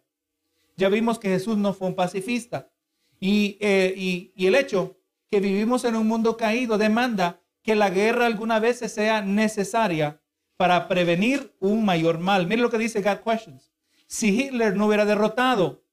Ya 0.77 0.89
vimos 0.89 1.19
que 1.19 1.29
Jesús 1.29 1.57
no 1.57 1.75
fue 1.75 1.89
un 1.89 1.95
pacifista. 1.95 2.71
Y, 3.19 3.59
eh, 3.61 3.95
y 4.35 4.47
el 4.47 4.55
hecho 4.55 4.99
que 5.31 5.41
vivimos 5.41 5.85
en 5.85 5.97
un 5.97 6.07
mundo 6.07 6.37
caído 6.37 6.79
demanda 6.79 7.41
que 7.63 7.75
la 7.75 7.91
guerra 7.91 8.27
alguna 8.27 8.61
vez 8.61 8.79
sea 8.79 9.23
necesaria 9.23 10.21
para 10.57 10.89
prevenir 10.89 11.55
un 11.59 11.85
mayor 11.85 12.19
mal. 12.19 12.47
Mire 12.47 12.63
lo 12.63 12.71
que 12.71 12.79
dice 12.79 13.03
God 13.03 13.19
Questions. 13.19 13.76
Si 14.07 14.29
Hitler 14.29 14.77
no 14.77 14.87
hubiera 14.87 15.05
derrotado 15.05 15.87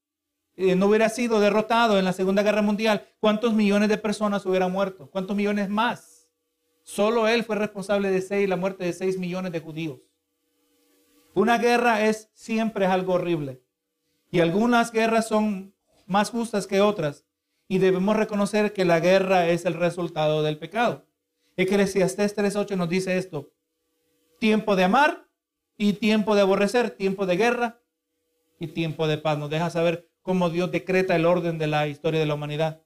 eh, 0.56 0.76
no 0.76 0.86
hubiera 0.86 1.10
sido 1.10 1.40
derrotado 1.40 1.98
en 1.98 2.06
la 2.06 2.14
Segunda 2.14 2.44
Guerra 2.44 2.62
Mundial, 2.62 3.08
¿cuántos 3.20 3.54
millones 3.54 3.90
de 3.90 3.98
personas 3.98 4.46
hubieran 4.46 4.72
muerto? 4.72 5.10
¿Cuántos 5.10 5.36
millones 5.36 5.68
más? 5.68 6.30
Solo 6.84 7.28
él 7.28 7.44
fue 7.44 7.56
responsable 7.56 8.12
de 8.12 8.22
seis, 8.22 8.48
la 8.48 8.56
muerte 8.56 8.84
de 8.84 8.94
seis 8.94 9.18
millones 9.18 9.52
de 9.52 9.62
judíos. 9.62 10.02
Una 11.34 11.58
guerra 11.58 12.06
es 12.06 12.30
siempre 12.34 12.86
algo 12.86 13.14
horrible. 13.14 13.64
Y 14.30 14.42
algunas 14.42 14.92
guerras 14.92 15.28
son 15.28 15.74
más 16.06 16.30
justas 16.30 16.68
que 16.68 16.82
otras. 16.82 17.26
Y 17.68 17.80
debemos 17.80 18.16
reconocer 18.16 18.74
que 18.74 18.86
la 18.86 19.00
guerra 19.00 19.48
es 19.48 19.66
el 19.66 19.74
resultado 19.74 20.44
del 20.44 20.60
pecado. 20.60 21.08
Eclesiastés 21.58 22.36
3.8 22.36 22.76
nos 22.76 22.90
dice 22.90 23.18
esto. 23.18 23.52
Tiempo 24.40 24.76
de 24.76 24.84
amar 24.84 25.28
y 25.78 25.94
tiempo 25.94 26.36
de 26.36 26.42
aborrecer, 26.42 26.92
tiempo 26.92 27.26
de 27.26 27.38
guerra 27.38 27.83
y 28.64 28.68
tiempo 28.68 29.08
de 29.08 29.18
paz. 29.18 29.38
Nos 29.38 29.50
deja 29.50 29.70
saber 29.70 30.10
como 30.22 30.50
Dios 30.50 30.72
decreta 30.72 31.16
el 31.16 31.26
orden 31.26 31.58
de 31.58 31.68
la 31.68 31.88
historia 31.88 32.20
de 32.20 32.26
la 32.26 32.36
humanidad. 32.36 32.82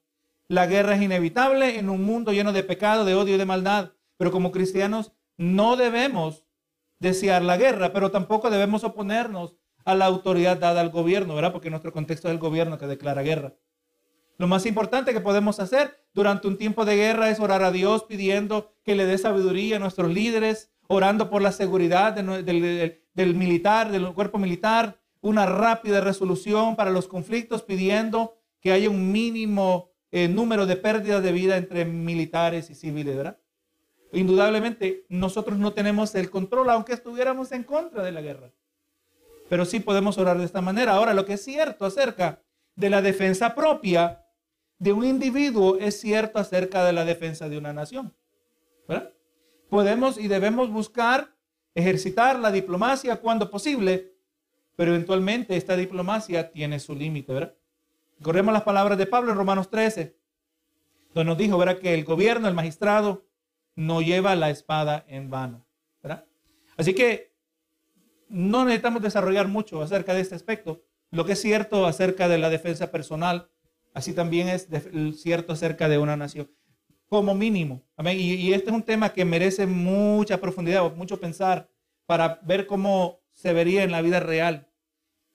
La 0.47 0.65
guerra 0.65 0.95
es 0.95 1.01
inevitable 1.01 1.77
en 1.77 1.89
un 1.89 2.03
mundo 2.03 2.31
lleno 2.31 2.53
de 2.53 2.63
pecado, 2.63 3.05
de 3.05 3.15
odio 3.15 3.35
y 3.35 3.37
de 3.37 3.45
maldad, 3.45 3.91
pero 4.17 4.31
como 4.31 4.51
cristianos 4.51 5.11
no 5.37 5.75
debemos 5.75 6.45
desear 6.99 7.43
la 7.43 7.57
guerra, 7.57 7.93
pero 7.93 8.11
tampoco 8.11 8.49
debemos 8.49 8.83
oponernos 8.83 9.55
a 9.85 9.93
la 9.93 10.05
autoridad 10.05 10.57
dada 10.57 10.81
al 10.81 10.89
gobierno, 10.89 11.35
¿verdad? 11.35 11.53
Porque 11.53 11.69
nuestro 11.69 11.93
contexto 11.93 12.27
es 12.27 12.33
el 12.33 12.39
gobierno 12.39 12.77
que 12.77 12.87
declara 12.87 13.21
guerra. 13.21 13.53
Lo 14.37 14.47
más 14.47 14.65
importante 14.65 15.13
que 15.13 15.21
podemos 15.21 15.59
hacer 15.59 15.95
durante 16.13 16.47
un 16.47 16.57
tiempo 16.57 16.85
de 16.85 16.95
guerra 16.95 17.29
es 17.29 17.39
orar 17.39 17.63
a 17.63 17.71
Dios 17.71 18.03
pidiendo 18.03 18.73
que 18.83 18.95
le 18.95 19.05
dé 19.05 19.17
sabiduría 19.17 19.77
a 19.77 19.79
nuestros 19.79 20.11
líderes, 20.11 20.71
orando 20.87 21.29
por 21.29 21.41
la 21.41 21.51
seguridad 21.51 22.13
del, 22.13 23.35
militar, 23.35 23.91
del 23.91 24.13
cuerpo 24.13 24.37
militar, 24.37 24.99
una 25.27 25.45
rápida 25.45 25.99
resolución 25.99 26.77
para 26.77 26.89
los 26.89 27.07
conflictos, 27.07 27.61
pidiendo 27.61 28.37
que 28.61 28.71
haya 28.71 28.89
un 28.89 29.11
mínimo 29.11 29.91
eh, 30.09 30.29
número 30.29 30.65
de 30.65 30.77
pérdidas 30.77 31.21
de 31.21 31.33
vida 31.33 31.57
entre 31.57 31.83
militares 31.83 32.69
y 32.69 32.75
civiles, 32.75 33.17
¿verdad? 33.17 33.37
Indudablemente, 34.13 35.05
nosotros 35.09 35.57
no 35.59 35.73
tenemos 35.73 36.15
el 36.15 36.29
control, 36.29 36.69
aunque 36.69 36.93
estuviéramos 36.93 37.51
en 37.51 37.63
contra 37.63 38.03
de 38.03 38.13
la 38.13 38.21
guerra. 38.21 38.53
Pero 39.49 39.65
sí 39.65 39.81
podemos 39.81 40.17
orar 40.17 40.37
de 40.37 40.45
esta 40.45 40.61
manera. 40.61 40.93
Ahora, 40.93 41.13
lo 41.13 41.25
que 41.25 41.33
es 41.33 41.43
cierto 41.43 41.85
acerca 41.85 42.41
de 42.75 42.89
la 42.89 43.01
defensa 43.01 43.53
propia 43.53 44.25
de 44.79 44.93
un 44.93 45.03
individuo 45.03 45.77
es 45.77 45.99
cierto 45.99 46.39
acerca 46.39 46.85
de 46.85 46.93
la 46.93 47.03
defensa 47.03 47.49
de 47.49 47.57
una 47.57 47.73
nación. 47.73 48.15
¿verdad? 48.87 49.11
Podemos 49.69 50.17
y 50.17 50.29
debemos 50.29 50.71
buscar 50.71 51.35
ejercitar 51.75 52.39
la 52.39 52.51
diplomacia 52.51 53.17
cuando 53.17 53.51
posible, 53.51 54.16
pero 54.77 54.91
eventualmente 54.93 55.57
esta 55.57 55.75
diplomacia 55.75 56.51
tiene 56.51 56.79
su 56.79 56.95
límite, 56.95 57.33
¿verdad? 57.33 57.55
Corremos 58.21 58.53
las 58.53 58.61
palabras 58.61 58.97
de 58.97 59.07
Pablo 59.07 59.31
en 59.31 59.37
Romanos 59.37 59.69
13, 59.69 60.15
donde 61.15 61.29
nos 61.29 61.37
dijo, 61.37 61.57
¿verdad? 61.57 61.79
Que 61.79 61.95
el 61.95 62.05
gobierno, 62.05 62.47
el 62.47 62.53
magistrado, 62.53 63.25
no 63.75 64.01
lleva 64.01 64.35
la 64.35 64.51
espada 64.51 65.03
en 65.07 65.31
vano, 65.31 65.65
¿verdad? 66.03 66.25
Así 66.77 66.93
que 66.93 67.33
no 68.29 68.65
necesitamos 68.65 69.01
desarrollar 69.01 69.47
mucho 69.47 69.81
acerca 69.81 70.13
de 70.13 70.21
este 70.21 70.35
aspecto. 70.35 70.83
Lo 71.09 71.25
que 71.25 71.33
es 71.33 71.41
cierto 71.41 71.87
acerca 71.87 72.27
de 72.27 72.37
la 72.37 72.51
defensa 72.51 72.91
personal, 72.91 73.49
así 73.95 74.13
también 74.13 74.47
es 74.47 74.67
cierto 75.15 75.53
acerca 75.53 75.89
de 75.89 75.97
una 75.97 76.15
nación, 76.15 76.51
como 77.09 77.33
mínimo. 77.33 77.81
Y, 78.13 78.53
este 78.53 78.69
es 78.69 78.75
un 78.75 78.83
tema 78.83 79.11
que 79.11 79.25
merece 79.25 79.65
mucha 79.65 80.39
profundidad, 80.39 80.93
mucho 80.95 81.19
pensar 81.19 81.67
para 82.05 82.39
ver 82.43 82.67
cómo 82.67 83.21
se 83.37 83.53
vería 83.53 83.83
en 83.83 83.91
la 83.91 84.01
vida 84.01 84.19
real. 84.19 84.67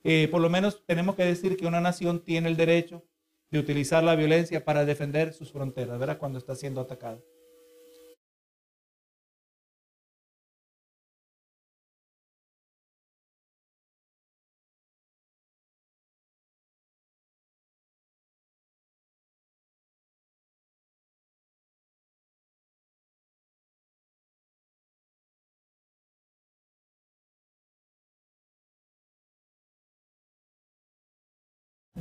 Eh, 0.03 0.27
por 0.29 0.41
lo 0.41 0.51
menos 0.51 0.85
tenemos 0.87 1.15
que 1.15 1.25
decir 1.25 1.57
que 1.57 1.67
una 1.67 1.81
nación 1.81 2.25
tiene 2.25 2.49
el 2.49 2.57
derecho 2.57 3.05
de 3.51 3.61
utilizar 3.61 4.03
la 4.03 4.17
violencia 4.17 4.65
para 4.65 4.85
defender 4.85 5.33
sus 5.33 5.53
fronteras, 5.53 6.01
¿verdad? 6.01 6.19
Cuando 6.19 6.39
está 6.39 6.57
siendo 6.57 6.81
atacada. 6.81 7.21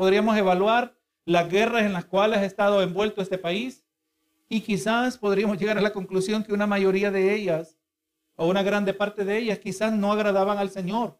Podríamos 0.02 0.36
evaluar 0.36 0.98
las 1.26 1.48
guerras 1.48 1.84
en 1.84 1.94
las 1.94 2.06
cuales 2.06 2.40
ha 2.40 2.46
estado 2.46 2.82
envuelto 2.82 3.22
este 3.22 3.38
país 3.38 3.84
y 4.50 4.62
quizás 4.62 5.16
podríamos 5.20 5.60
llegar 5.60 5.78
a 5.78 5.82
la 5.82 5.94
conclusión 5.94 6.44
que 6.44 6.54
una 6.54 6.66
mayoría 6.66 7.12
de 7.12 7.36
ellas, 7.36 7.78
o 8.36 8.48
una 8.48 8.64
grande 8.64 8.96
parte 8.96 9.26
de 9.26 9.38
ellas, 9.38 9.60
quizás 9.60 9.94
no 9.94 10.12
agradaban 10.12 10.58
al 10.58 10.72
Señor. 10.72 11.20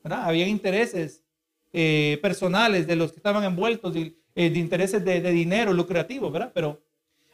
¿verdad? 0.00 0.26
Habían 0.26 0.48
intereses 0.48 1.24
eh, 1.72 2.20
personales 2.22 2.86
de 2.86 2.94
los 2.94 3.10
que 3.10 3.16
estaban 3.16 3.42
envueltos, 3.42 3.92
de, 3.92 4.16
eh, 4.36 4.48
de 4.48 4.60
intereses 4.60 5.04
de, 5.04 5.20
dinero 5.32 5.72
lucrativo. 5.72 6.32
Pero 6.54 6.84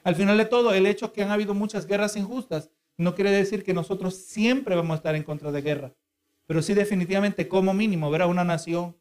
al 0.02 0.14
final 0.14 0.38
de 0.38 0.46
todo, 0.46 0.72
el 0.72 0.86
hecho 0.86 1.12
que 1.12 1.22
han 1.22 1.30
habido 1.30 1.52
muchas 1.52 1.86
guerras 1.86 2.16
injustas 2.16 2.70
no 2.96 3.14
quiere 3.14 3.32
decir 3.32 3.64
que 3.64 3.74
nosotros 3.74 4.14
siempre 4.14 4.76
vamos 4.76 4.92
a 4.92 4.96
estar 4.96 5.14
en 5.14 5.24
contra 5.24 5.52
de 5.52 5.60
guerra, 5.60 5.92
pero 6.46 6.62
sí 6.62 6.72
definitivamente 6.72 7.48
como 7.48 7.74
mínimo, 7.74 8.10
¿verdad? 8.10 8.30
Una 8.30 8.44
nación 8.44 8.96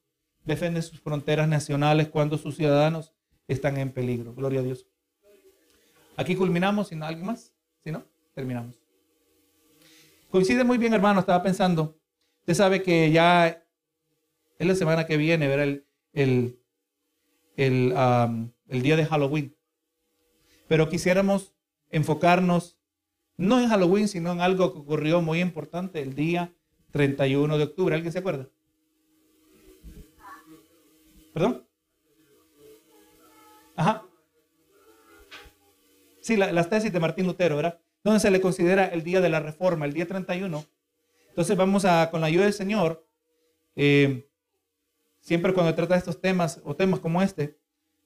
defiende 0.50 0.82
sus 0.82 1.00
fronteras 1.00 1.47
nacionales 1.47 2.10
cuando 2.10 2.38
sus 2.38 2.56
ciudadanos 2.56 3.14
están 3.47 3.78
en 3.78 3.91
peligro. 3.91 4.34
Gloria 4.34 4.60
a 4.60 4.64
Dios. 4.64 4.88
Aquí 6.18 6.36
culminamos, 6.36 6.89
sin 6.89 7.04
algo 7.04 7.24
más. 7.24 7.54
Si 7.84 7.91
no, 7.91 8.04
terminamos. 8.34 8.76
Coincide 10.30 10.64
muy 10.64 10.78
bien, 10.78 10.93
hermano. 10.93 11.20
Estaba 11.20 11.41
pensando. 11.41 12.00
Usted 12.39 12.56
sabe 12.56 12.82
que 12.82 13.12
ya 13.12 13.64
es 14.58 14.68
la 14.68 14.76
semana 14.76 15.06
que 15.06 15.18
viene, 15.18 15.47
verá 15.47 15.64
el, 15.64 15.86
el, 16.14 16.60
el, 17.56 17.93
el 18.68 18.82
día 18.82 18.95
de 18.97 19.06
Halloween. 19.06 19.56
Pero 20.68 20.89
quisiéramos 20.89 21.54
enfocarnos 21.91 22.78
no 23.38 23.60
en 23.60 23.70
Halloween, 23.70 24.08
sino 24.08 24.32
en 24.32 24.41
algo 24.41 24.74
que 24.74 24.80
ocurrió 24.80 25.22
muy 25.22 25.41
importante 25.41 26.02
el 26.02 26.16
día 26.16 26.54
31 26.91 27.58
de 27.58 27.64
octubre. 27.64 27.95
¿Alguien 27.95 28.12
se 28.12 28.20
acuerda? 28.20 28.50
¿Perdón? 31.34 31.66
Ajá. 33.76 34.04
Sí, 36.22 36.36
las 36.36 36.70
tesis 36.70 36.92
de 36.92 37.00
Martín 37.00 37.26
Lutero, 37.26 37.56
¿verdad? 37.56 37.80
Donde 38.04 38.20
se 38.20 38.30
le 38.30 38.42
considera 38.42 38.86
el 38.86 39.04
día 39.04 39.22
de 39.22 39.30
la 39.30 39.40
reforma, 39.40 39.86
el 39.86 39.94
día 39.94 40.08
31. 40.08 40.66
Entonces 41.30 41.58
vamos 41.58 41.86
a, 41.86 42.10
con 42.12 42.22
la 42.22 42.28
ayuda 42.28 42.44
del 42.44 42.54
Señor, 42.54 43.06
eh, 43.76 44.30
siempre 45.22 45.54
cuando 45.54 45.74
trata 45.74 45.96
estos 45.96 46.20
temas 46.20 46.62
o 46.66 46.76
temas 46.76 47.00
como 47.00 47.22
este, 47.22 47.58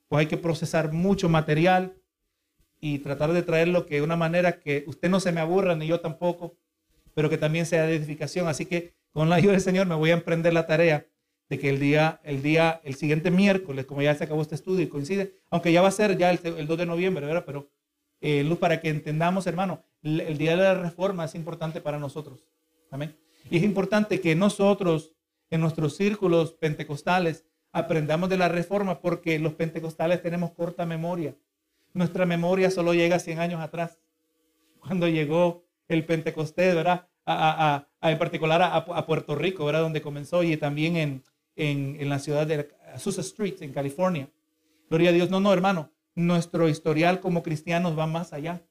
pues 0.08 0.20
hay 0.20 0.28
que 0.28 0.38
procesar 0.38 0.92
mucho 0.92 1.30
material 1.30 1.96
y 2.80 3.00
tratar 3.00 3.34
de 3.34 3.42
traerlo 3.44 3.82
de 3.82 4.02
una 4.02 4.16
manera 4.16 4.60
que 4.60 4.84
usted 4.88 5.10
no 5.10 5.20
se 5.20 5.32
me 5.32 5.42
aburra, 5.42 5.76
ni 5.76 5.88
yo 5.88 6.00
tampoco, 6.00 6.56
pero 7.14 7.30
que 7.30 7.38
también 7.38 7.66
sea 7.66 7.88
de 7.88 7.96
edificación. 7.96 8.48
Así 8.48 8.66
que 8.66 8.94
con 9.12 9.30
la 9.30 9.36
ayuda 9.36 9.54
del 9.54 9.62
Señor 9.62 9.88
me 9.88 9.96
voy 9.96 10.12
a 10.12 10.16
emprender 10.16 10.54
la 10.54 10.68
tarea 10.68 11.08
de 11.50 11.60
que 11.60 11.70
el 11.70 11.80
día, 11.80 12.20
el 12.24 12.42
día, 12.42 12.82
el 12.84 12.96
siguiente 12.96 13.32
miércoles, 13.32 13.86
como 13.86 14.02
ya 14.02 14.16
se 14.16 14.24
acabó 14.24 14.42
este 14.42 14.56
estudio 14.56 14.84
y 14.84 14.88
coincide, 14.88 15.36
aunque 15.50 15.72
ya 15.72 15.82
va 15.82 15.90
a 15.90 15.92
ser 15.92 16.18
ya 16.18 16.32
el, 16.32 16.68
2 16.68 16.78
de 16.78 16.86
noviembre, 16.86 17.26
¿verdad? 17.26 17.44
Pero 17.46 17.70
eh, 18.22 18.44
luz 18.44 18.58
para 18.58 18.80
que 18.80 18.90
entendamos, 18.90 19.46
hermano, 19.48 19.84
el, 20.02 20.38
día 20.38 20.52
de 20.52 20.64
la 20.64 20.74
reforma 20.76 21.26
es 21.26 21.36
importante 21.36 21.82
para 21.82 22.00
nosotros. 22.00 22.46
Amén. 22.90 23.16
Y 23.50 23.58
es 23.58 23.64
importante 23.64 24.22
que 24.22 24.36
nosotros, 24.36 25.14
en 25.50 25.62
nuestros 25.62 25.96
círculos 25.96 26.54
pentecostales, 26.54 27.46
aprendamos 27.72 28.30
de 28.30 28.38
la 28.38 28.48
reforma 28.48 29.02
porque 29.02 29.40
los 29.40 29.54
pentecostales 29.54 30.22
tenemos 30.22 30.52
corta 30.52 30.86
memoria. 30.86 31.36
Nuestra 31.94 32.26
memoria 32.26 32.72
solo 32.72 32.94
llega 32.94 33.20
100 33.20 33.40
años 33.40 33.62
atrás, 33.62 34.00
cuando 34.80 35.08
llegó 35.08 35.66
el 35.88 36.06
Pentecostés, 36.06 36.76
¿verdad? 36.76 37.08
A, 37.26 37.88
en 38.02 38.18
particular 38.18 38.62
a, 38.62 39.06
Puerto 39.06 39.36
Rico, 39.36 39.66
¿verdad? 39.66 39.82
Donde 39.82 40.02
comenzó 40.02 40.44
y 40.44 40.58
también 40.58 40.98
en, 40.98 41.24
en, 41.56 42.10
la 42.10 42.20
ciudad 42.20 42.48
de 42.48 42.70
Azusa 42.94 43.22
Street, 43.22 43.56
en 43.62 43.74
California. 43.74 44.30
Gloria 44.90 45.10
a 45.10 45.14
Dios. 45.14 45.30
No, 45.30 45.40
no, 45.40 45.54
hermano. 45.54 45.92
Nuestro 46.16 46.70
historial 46.70 47.20
como 47.20 47.44
cristianos 47.44 47.98
va 47.98 48.08
más 48.08 48.34
allá. 48.34 48.62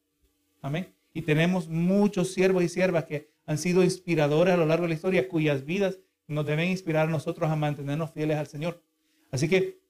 Amén. 0.60 0.94
Y 1.12 1.22
tenemos 1.22 1.68
muchos 1.68 2.32
siervos 2.32 2.62
y 2.62 2.68
siervas 2.68 3.04
que 3.04 3.30
han 3.46 3.58
sido 3.58 3.82
inspiradores 3.82 4.54
a 4.54 4.56
lo 4.56 4.66
largo 4.66 4.84
de 4.84 4.90
la 4.90 4.94
historia, 4.94 5.28
cuyas 5.28 5.64
vidas 5.64 5.98
nos 6.28 6.46
deben 6.46 6.70
inspirar 6.70 7.08
a 7.08 7.10
nosotros 7.10 7.50
a 7.50 7.56
mantenernos 7.56 8.12
fieles 8.12 8.38
al 8.38 8.46
Señor. 8.46 8.82
Así 9.30 9.48
que 9.48 9.80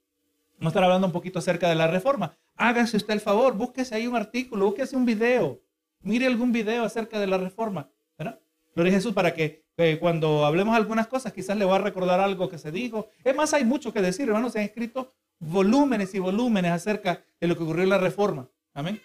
vamos 0.59 0.67
a 0.67 0.69
estar 0.69 0.85
hablando 0.85 1.07
un 1.07 1.13
poquito 1.13 1.39
acerca 1.39 1.69
de 1.69 1.75
la 1.75 1.87
reforma. 1.87 2.37
Hágase 2.57 2.97
usted 2.97 3.15
el 3.15 3.21
favor, 3.21 3.55
búsquese 3.55 3.95
ahí 3.95 4.07
un 4.07 4.17
artículo, 4.17 4.67
búsquese 4.67 4.97
un 4.97 5.05
video, 5.05 5.61
mire 6.01 6.27
algún 6.27 6.53
video 6.53 6.85
acerca 6.85 7.21
de 7.21 7.27
la 7.27 7.39
reforma. 7.39 7.91
¿verdad? 8.19 8.41
Gloria 8.75 8.93
a 8.93 8.97
Jesús 8.97 9.13
para 9.13 9.35
que 9.35 9.62
cuando 10.01 10.45
hablemos 10.45 10.77
algunas 10.77 11.07
cosas, 11.07 11.33
quizás 11.33 11.57
le 11.57 11.65
va 11.65 11.77
a 11.77 11.81
recordar 11.81 12.21
algo 12.21 12.49
que 12.49 12.59
se 12.59 12.71
dijo. 12.71 13.09
Es 13.25 13.35
más, 13.35 13.53
hay 13.55 13.65
mucho 13.65 13.93
que 13.93 14.03
decir, 14.03 14.29
hermanos. 14.29 14.53
Se 14.53 14.61
han 14.61 14.65
escrito 14.67 15.15
volúmenes 15.39 16.15
y 16.15 16.19
volúmenes 16.19 16.71
acerca 16.71 17.25
de 17.41 17.49
lo 17.49 17.57
que 17.57 17.65
ocurrió 17.65 17.83
en 17.83 17.91
la 17.91 17.99
reforma. 17.99 18.49
Amén. 18.75 19.01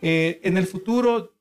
Eh, 0.00 0.40
en 0.44 0.56
el 0.56 0.66
futuro 0.66 1.34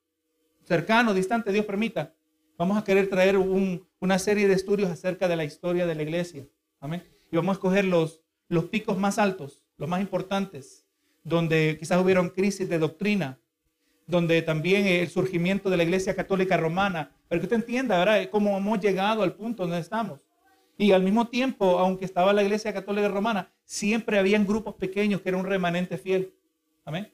cercano, 0.64 1.14
distante, 1.14 1.52
Dios 1.52 1.66
permita, 1.66 2.14
vamos 2.58 2.78
a 2.78 2.84
querer 2.84 3.10
traer 3.10 3.38
una 3.38 4.20
serie 4.20 4.48
de 4.48 4.54
estudios 4.54 4.90
acerca 4.90 5.28
de 5.28 5.36
la 5.36 5.44
historia 5.44 5.86
de 5.86 5.96
la 5.96 6.04
iglesia. 6.04 6.48
Amén. 6.80 7.04
Y 7.32 7.36
vamos 7.36 7.54
a 7.54 7.58
escoger 7.58 7.86
los, 7.86 8.22
los 8.48 8.66
picos 8.66 8.98
más 8.98 9.18
altos, 9.18 9.64
los 9.78 9.90
más 9.90 10.02
importantes, 10.02 10.86
donde 11.24 11.78
quizás 11.80 12.02
hubieron 12.02 12.30
crisis 12.30 12.70
de 12.70 12.80
doctrina, 12.80 13.40
donde 14.06 14.42
también 14.42 14.86
el 14.86 15.10
surgimiento 15.10 15.70
de 15.70 15.78
la 15.78 15.84
Iglesia 15.84 16.16
Católica 16.16 16.58
Romana, 16.58 17.12
para 17.28 17.40
que 17.40 17.46
usted 17.46 17.58
entienda, 17.58 17.98
¿verdad?, 17.98 18.30
cómo 18.30 18.58
hemos 18.58 18.80
llegado 18.80 19.24
al 19.24 19.34
punto 19.34 19.64
donde 19.64 19.80
estamos. 19.80 20.20
Y 20.78 20.92
al 20.92 21.04
mismo 21.04 21.28
tiempo, 21.28 21.80
aunque 21.80 22.06
estaba 22.06 22.34
la 22.34 22.44
Iglesia 22.44 22.74
Católica 22.74 23.08
Romana, 23.08 23.52
siempre 23.64 24.18
habían 24.18 24.46
grupos 24.46 24.76
pequeños 24.76 25.22
que 25.22 25.30
eran 25.30 25.42
un 25.42 25.48
remanente 25.48 25.98
fiel. 25.98 26.34
Amén. 26.86 27.12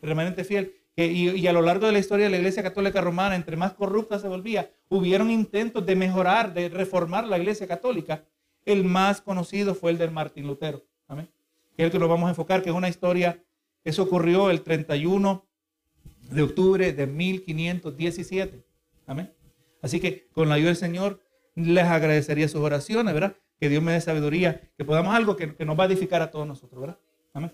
remanente 0.00 0.44
fiel. 0.44 0.74
Y, 0.94 1.30
y, 1.30 1.46
a 1.46 1.52
lo 1.52 1.62
largo 1.62 1.86
de 1.86 1.92
la 1.92 2.00
historia 2.00 2.26
de 2.26 2.30
la 2.30 2.38
Iglesia 2.38 2.62
Católica 2.62 3.00
Romana, 3.00 3.36
entre 3.36 3.56
más 3.56 3.72
corrupta 3.74 4.18
se 4.18 4.26
volvía, 4.26 4.70
hubieron 4.88 5.30
intentos 5.30 5.86
de 5.86 5.94
mejorar, 5.94 6.52
de 6.52 6.68
reformar 6.68 7.26
la 7.26 7.38
Iglesia 7.38 7.66
Católica. 7.66 8.24
El 8.64 8.84
más 8.84 9.20
conocido 9.20 9.74
fue 9.74 9.92
el 9.92 9.98
de 9.98 10.10
Martín 10.10 10.46
Lutero. 10.46 10.84
Amén. 11.06 11.28
Que 11.76 11.82
es 11.82 11.86
el 11.86 11.92
que 11.92 11.98
nos 11.98 12.08
vamos 12.08 12.26
a 12.26 12.30
enfocar, 12.30 12.62
que 12.62 12.70
es 12.70 12.74
una 12.74 12.88
historia, 12.88 13.42
eso 13.84 14.02
ocurrió 14.02 14.50
el 14.50 14.62
31 14.62 15.47
de 16.28 16.42
octubre 16.42 16.92
de 16.92 17.06
1517. 17.06 18.64
Amén. 19.06 19.32
Así 19.82 20.00
que 20.00 20.28
con 20.32 20.48
la 20.48 20.56
ayuda 20.56 20.68
del 20.68 20.76
Señor 20.76 21.22
les 21.54 21.84
agradecería 21.84 22.48
sus 22.48 22.60
oraciones, 22.60 23.14
¿verdad? 23.14 23.36
Que 23.58 23.68
Dios 23.68 23.82
me 23.82 23.92
dé 23.92 24.00
sabiduría, 24.00 24.70
que 24.76 24.84
podamos 24.84 25.14
algo 25.14 25.36
que, 25.36 25.54
que 25.54 25.64
nos 25.64 25.78
va 25.78 25.84
a 25.84 25.86
edificar 25.86 26.22
a 26.22 26.30
todos 26.30 26.46
nosotros, 26.46 26.80
¿verdad? 26.80 26.98
Amén. 27.32 27.52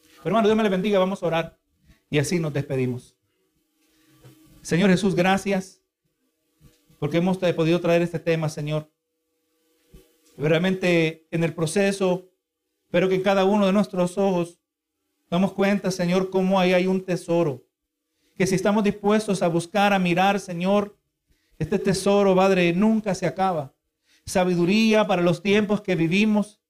Pero 0.00 0.28
hermano, 0.28 0.48
Dios 0.48 0.56
me 0.56 0.62
le 0.62 0.68
bendiga, 0.68 0.98
vamos 0.98 1.22
a 1.22 1.26
orar 1.26 1.58
y 2.08 2.18
así 2.18 2.38
nos 2.38 2.52
despedimos. 2.52 3.16
Señor 4.62 4.90
Jesús, 4.90 5.14
gracias 5.14 5.82
porque 7.02 7.16
hemos 7.16 7.38
podido 7.38 7.80
traer 7.80 8.00
este 8.02 8.20
tema, 8.20 8.48
Señor. 8.48 8.88
Realmente 10.38 11.26
en 11.32 11.42
el 11.42 11.52
proceso, 11.52 12.30
pero 12.92 13.08
que 13.08 13.16
en 13.16 13.22
cada 13.22 13.44
uno 13.44 13.66
de 13.66 13.72
nuestros 13.72 14.16
ojos 14.18 14.60
damos 15.28 15.52
cuenta, 15.52 15.90
Señor, 15.90 16.30
cómo 16.30 16.60
ahí 16.60 16.72
hay 16.74 16.86
un 16.86 17.04
tesoro. 17.04 17.64
Que 18.36 18.46
si 18.46 18.54
estamos 18.54 18.84
dispuestos 18.84 19.42
a 19.42 19.48
buscar, 19.48 19.92
a 19.92 19.98
mirar, 19.98 20.40
Señor, 20.40 20.96
este 21.58 21.78
tesoro, 21.78 22.34
Padre, 22.34 22.72
nunca 22.72 23.14
se 23.14 23.26
acaba. 23.26 23.74
Sabiduría 24.26 25.06
para 25.06 25.22
los 25.22 25.42
tiempos 25.42 25.80
que 25.80 25.96
vivimos. 25.96 26.60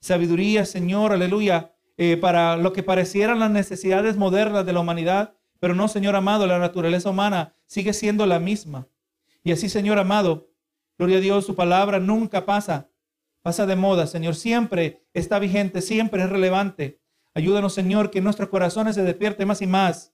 Sabiduría, 0.00 0.64
Señor, 0.64 1.12
aleluya, 1.12 1.74
eh, 1.96 2.16
para 2.16 2.56
lo 2.56 2.72
que 2.72 2.82
parecieran 2.82 3.38
las 3.38 3.50
necesidades 3.50 4.16
modernas 4.16 4.66
de 4.66 4.72
la 4.72 4.80
humanidad. 4.80 5.34
Pero 5.60 5.74
no, 5.74 5.88
Señor 5.88 6.16
amado, 6.16 6.46
la 6.46 6.58
naturaleza 6.58 7.10
humana 7.10 7.54
sigue 7.66 7.92
siendo 7.92 8.26
la 8.26 8.40
misma. 8.40 8.88
Y 9.44 9.52
así, 9.52 9.68
Señor 9.68 9.98
amado, 9.98 10.50
gloria 10.98 11.18
a 11.18 11.20
Dios, 11.20 11.46
su 11.46 11.54
palabra 11.54 12.00
nunca 12.00 12.44
pasa, 12.44 12.90
pasa 13.42 13.64
de 13.66 13.76
moda, 13.76 14.06
Señor. 14.06 14.34
Siempre 14.34 15.04
está 15.14 15.38
vigente, 15.38 15.80
siempre 15.80 16.22
es 16.22 16.30
relevante. 16.30 17.00
Ayúdanos, 17.34 17.74
Señor, 17.74 18.10
que 18.10 18.20
nuestros 18.20 18.48
corazones 18.48 18.96
se 18.96 19.02
despierte 19.02 19.46
más 19.46 19.62
y 19.62 19.66
más 19.66 20.12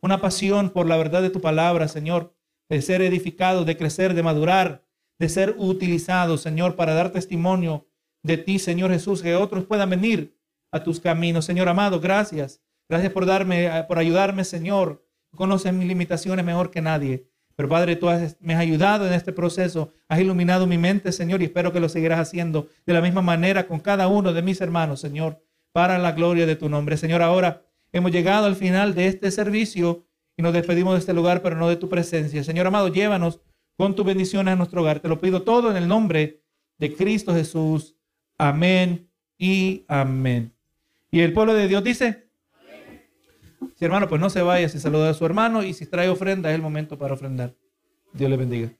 una 0.00 0.20
pasión 0.20 0.70
por 0.70 0.86
la 0.86 0.96
verdad 0.96 1.22
de 1.22 1.30
tu 1.30 1.40
palabra, 1.40 1.88
Señor, 1.88 2.34
de 2.68 2.82
ser 2.82 3.02
edificados, 3.02 3.66
de 3.66 3.76
crecer, 3.76 4.14
de 4.14 4.22
madurar, 4.22 4.84
de 5.18 5.28
ser 5.28 5.54
utilizados, 5.58 6.42
Señor, 6.42 6.76
para 6.76 6.94
dar 6.94 7.10
testimonio 7.10 7.88
de 8.22 8.36
ti, 8.36 8.58
Señor 8.58 8.90
Jesús, 8.90 9.22
que 9.22 9.34
otros 9.34 9.64
puedan 9.64 9.90
venir 9.90 10.36
a 10.70 10.82
tus 10.82 11.00
caminos. 11.00 11.44
Señor 11.44 11.68
amado, 11.68 12.00
gracias. 12.00 12.60
Gracias 12.88 13.12
por 13.12 13.26
darme, 13.26 13.84
por 13.88 13.98
ayudarme, 13.98 14.44
Señor. 14.44 15.04
Conoces 15.34 15.72
mis 15.72 15.88
limitaciones 15.88 16.44
mejor 16.44 16.70
que 16.70 16.80
nadie. 16.80 17.28
Pero 17.56 17.68
Padre, 17.68 17.96
tú 17.96 18.06
me 18.38 18.54
has 18.54 18.60
ayudado 18.60 19.06
en 19.06 19.12
este 19.12 19.32
proceso, 19.32 19.92
has 20.08 20.20
iluminado 20.20 20.68
mi 20.68 20.78
mente, 20.78 21.10
Señor, 21.10 21.42
y 21.42 21.46
espero 21.46 21.72
que 21.72 21.80
lo 21.80 21.88
seguirás 21.88 22.20
haciendo 22.20 22.68
de 22.86 22.92
la 22.92 23.00
misma 23.00 23.20
manera 23.20 23.66
con 23.66 23.80
cada 23.80 24.06
uno 24.06 24.32
de 24.32 24.42
mis 24.42 24.60
hermanos, 24.60 25.00
Señor, 25.00 25.42
para 25.72 25.98
la 25.98 26.12
gloria 26.12 26.46
de 26.46 26.54
tu 26.54 26.68
nombre. 26.68 26.96
Señor, 26.96 27.20
ahora 27.20 27.67
hemos 27.92 28.12
llegado 28.12 28.46
al 28.46 28.56
final 28.56 28.94
de 28.94 29.06
este 29.06 29.30
servicio 29.30 30.06
y 30.36 30.42
nos 30.42 30.52
despedimos 30.52 30.94
de 30.94 31.00
este 31.00 31.12
lugar, 31.12 31.42
pero 31.42 31.56
no 31.56 31.68
de 31.68 31.76
tu 31.76 31.88
presencia. 31.88 32.44
Señor 32.44 32.66
amado, 32.66 32.88
llévanos 32.88 33.40
con 33.76 33.94
tu 33.94 34.04
bendición 34.04 34.48
a 34.48 34.56
nuestro 34.56 34.82
hogar. 34.82 35.00
Te 35.00 35.08
lo 35.08 35.20
pido 35.20 35.42
todo 35.42 35.70
en 35.70 35.76
el 35.76 35.88
nombre 35.88 36.42
de 36.78 36.94
Cristo 36.94 37.34
Jesús. 37.34 37.96
Amén 38.36 39.08
y 39.36 39.84
amén. 39.88 40.52
Y 41.10 41.20
el 41.20 41.32
pueblo 41.32 41.54
de 41.54 41.68
Dios 41.68 41.82
dice, 41.82 42.28
si 43.76 43.84
hermano, 43.84 44.08
pues 44.08 44.20
no 44.20 44.30
se 44.30 44.42
vaya, 44.42 44.68
si 44.68 44.78
saluda 44.78 45.10
a 45.10 45.14
su 45.14 45.24
hermano 45.24 45.62
y 45.62 45.72
si 45.74 45.86
trae 45.86 46.08
ofrenda 46.08 46.50
es 46.50 46.54
el 46.54 46.62
momento 46.62 46.98
para 46.98 47.14
ofrendar. 47.14 47.54
Dios 48.12 48.30
le 48.30 48.36
bendiga. 48.36 48.77